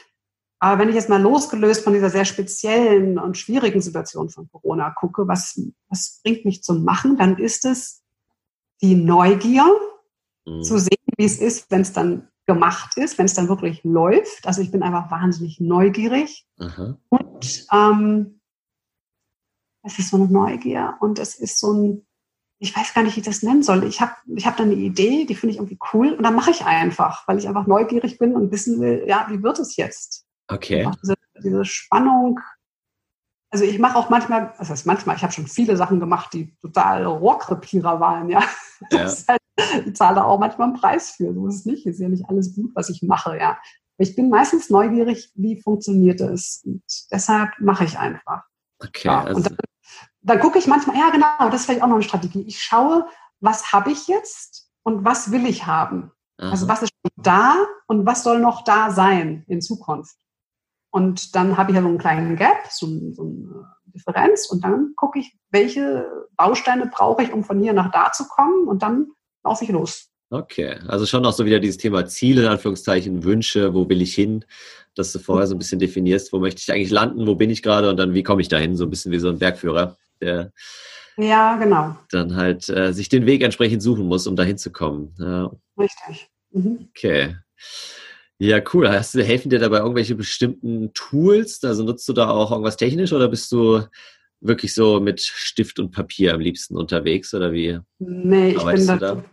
Aber 0.60 0.80
wenn 0.80 0.88
ich 0.88 0.96
jetzt 0.96 1.08
mal 1.08 1.22
losgelöst 1.22 1.84
von 1.84 1.92
dieser 1.92 2.10
sehr 2.10 2.24
speziellen 2.24 3.18
und 3.18 3.38
schwierigen 3.38 3.80
Situation 3.80 4.28
von 4.28 4.50
Corona 4.50 4.90
gucke, 4.90 5.28
was, 5.28 5.60
was 5.88 6.20
bringt 6.24 6.44
mich 6.44 6.64
zum 6.64 6.82
Machen, 6.82 7.16
dann 7.16 7.38
ist 7.38 7.64
es 7.64 8.02
die 8.82 8.96
Neugier, 8.96 9.64
mhm. 10.46 10.62
zu 10.62 10.78
sehen, 10.78 10.98
wie 11.16 11.24
es 11.24 11.38
ist, 11.38 11.70
wenn 11.70 11.82
es 11.82 11.92
dann 11.92 12.28
gemacht 12.46 12.96
ist, 12.96 13.18
wenn 13.18 13.26
es 13.26 13.34
dann 13.34 13.48
wirklich 13.48 13.84
läuft. 13.84 14.46
Also 14.46 14.62
ich 14.62 14.70
bin 14.70 14.82
einfach 14.82 15.10
wahnsinnig 15.10 15.60
neugierig. 15.60 16.46
Aha. 16.58 16.96
Und 17.10 17.66
ähm, 17.72 18.40
es 19.82 19.98
ist 19.98 20.10
so 20.10 20.16
eine 20.16 20.26
Neugier 20.26 20.96
und 21.00 21.18
es 21.18 21.36
ist 21.36 21.60
so 21.60 21.72
ein, 21.72 22.06
ich 22.58 22.76
weiß 22.76 22.94
gar 22.94 23.02
nicht, 23.02 23.16
wie 23.16 23.20
ich 23.20 23.26
das 23.26 23.42
nennen 23.42 23.62
soll. 23.62 23.84
Ich 23.84 24.00
habe 24.00 24.12
ich 24.34 24.46
hab 24.46 24.56
dann 24.56 24.70
eine 24.70 24.80
Idee, 24.80 25.24
die 25.24 25.34
finde 25.34 25.52
ich 25.52 25.58
irgendwie 25.58 25.78
cool 25.92 26.12
und 26.12 26.22
dann 26.24 26.34
mache 26.34 26.50
ich 26.50 26.64
einfach, 26.64 27.26
weil 27.28 27.38
ich 27.38 27.46
einfach 27.46 27.66
neugierig 27.66 28.18
bin 28.18 28.34
und 28.34 28.50
wissen 28.50 28.80
will, 28.80 29.04
ja, 29.06 29.26
wie 29.30 29.42
wird 29.42 29.58
es 29.58 29.76
jetzt? 29.76 30.26
Okay. 30.48 30.90
Diese, 31.02 31.14
diese 31.42 31.64
Spannung, 31.64 32.40
also 33.50 33.64
ich 33.64 33.78
mache 33.78 33.96
auch 33.96 34.10
manchmal, 34.10 34.52
das 34.58 34.70
heißt 34.70 34.86
manchmal, 34.86 35.16
ich 35.16 35.22
habe 35.22 35.32
schon 35.32 35.46
viele 35.46 35.76
Sachen 35.76 36.00
gemacht, 36.00 36.32
die 36.32 36.54
total 36.60 37.06
Rohrkrepierer 37.06 38.00
waren, 38.00 38.28
ja. 38.28 38.42
ja. 38.90 39.10
Halt, 39.28 39.40
ich 39.86 39.94
zahle 39.94 40.24
auch 40.24 40.38
manchmal 40.38 40.68
einen 40.68 40.76
Preis 40.76 41.12
für, 41.12 41.32
so 41.32 41.46
ist 41.46 41.56
es 41.56 41.66
nicht. 41.66 41.86
Ist 41.86 42.00
ja 42.00 42.08
nicht 42.08 42.28
alles 42.28 42.54
gut, 42.54 42.70
was 42.74 42.90
ich 42.90 43.02
mache, 43.02 43.38
ja. 43.38 43.58
Ich 43.96 44.14
bin 44.14 44.28
meistens 44.30 44.70
neugierig, 44.70 45.32
wie 45.34 45.60
funktioniert 45.60 46.20
es. 46.20 46.62
Und 46.64 46.82
deshalb 47.10 47.50
mache 47.58 47.84
ich 47.84 47.98
einfach. 47.98 48.44
Okay. 48.78 49.08
Ja, 49.08 49.24
also 49.24 49.50
dann, 50.22 50.40
gucke 50.40 50.58
ich 50.58 50.66
manchmal, 50.66 50.96
ja 50.96 51.10
genau, 51.10 51.50
das 51.50 51.60
ist 51.60 51.66
vielleicht 51.66 51.82
auch 51.82 51.88
noch 51.88 51.94
eine 51.94 52.04
Strategie. 52.04 52.44
Ich 52.46 52.60
schaue, 52.62 53.06
was 53.40 53.72
habe 53.72 53.90
ich 53.90 54.08
jetzt 54.08 54.70
und 54.82 55.04
was 55.04 55.30
will 55.30 55.46
ich 55.46 55.66
haben? 55.66 56.12
Aha. 56.38 56.50
Also 56.50 56.68
was 56.68 56.82
ist 56.82 56.90
schon 56.92 57.24
da 57.24 57.56
und 57.86 58.06
was 58.06 58.22
soll 58.22 58.40
noch 58.40 58.64
da 58.64 58.90
sein 58.90 59.44
in 59.48 59.60
Zukunft? 59.60 60.16
Und 60.90 61.34
dann 61.34 61.56
habe 61.56 61.70
ich 61.70 61.76
ja 61.76 61.82
so 61.82 61.88
einen 61.88 61.98
kleinen 61.98 62.36
Gap, 62.36 62.66
so, 62.70 62.86
so 63.12 63.22
eine 63.22 63.68
Differenz 63.86 64.46
und 64.50 64.64
dann 64.64 64.94
gucke 64.96 65.18
ich, 65.18 65.36
welche 65.50 66.06
Bausteine 66.36 66.86
brauche 66.86 67.22
ich, 67.22 67.32
um 67.32 67.44
von 67.44 67.60
hier 67.60 67.72
nach 67.72 67.90
da 67.90 68.12
zu 68.12 68.26
kommen 68.26 68.66
und 68.66 68.82
dann 68.82 69.08
laufe 69.44 69.64
ich 69.64 69.70
los. 69.70 70.08
Okay, 70.30 70.76
also 70.86 71.06
schon 71.06 71.24
auch 71.24 71.32
so 71.32 71.46
wieder 71.46 71.58
dieses 71.58 71.78
Thema 71.78 72.06
Ziele, 72.06 72.42
in 72.42 72.48
Anführungszeichen, 72.48 73.24
Wünsche, 73.24 73.72
wo 73.72 73.88
will 73.88 74.02
ich 74.02 74.14
hin, 74.14 74.44
dass 74.94 75.12
du 75.12 75.18
vorher 75.18 75.46
so 75.46 75.54
ein 75.54 75.58
bisschen 75.58 75.78
definierst, 75.78 76.32
wo 76.32 76.38
möchte 76.38 76.60
ich 76.60 76.70
eigentlich 76.70 76.90
landen, 76.90 77.26
wo 77.26 77.34
bin 77.34 77.48
ich 77.48 77.62
gerade 77.62 77.88
und 77.88 77.96
dann 77.96 78.12
wie 78.12 78.22
komme 78.22 78.42
ich 78.42 78.48
dahin, 78.48 78.76
so 78.76 78.84
ein 78.84 78.90
bisschen 78.90 79.12
wie 79.12 79.18
so 79.18 79.28
ein 79.28 79.38
Bergführer, 79.38 79.96
der 80.20 80.52
ja, 81.16 81.56
genau. 81.56 81.96
dann 82.10 82.36
halt 82.36 82.68
äh, 82.68 82.92
sich 82.92 83.08
den 83.08 83.26
Weg 83.26 83.42
entsprechend 83.42 83.82
suchen 83.82 84.06
muss, 84.06 84.26
um 84.26 84.36
dahin 84.36 84.56
zu 84.56 84.70
kommen. 84.70 85.14
Ja. 85.18 85.50
Richtig. 85.76 86.30
Mhm. 86.52 86.88
Okay. 86.90 87.36
Ja, 88.38 88.60
cool. 88.72 88.88
Hast 88.88 89.14
du, 89.14 89.24
helfen 89.24 89.50
dir 89.50 89.58
dabei 89.58 89.78
irgendwelche 89.78 90.14
bestimmten 90.14 90.92
Tools? 90.94 91.62
Also 91.64 91.82
nutzt 91.82 92.08
du 92.08 92.12
da 92.12 92.30
auch 92.30 92.52
irgendwas 92.52 92.76
technisch 92.76 93.12
oder 93.12 93.28
bist 93.28 93.50
du 93.50 93.82
wirklich 94.40 94.74
so 94.74 95.00
mit 95.00 95.20
Stift 95.20 95.80
und 95.80 95.90
Papier 95.90 96.34
am 96.34 96.40
liebsten 96.40 96.76
unterwegs 96.76 97.34
oder 97.34 97.52
wie? 97.52 97.80
Nee, 97.98 98.50
ich 98.50 98.64
bin, 98.64 98.86
da, 98.86 99.24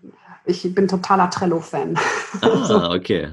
ich 0.45 0.73
bin 0.73 0.87
totaler 0.87 1.29
Trello-Fan. 1.29 1.97
Ah, 2.41 2.93
okay. 2.93 3.29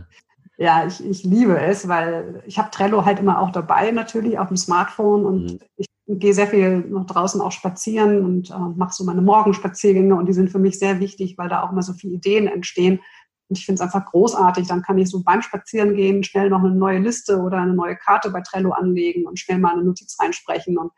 ja, 0.58 0.86
ich, 0.86 1.04
ich 1.04 1.24
liebe 1.24 1.58
es, 1.58 1.88
weil 1.88 2.42
ich 2.46 2.58
habe 2.58 2.70
Trello 2.70 3.04
halt 3.04 3.18
immer 3.18 3.40
auch 3.40 3.50
dabei, 3.50 3.90
natürlich 3.90 4.38
auf 4.38 4.48
dem 4.48 4.56
Smartphone 4.58 5.24
und 5.24 5.44
mhm. 5.44 5.58
ich 5.76 5.86
gehe 6.18 6.34
sehr 6.34 6.46
viel 6.46 6.80
noch 6.80 7.06
draußen 7.06 7.40
auch 7.40 7.52
spazieren 7.52 8.24
und 8.24 8.50
äh, 8.50 8.58
mache 8.76 8.94
so 8.94 9.04
meine 9.04 9.22
Morgenspaziergänge 9.22 10.14
und 10.14 10.26
die 10.26 10.32
sind 10.32 10.50
für 10.50 10.58
mich 10.58 10.78
sehr 10.78 11.00
wichtig, 11.00 11.36
weil 11.38 11.48
da 11.48 11.62
auch 11.62 11.72
immer 11.72 11.82
so 11.82 11.92
viele 11.92 12.14
Ideen 12.14 12.46
entstehen. 12.46 13.00
Und 13.48 13.58
ich 13.58 13.66
finde 13.66 13.76
es 13.76 13.80
einfach 13.82 14.10
großartig. 14.10 14.66
Dann 14.66 14.82
kann 14.82 14.98
ich 14.98 15.10
so 15.10 15.22
beim 15.22 15.42
Spazierengehen 15.42 16.24
schnell 16.24 16.48
noch 16.48 16.60
eine 16.60 16.74
neue 16.74 16.98
Liste 16.98 17.40
oder 17.40 17.58
eine 17.58 17.74
neue 17.74 17.96
Karte 17.96 18.30
bei 18.30 18.40
Trello 18.40 18.70
anlegen 18.70 19.26
und 19.26 19.38
schnell 19.38 19.58
mal 19.58 19.74
eine 19.74 19.84
Notiz 19.84 20.16
reinsprechen. 20.20 20.78
Und, 20.78 20.92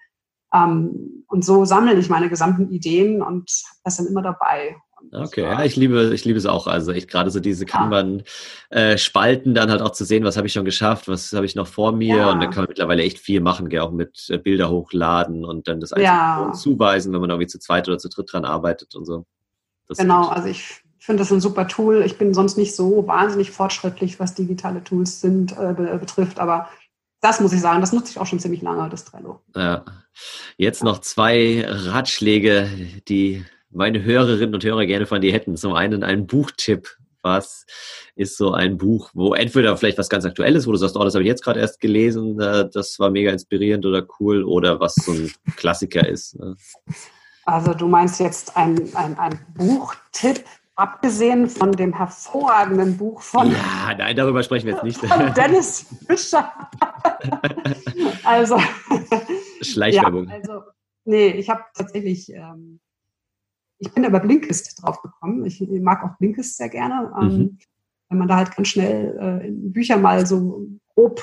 ähm, 0.55 1.25
und 1.27 1.45
so 1.45 1.65
sammle 1.65 1.95
ich 1.95 2.09
meine 2.09 2.29
gesamten 2.29 2.71
Ideen 2.71 3.23
und 3.23 3.51
das 3.83 3.97
dann 3.97 4.07
immer 4.07 4.23
dabei. 4.23 4.77
Okay, 5.13 5.43
ja, 5.43 5.65
ich 5.65 5.77
liebe, 5.77 6.13
ich 6.15 6.25
liebe 6.25 6.39
es 6.39 6.47
auch. 6.47 6.67
Also 6.67 6.93
echt 6.93 7.09
gerade 7.09 7.31
so 7.31 7.41
diese 7.41 7.67
Kanban-Spalten, 7.67 9.51
äh, 9.53 9.55
dann 9.55 9.71
halt 9.71 9.83
auch 9.83 9.93
zu 9.93 10.05
sehen, 10.05 10.25
was 10.25 10.37
habe 10.37 10.47
ich 10.47 10.53
schon 10.53 10.65
geschafft, 10.65 11.09
was 11.09 11.33
habe 11.33 11.47
ich 11.47 11.55
noch 11.55 11.67
vor 11.67 11.93
mir. 11.93 12.17
Ja. 12.17 12.31
Und 12.31 12.41
dann 12.41 12.51
kann 12.51 12.63
man 12.63 12.69
mittlerweile 12.69 13.03
echt 13.03 13.19
viel 13.19 13.41
machen, 13.41 13.69
gell? 13.69 13.81
auch 13.81 13.93
mit 13.93 14.29
äh, 14.31 14.39
Bilder 14.39 14.71
hochladen 14.71 15.45
und 15.45 15.69
dann 15.69 15.81
das 15.81 15.93
ja. 15.97 16.53
zuweisen, 16.55 17.13
wenn 17.13 17.21
man 17.21 17.31
irgendwie 17.31 17.47
zu 17.47 17.59
zweit 17.59 17.89
oder 17.89 17.99
zu 17.99 18.09
dritt 18.09 18.33
dran 18.33 18.45
arbeitet 18.45 18.95
und 18.95 19.05
so. 19.05 19.27
Das 19.87 19.99
genau, 19.99 20.29
also 20.29 20.49
ich 20.49 20.83
ich 21.05 21.07
finde 21.07 21.21
das 21.21 21.31
ein 21.31 21.41
super 21.43 21.69
Tool. 21.69 22.03
Ich 22.07 22.17
bin 22.17 22.33
sonst 22.33 22.57
nicht 22.57 22.75
so 22.75 23.07
wahnsinnig 23.07 23.51
fortschrittlich, 23.51 24.19
was 24.19 24.35
digitale 24.35 24.83
Tools 24.83 25.21
sind, 25.21 25.53
äh, 25.53 25.75
betrifft, 25.99 26.39
aber 26.39 26.71
das 27.21 27.41
muss 27.41 27.53
ich 27.53 27.61
sagen, 27.61 27.83
das 27.83 27.93
nutze 27.93 28.11
ich 28.11 28.19
auch 28.19 28.25
schon 28.25 28.39
ziemlich 28.39 28.63
lange, 28.63 28.89
das 28.89 29.05
Trello. 29.05 29.41
Ja. 29.55 29.85
Jetzt 30.57 30.83
noch 30.83 31.01
zwei 31.01 31.63
Ratschläge, 31.69 32.71
die 33.07 33.45
meine 33.75 34.03
Hörerinnen 34.03 34.55
und 34.55 34.65
Hörer 34.65 34.87
gerne 34.87 35.07
von 35.07 35.21
dir 35.21 35.33
hätten. 35.33 35.57
Zum 35.57 35.75
einen 35.75 36.03
ein 36.03 36.27
Buchtipp. 36.27 36.89
Was 37.23 37.65
ist 38.17 38.37
so 38.37 38.53
ein 38.53 38.77
Buch, 38.77 39.11
wo 39.15 39.33
entweder 39.33 39.75
vielleicht 39.79 39.97
was 39.97 40.11
ganz 40.11 40.27
Aktuelles, 40.27 40.67
wo 40.67 40.73
du 40.73 40.77
sagst, 40.77 40.95
oh, 40.95 41.05
das 41.05 41.15
habe 41.15 41.23
ich 41.23 41.29
jetzt 41.29 41.43
gerade 41.43 41.59
erst 41.59 41.81
gelesen, 41.81 42.39
äh, 42.39 42.69
das 42.71 42.99
war 42.99 43.09
mega 43.09 43.33
inspirierend 43.33 43.87
oder 43.87 44.07
cool, 44.21 44.45
oder 44.45 44.79
was 44.79 44.95
so 44.97 45.13
ein 45.13 45.33
Klassiker 45.57 46.07
ist? 46.07 46.39
Ne? 46.39 46.55
Also 47.47 47.73
du 47.73 47.89
meinst 47.89 48.21
jetzt 48.21 48.55
ein, 48.59 48.95
ein, 48.95 49.19
ein 49.19 49.41
Buchtipp, 49.57 50.45
Abgesehen 50.77 51.49
von 51.49 51.71
dem 51.71 51.93
hervorragenden 51.93 52.97
Buch 52.97 53.23
von. 53.23 53.53
Ja, 53.53 53.95
nein, 53.97 54.17
darüber 54.17 54.43
sprechen 54.43 54.67
wir 54.67 54.75
jetzt 54.75 54.83
nicht. 54.83 54.99
Von 54.99 55.33
Dennis 55.33 55.87
Fischer. 56.05 56.53
also. 58.25 58.59
Schleichwerbung. 59.63 60.27
Ja, 60.27 60.35
also, 60.35 60.63
nee, 61.05 61.29
ich 61.29 61.49
habe 61.49 61.63
tatsächlich. 61.75 62.29
Ähm, 62.33 62.81
ich 63.85 63.93
bin 63.93 64.05
über 64.05 64.21
Blinkist 64.21 64.83
draufgekommen. 64.83 65.45
Ich, 65.45 65.61
ich 65.61 65.81
mag 65.81 66.03
auch 66.05 66.17
Blinkist 66.19 66.57
sehr 66.57 66.69
gerne. 66.69 67.13
Ähm, 67.21 67.29
mhm. 67.29 67.59
Wenn 68.09 68.19
man 68.19 68.29
da 68.29 68.37
halt 68.37 68.55
ganz 68.55 68.69
schnell 68.69 69.43
äh, 69.45 69.51
Bücher 69.51 69.97
mal 69.97 70.27
so 70.27 70.67
grob 70.95 71.23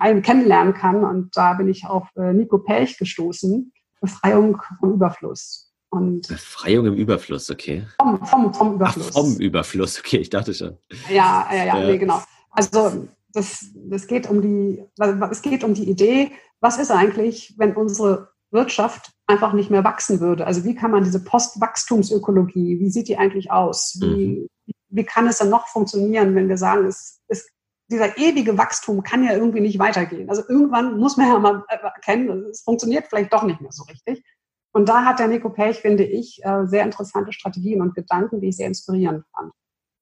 äh, 0.00 0.20
kennenlernen 0.20 0.74
kann. 0.74 1.04
Und 1.04 1.36
da 1.36 1.54
bin 1.54 1.68
ich 1.68 1.86
auf 1.86 2.08
äh, 2.16 2.32
Nico 2.32 2.58
Pelch 2.58 2.98
gestoßen. 2.98 3.72
Befreiung 4.00 4.60
vom 4.80 4.94
Überfluss. 4.94 5.72
Und 5.90 6.28
Befreiung 6.28 6.86
im 6.86 6.94
Überfluss, 6.94 7.50
okay. 7.50 7.86
Vom, 8.00 8.24
vom, 8.24 8.54
vom 8.54 8.74
Überfluss. 8.74 9.08
Ach, 9.08 9.14
vom 9.14 9.36
Überfluss, 9.38 9.98
okay, 9.98 10.18
ich 10.18 10.30
dachte 10.30 10.52
schon. 10.52 10.76
Ja, 11.08 11.48
ja, 11.50 11.64
ja, 11.64 11.64
ja. 11.64 11.86
Nee, 11.86 11.98
genau. 11.98 12.22
Also 12.50 13.08
das, 13.32 13.66
das 13.74 14.06
geht 14.06 14.28
um 14.28 14.42
die, 14.42 14.84
es 15.30 15.42
geht 15.42 15.64
um 15.64 15.74
die 15.74 15.88
Idee, 15.88 16.30
was 16.60 16.78
ist 16.78 16.90
eigentlich, 16.90 17.54
wenn 17.56 17.74
unsere 17.74 18.32
Wirtschaft 18.50 19.12
einfach 19.28 19.52
nicht 19.52 19.70
mehr 19.70 19.84
wachsen 19.84 20.20
würde? 20.20 20.46
Also 20.46 20.64
wie 20.64 20.74
kann 20.74 20.90
man 20.90 21.04
diese 21.04 21.22
Postwachstumsökologie, 21.22 22.80
wie 22.80 22.90
sieht 22.90 23.08
die 23.08 23.18
eigentlich 23.18 23.52
aus? 23.52 23.98
Wie, 24.00 24.48
mhm. 24.66 24.74
wie 24.88 25.04
kann 25.04 25.28
es 25.28 25.38
dann 25.38 25.50
noch 25.50 25.68
funktionieren, 25.68 26.34
wenn 26.34 26.48
wir 26.48 26.58
sagen, 26.58 26.86
es, 26.86 27.20
es, 27.28 27.48
dieser 27.90 28.18
ewige 28.18 28.58
Wachstum 28.58 29.02
kann 29.02 29.22
ja 29.22 29.32
irgendwie 29.32 29.60
nicht 29.60 29.78
weitergehen. 29.78 30.28
Also 30.28 30.42
irgendwann 30.48 30.98
muss 30.98 31.16
man 31.16 31.28
ja 31.28 31.38
mal 31.38 31.64
erkennen, 31.68 32.46
es 32.50 32.62
funktioniert 32.62 33.06
vielleicht 33.08 33.32
doch 33.32 33.42
nicht 33.42 33.60
mehr 33.60 33.72
so 33.72 33.84
richtig. 33.84 34.24
Und 34.72 34.88
da 34.88 35.04
hat 35.04 35.18
der 35.18 35.28
Nico 35.28 35.50
Pech, 35.50 35.80
finde 35.80 36.04
ich, 36.04 36.40
äh, 36.44 36.66
sehr 36.66 36.84
interessante 36.84 37.32
Strategien 37.32 37.80
und 37.80 37.94
Gedanken, 37.94 38.40
die 38.40 38.48
ich 38.48 38.56
sehr 38.56 38.66
inspirierend 38.66 39.24
fand. 39.34 39.52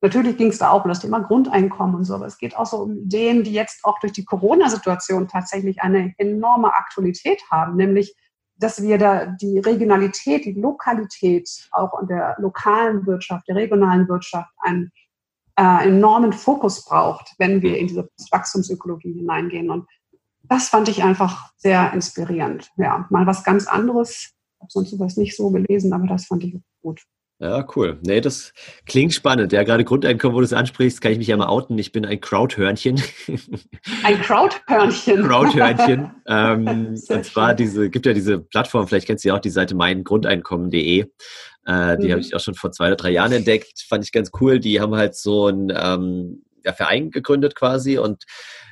Natürlich 0.03 0.37
ging 0.37 0.49
es 0.49 0.59
da 0.59 0.71
auch 0.71 0.85
um 0.85 0.89
das 0.89 1.01
Thema 1.01 1.21
Grundeinkommen 1.21 1.97
und 1.97 2.05
so, 2.05 2.15
aber 2.15 2.27
es 2.27 2.39
geht 2.39 2.57
auch 2.57 2.67
so 2.67 2.79
um 2.79 2.97
Ideen, 2.97 3.43
die 3.43 3.53
jetzt 3.53 3.85
auch 3.85 3.99
durch 3.99 4.13
die 4.13 4.25
Corona-Situation 4.25 5.27
tatsächlich 5.27 5.81
eine 5.81 6.15
enorme 6.19 6.75
Aktualität 6.75 7.43
haben, 7.51 7.77
nämlich 7.77 8.15
dass 8.59 8.83
wir 8.83 8.99
da 8.99 9.27
die 9.27 9.59
Regionalität, 9.59 10.45
die 10.45 10.53
Lokalität 10.53 11.49
auch 11.73 12.01
in 12.01 12.09
der 12.09 12.37
lokalen 12.39 13.07
Wirtschaft, 13.07 13.49
der 13.49 13.57
regionalen 13.57 14.09
Wirtschaft 14.09 14.51
einen 14.61 14.91
äh, 15.59 15.89
enormen 15.89 16.33
Fokus 16.33 16.85
braucht, 16.85 17.35
wenn 17.39 17.63
wir 17.63 17.79
in 17.79 17.89
diese 17.89 18.09
Wachstumsökologie 18.31 19.13
hineingehen. 19.13 19.71
Und 19.71 19.87
das 20.43 20.69
fand 20.69 20.89
ich 20.89 21.03
einfach 21.03 21.51
sehr 21.57 21.93
inspirierend. 21.93 22.71
Ja, 22.77 23.07
mal 23.11 23.27
was 23.27 23.45
ganz 23.45 23.67
anderes, 23.67 24.33
habe 24.61 24.71
sonst 24.71 24.91
sowas 24.91 25.17
nicht 25.17 25.37
so 25.37 25.51
gelesen, 25.51 25.93
aber 25.93 26.07
das 26.07 26.27
fand 26.27 26.45
ich 26.45 26.57
gut. 26.83 27.03
Ja, 27.39 27.67
cool. 27.77 27.99
Nee, 28.03 28.23
das 28.23 28.55
klingt 28.87 29.13
spannend. 29.13 29.53
Ja, 29.53 29.63
gerade 29.63 29.85
Grundeinkommen, 29.85 30.35
wo 30.35 30.41
du 30.41 30.47
es 30.47 30.55
ansprichst, 30.55 31.03
kann 31.03 31.13
ich 31.13 31.19
mich 31.19 31.27
ja 31.27 31.37
mal 31.37 31.49
outen. 31.49 31.77
Ich 31.77 31.93
bin 31.93 32.07
ein 32.07 32.19
Crowdhörnchen. 32.19 33.03
Ein 34.05 34.23
Crowdhörnchen. 34.23 35.23
Crowdhörnchen. 35.29 36.13
ähm, 36.27 36.95
und 37.09 37.25
zwar 37.25 37.55
diese, 37.55 37.91
gibt 37.91 38.07
ja 38.07 38.15
diese 38.15 38.39
Plattform, 38.39 38.89
vielleicht 38.89 39.07
kennst 39.07 39.25
du 39.25 39.29
ja 39.29 39.35
auch 39.35 39.41
die 39.41 39.51
Seite 39.51 39.75
meingrundeinkommen.de. 39.75 41.01
Äh, 41.01 41.99
die 41.99 42.07
mhm. 42.07 42.11
habe 42.13 42.21
ich 42.23 42.35
auch 42.35 42.41
schon 42.41 42.55
vor 42.55 42.73
zwei 42.73 42.87
oder 42.87 42.97
drei 42.97 43.11
Jahren 43.11 43.33
entdeckt. 43.33 43.85
Fand 43.87 44.03
ich 44.03 44.13
ganz 44.13 44.31
cool. 44.41 44.59
Die 44.59 44.81
haben 44.81 44.95
halt 44.95 45.15
so 45.15 45.49
ein 45.49 45.71
ähm, 45.77 46.43
ja, 46.65 46.73
Verein 46.73 47.11
gegründet 47.11 47.55
quasi 47.55 47.99
und 47.99 48.25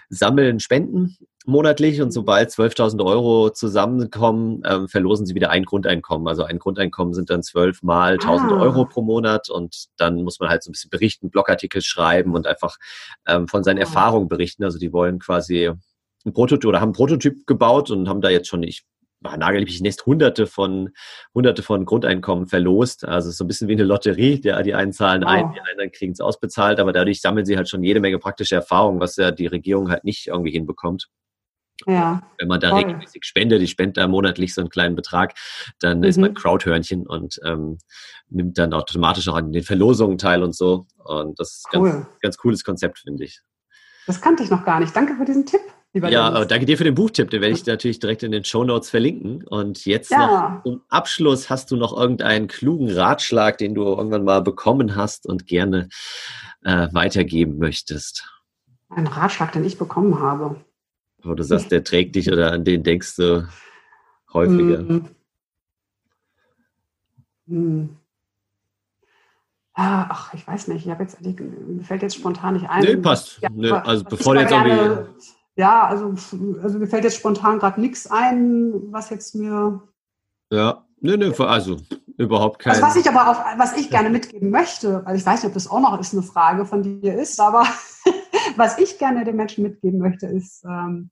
sammeln 0.08 0.58
Spenden 0.60 1.18
monatlich 1.44 2.00
und 2.00 2.10
sobald 2.10 2.50
12.000 2.50 3.04
Euro 3.04 3.50
zusammenkommen, 3.50 4.62
ähm, 4.64 4.88
verlosen 4.88 5.26
sie 5.26 5.34
wieder 5.34 5.50
ein 5.50 5.64
Grundeinkommen. 5.64 6.26
Also 6.26 6.44
ein 6.44 6.58
Grundeinkommen 6.58 7.14
sind 7.14 7.30
dann 7.30 7.42
zwölf 7.42 7.82
mal 7.82 8.16
1.000 8.16 8.52
ah. 8.52 8.60
Euro 8.60 8.86
pro 8.86 9.02
Monat 9.02 9.50
und 9.50 9.86
dann 9.96 10.22
muss 10.22 10.40
man 10.40 10.48
halt 10.48 10.62
so 10.62 10.70
ein 10.70 10.72
bisschen 10.72 10.90
berichten, 10.90 11.30
Blogartikel 11.30 11.82
schreiben 11.82 12.34
und 12.34 12.46
einfach 12.46 12.76
ähm, 13.26 13.48
von 13.48 13.62
seinen 13.62 13.78
ah. 13.78 13.82
Erfahrungen 13.82 14.28
berichten. 14.28 14.64
Also 14.64 14.78
die 14.78 14.92
wollen 14.92 15.18
quasi 15.18 15.70
ein 16.24 16.32
Prototyp 16.32 16.68
oder 16.68 16.80
haben 16.80 16.90
ein 16.90 16.94
Prototyp 16.94 17.46
gebaut 17.46 17.90
und 17.90 18.08
haben 18.08 18.22
da 18.22 18.30
jetzt 18.30 18.48
schon, 18.48 18.62
ich 18.62 18.84
nagel 19.20 19.62
ich 19.62 19.80
nächst 19.80 20.04
hunderte 20.04 20.46
von, 20.46 20.90
hunderte 21.34 21.62
von 21.62 21.84
Grundeinkommen 21.84 22.46
verlost. 22.46 23.06
Also 23.06 23.30
so 23.30 23.44
ein 23.44 23.48
bisschen 23.48 23.68
wie 23.68 23.72
eine 23.72 23.84
Lotterie. 23.84 24.40
Der, 24.40 24.62
die 24.62 24.74
einen 24.74 24.92
zahlen 24.92 25.24
ein, 25.24 25.52
die 25.52 25.60
anderen 25.60 25.92
kriegen 25.92 26.12
es 26.12 26.20
ausbezahlt, 26.20 26.78
aber 26.78 26.92
dadurch 26.92 27.20
sammeln 27.20 27.46
sie 27.46 27.56
halt 27.56 27.68
schon 27.68 27.82
jede 27.82 28.00
Menge 28.00 28.18
praktische 28.18 28.54
Erfahrung, 28.54 29.00
was 29.00 29.16
ja 29.16 29.30
die 29.30 29.46
Regierung 29.46 29.90
halt 29.90 30.04
nicht 30.04 30.26
irgendwie 30.26 30.52
hinbekommt. 30.52 31.08
Ja. 31.86 32.22
Wenn 32.38 32.48
man 32.48 32.60
da 32.60 32.70
toll. 32.70 32.80
regelmäßig 32.80 33.24
spendet, 33.24 33.62
ich 33.62 33.70
spende 33.70 34.00
da 34.00 34.08
monatlich 34.08 34.54
so 34.54 34.60
einen 34.60 34.70
kleinen 34.70 34.96
Betrag, 34.96 35.34
dann 35.80 35.98
mhm. 35.98 36.04
ist 36.04 36.18
man 36.18 36.34
Crowdhörnchen 36.34 37.06
und 37.06 37.40
ähm, 37.44 37.78
nimmt 38.28 38.58
dann 38.58 38.72
automatisch 38.72 39.28
auch 39.28 39.36
an 39.36 39.52
den 39.52 39.64
Verlosungen 39.64 40.18
teil 40.18 40.42
und 40.42 40.54
so. 40.54 40.86
Und 40.98 41.38
das 41.38 41.56
ist 41.56 41.66
cool. 41.74 41.90
ganz, 41.90 42.06
ganz 42.20 42.38
cooles 42.38 42.64
Konzept, 42.64 43.00
finde 43.00 43.24
ich. 43.24 43.40
Das 44.06 44.20
kannte 44.20 44.42
ich 44.42 44.50
noch 44.50 44.64
gar 44.64 44.80
nicht. 44.80 44.94
Danke 44.94 45.14
für 45.16 45.24
diesen 45.24 45.46
Tipp. 45.46 45.60
Ja, 45.94 46.30
Dennis. 46.30 46.48
danke 46.48 46.66
dir 46.66 46.76
für 46.76 46.84
den 46.84 46.96
Buchtipp. 46.96 47.30
Den 47.30 47.40
werde 47.40 47.54
ich 47.54 47.64
natürlich 47.66 48.00
direkt 48.00 48.24
in 48.24 48.32
den 48.32 48.44
Show 48.44 48.64
Notes 48.64 48.90
verlinken. 48.90 49.44
Und 49.44 49.84
jetzt 49.84 50.10
ja. 50.10 50.18
noch 50.26 50.62
zum 50.64 50.82
Abschluss 50.88 51.48
hast 51.50 51.70
du 51.70 51.76
noch 51.76 51.96
irgendeinen 51.96 52.48
klugen 52.48 52.90
Ratschlag, 52.90 53.58
den 53.58 53.74
du 53.74 53.84
irgendwann 53.84 54.24
mal 54.24 54.42
bekommen 54.42 54.96
hast 54.96 55.26
und 55.26 55.46
gerne 55.46 55.88
äh, 56.64 56.88
weitergeben 56.90 57.58
möchtest. 57.58 58.28
Ein 58.88 59.06
Ratschlag, 59.06 59.52
den 59.52 59.64
ich 59.64 59.78
bekommen 59.78 60.18
habe. 60.18 60.56
Wo 61.24 61.34
du 61.34 61.42
sagst, 61.42 61.72
der 61.72 61.82
trägt 61.82 62.14
dich 62.16 62.30
oder 62.30 62.52
an 62.52 62.64
den 62.64 62.82
denkst 62.82 63.16
du 63.16 63.48
häufiger? 64.32 64.78
Hm. 64.78 65.04
Hm. 67.48 67.96
Ah, 69.74 70.06
ach, 70.08 70.34
ich 70.34 70.46
weiß 70.46 70.68
nicht. 70.68 70.84
Ich 70.84 70.90
habe 70.90 71.02
jetzt, 71.02 71.20
mir 71.20 71.82
fällt 71.82 72.02
jetzt 72.02 72.14
spontan 72.14 72.54
nicht 72.54 72.68
ein. 72.68 72.84
Nee, 72.84 72.96
passt. 72.96 73.40
Ja, 73.40 73.48
nee, 73.52 73.70
also 73.70 74.04
bevor 74.04 74.34
du 74.34 74.40
jetzt 74.40 74.52
irgendwie. 74.52 75.10
Ja, 75.56 75.86
also, 75.86 76.14
also 76.62 76.78
mir 76.78 76.86
fällt 76.86 77.04
jetzt 77.04 77.16
spontan 77.16 77.58
gerade 77.58 77.80
nichts 77.80 78.08
ein, 78.08 78.92
was 78.92 79.10
jetzt 79.10 79.34
mir. 79.34 79.82
Ja, 80.52 80.84
nee, 81.00 81.16
nee, 81.16 81.32
also 81.38 81.76
überhaupt 82.16 82.60
kein. 82.60 82.72
Also 82.72 82.82
was 82.82 82.96
ich 82.96 83.08
aber 83.08 83.30
auf, 83.30 83.38
was 83.58 83.76
ich 83.76 83.90
gerne 83.90 84.10
mitgeben 84.10 84.50
möchte, 84.50 85.04
weil 85.04 85.16
ich 85.16 85.24
weiß 85.24 85.42
nicht, 85.42 85.48
ob 85.48 85.54
das 85.54 85.68
auch 85.68 85.80
noch 85.80 85.98
ist, 85.98 86.12
eine 86.12 86.22
Frage 86.22 86.66
von 86.66 86.82
dir 86.82 87.14
ist, 87.14 87.40
aber 87.40 87.66
was 88.56 88.78
ich 88.78 88.98
gerne 88.98 89.24
den 89.24 89.36
Menschen 89.36 89.62
mitgeben 89.62 89.98
möchte, 89.98 90.26
ist, 90.26 90.64
ähm, 90.64 91.10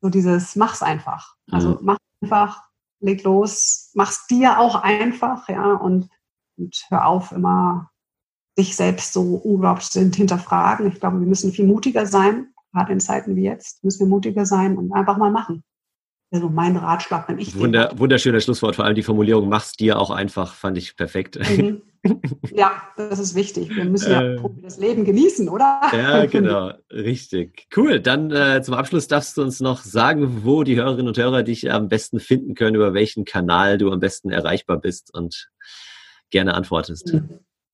so 0.00 0.08
dieses 0.08 0.56
mach's 0.56 0.82
einfach. 0.82 1.34
Also 1.50 1.70
mhm. 1.70 1.78
mach 1.82 1.98
einfach, 2.22 2.62
leg 3.00 3.22
los, 3.24 3.90
mach's 3.94 4.26
dir 4.26 4.58
auch 4.58 4.76
einfach, 4.76 5.48
ja, 5.48 5.74
und, 5.74 6.08
und 6.56 6.86
hör 6.88 7.06
auf, 7.06 7.32
immer 7.32 7.90
sich 8.56 8.74
selbst 8.74 9.12
so 9.12 9.36
unglaublich 9.36 9.88
zu 9.88 10.00
hinterfragen. 10.00 10.88
Ich 10.88 10.98
glaube, 10.98 11.20
wir 11.20 11.26
müssen 11.26 11.52
viel 11.52 11.66
mutiger 11.66 12.06
sein, 12.06 12.52
gerade 12.72 12.92
in 12.92 13.00
Zeiten 13.00 13.36
wie 13.36 13.44
jetzt, 13.44 13.84
müssen 13.84 14.00
wir 14.00 14.08
mutiger 14.08 14.46
sein 14.46 14.76
und 14.76 14.92
einfach 14.92 15.16
mal 15.16 15.30
machen. 15.30 15.62
Also 16.30 16.48
mein 16.50 16.76
Ratschlag, 16.76 17.28
wenn 17.28 17.38
ich. 17.38 17.58
Wunder, 17.58 17.90
wunderschöner 17.96 18.40
Schlusswort, 18.40 18.76
vor 18.76 18.84
allem 18.84 18.94
die 18.94 19.02
Formulierung, 19.02 19.48
mach's 19.48 19.72
dir 19.72 19.98
auch 19.98 20.10
einfach, 20.10 20.54
fand 20.54 20.76
ich 20.76 20.96
perfekt. 20.96 21.38
Mhm. 21.38 21.82
Ja, 22.52 22.82
das 22.96 23.18
ist 23.18 23.34
wichtig. 23.34 23.74
Wir 23.74 23.84
müssen 23.84 24.10
ja 24.10 24.22
äh, 24.22 24.40
das 24.62 24.78
Leben 24.78 25.04
genießen, 25.04 25.48
oder? 25.48 25.80
Ja, 25.92 26.26
genau, 26.26 26.72
richtig. 26.90 27.66
Cool. 27.76 28.00
Dann 28.00 28.30
äh, 28.30 28.62
zum 28.62 28.74
Abschluss 28.74 29.08
darfst 29.08 29.36
du 29.36 29.42
uns 29.42 29.60
noch 29.60 29.82
sagen, 29.82 30.44
wo 30.44 30.62
die 30.62 30.76
Hörerinnen 30.76 31.08
und 31.08 31.18
Hörer 31.18 31.42
dich 31.42 31.70
am 31.70 31.88
besten 31.88 32.20
finden 32.20 32.54
können, 32.54 32.76
über 32.76 32.94
welchen 32.94 33.24
Kanal 33.24 33.78
du 33.78 33.90
am 33.92 34.00
besten 34.00 34.30
erreichbar 34.30 34.78
bist 34.78 35.12
und 35.12 35.50
gerne 36.30 36.54
antwortest. 36.54 37.14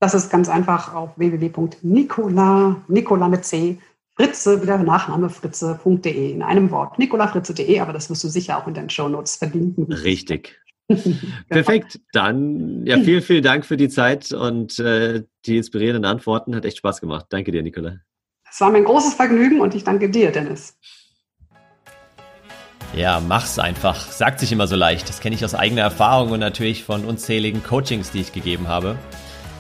Das 0.01 0.15
ist 0.15 0.31
ganz 0.31 0.49
einfach 0.49 0.95
auf 0.95 1.17
www.nicola, 1.17 2.83
Nicola 2.89 3.29
mit 3.29 3.45
C, 3.45 3.79
Fritze, 4.17 4.63
wieder 4.63 4.79
Nachname 4.79 5.29
fritze.de 5.29 6.31
in 6.31 6.43
einem 6.43 6.71
Wort. 6.71 6.99
nicolafritze.de, 6.99 7.81
aber 7.81 7.93
das 7.93 8.09
wirst 8.11 8.23
du 8.23 8.29
sicher 8.29 8.59
auch 8.59 8.69
in 8.69 8.75
deinen 8.75 8.91
Shownotes 8.91 9.37
verlinken. 9.37 9.93
Richtig. 9.93 10.61
Perfekt. 11.49 12.01
Dann 12.13 12.87
ja, 12.87 12.99
vielen, 12.99 13.23
vielen 13.23 13.43
Dank 13.43 13.65
für 13.65 13.77
die 13.77 13.89
Zeit 13.89 14.33
und 14.33 14.79
äh, 14.79 15.25
die 15.47 15.57
inspirierenden 15.57 16.05
Antworten. 16.05 16.55
Hat 16.55 16.65
echt 16.65 16.79
Spaß 16.79 17.01
gemacht. 17.01 17.27
Danke 17.31 17.51
dir, 17.51 17.63
Nicola. 17.63 17.97
Es 18.49 18.61
war 18.61 18.71
mir 18.71 18.79
ein 18.79 18.85
großes 18.85 19.15
Vergnügen 19.15 19.61
und 19.61 19.75
ich 19.75 19.83
danke 19.83 20.11
dir, 20.11 20.31
Dennis. 20.31 20.79
Ja, 22.95 23.21
mach's 23.27 23.59
einfach. 23.59 24.13
Sagt 24.13 24.39
sich 24.39 24.53
immer 24.53 24.69
so 24.69 24.77
leicht. 24.77 25.09
Das 25.09 25.21
kenne 25.21 25.35
ich 25.35 25.45
aus 25.45 25.57
eigener 25.57 25.83
Erfahrung 25.83 26.31
und 26.31 26.39
natürlich 26.39 26.85
von 26.85 27.05
unzähligen 27.05 27.65
Coachings, 27.65 28.13
die 28.13 28.21
ich 28.21 28.33
gegeben 28.33 28.69
habe. 28.69 28.97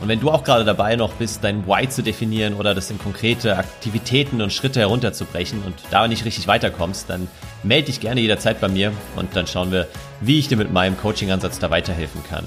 Und 0.04 0.10
wenn 0.10 0.20
du 0.20 0.30
auch 0.30 0.44
gerade 0.44 0.66
dabei 0.66 0.96
noch 0.96 1.14
bist, 1.14 1.42
dein 1.44 1.66
Why 1.66 1.88
zu 1.88 2.02
definieren 2.02 2.52
oder 2.52 2.74
das 2.74 2.90
in 2.90 2.98
konkrete 2.98 3.56
Aktivitäten 3.56 4.42
und 4.42 4.52
Schritte 4.52 4.80
herunterzubrechen 4.80 5.62
und 5.62 5.76
da 5.90 6.06
nicht 6.08 6.26
richtig 6.26 6.46
weiterkommst, 6.46 7.08
dann 7.08 7.26
melde 7.62 7.86
dich 7.86 8.00
gerne 8.00 8.20
jederzeit 8.20 8.60
bei 8.60 8.68
mir 8.68 8.92
und 9.16 9.34
dann 9.34 9.46
schauen 9.46 9.72
wir, 9.72 9.88
wie 10.20 10.38
ich 10.38 10.48
dir 10.48 10.58
mit 10.58 10.70
meinem 10.70 10.98
Coaching-Ansatz 10.98 11.58
da 11.58 11.70
weiterhelfen 11.70 12.22
kann. 12.28 12.44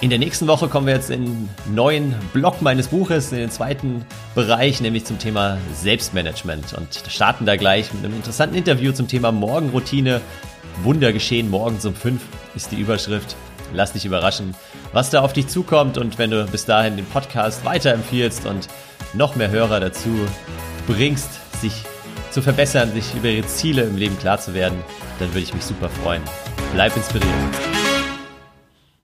In 0.00 0.10
der 0.10 0.20
nächsten 0.20 0.46
Woche 0.46 0.68
kommen 0.68 0.86
wir 0.86 0.94
jetzt 0.94 1.10
in 1.10 1.24
den 1.24 1.74
neuen 1.74 2.14
Block 2.32 2.62
meines 2.62 2.86
Buches, 2.86 3.32
in 3.32 3.38
den 3.38 3.50
zweiten 3.50 4.04
Bereich, 4.36 4.80
nämlich 4.80 5.04
zum 5.04 5.18
Thema 5.18 5.58
Selbstmanagement 5.74 6.74
und 6.74 7.02
starten 7.08 7.44
da 7.44 7.56
gleich 7.56 7.92
mit 7.92 8.04
einem 8.04 8.14
interessanten 8.14 8.54
Interview 8.54 8.92
zum 8.92 9.08
Thema 9.08 9.32
Morgenroutine. 9.32 10.20
Wunder 10.84 11.12
geschehen 11.12 11.50
morgens 11.50 11.84
um 11.86 11.96
fünf 11.96 12.22
ist 12.54 12.70
die 12.70 12.76
Überschrift. 12.76 13.34
Lass 13.74 13.92
dich 13.92 14.04
überraschen, 14.04 14.54
was 14.92 15.10
da 15.10 15.20
auf 15.20 15.32
dich 15.32 15.48
zukommt 15.48 15.98
und 15.98 16.18
wenn 16.18 16.30
du 16.30 16.44
bis 16.46 16.64
dahin 16.64 16.96
den 16.96 17.06
Podcast 17.06 17.64
weiterempfiehlst 17.64 18.46
und 18.46 18.68
noch 19.14 19.36
mehr 19.36 19.50
Hörer 19.50 19.80
dazu 19.80 20.26
bringst, 20.86 21.30
sich 21.60 21.72
zu 22.30 22.42
verbessern, 22.42 22.92
sich 22.92 23.14
über 23.14 23.28
ihre 23.28 23.46
Ziele 23.46 23.82
im 23.82 23.96
Leben 23.96 24.18
klar 24.18 24.38
zu 24.38 24.54
werden, 24.54 24.78
dann 25.18 25.28
würde 25.28 25.40
ich 25.40 25.54
mich 25.54 25.64
super 25.64 25.88
freuen. 25.88 26.22
Bleib 26.72 26.96
inspiriert. 26.96 27.71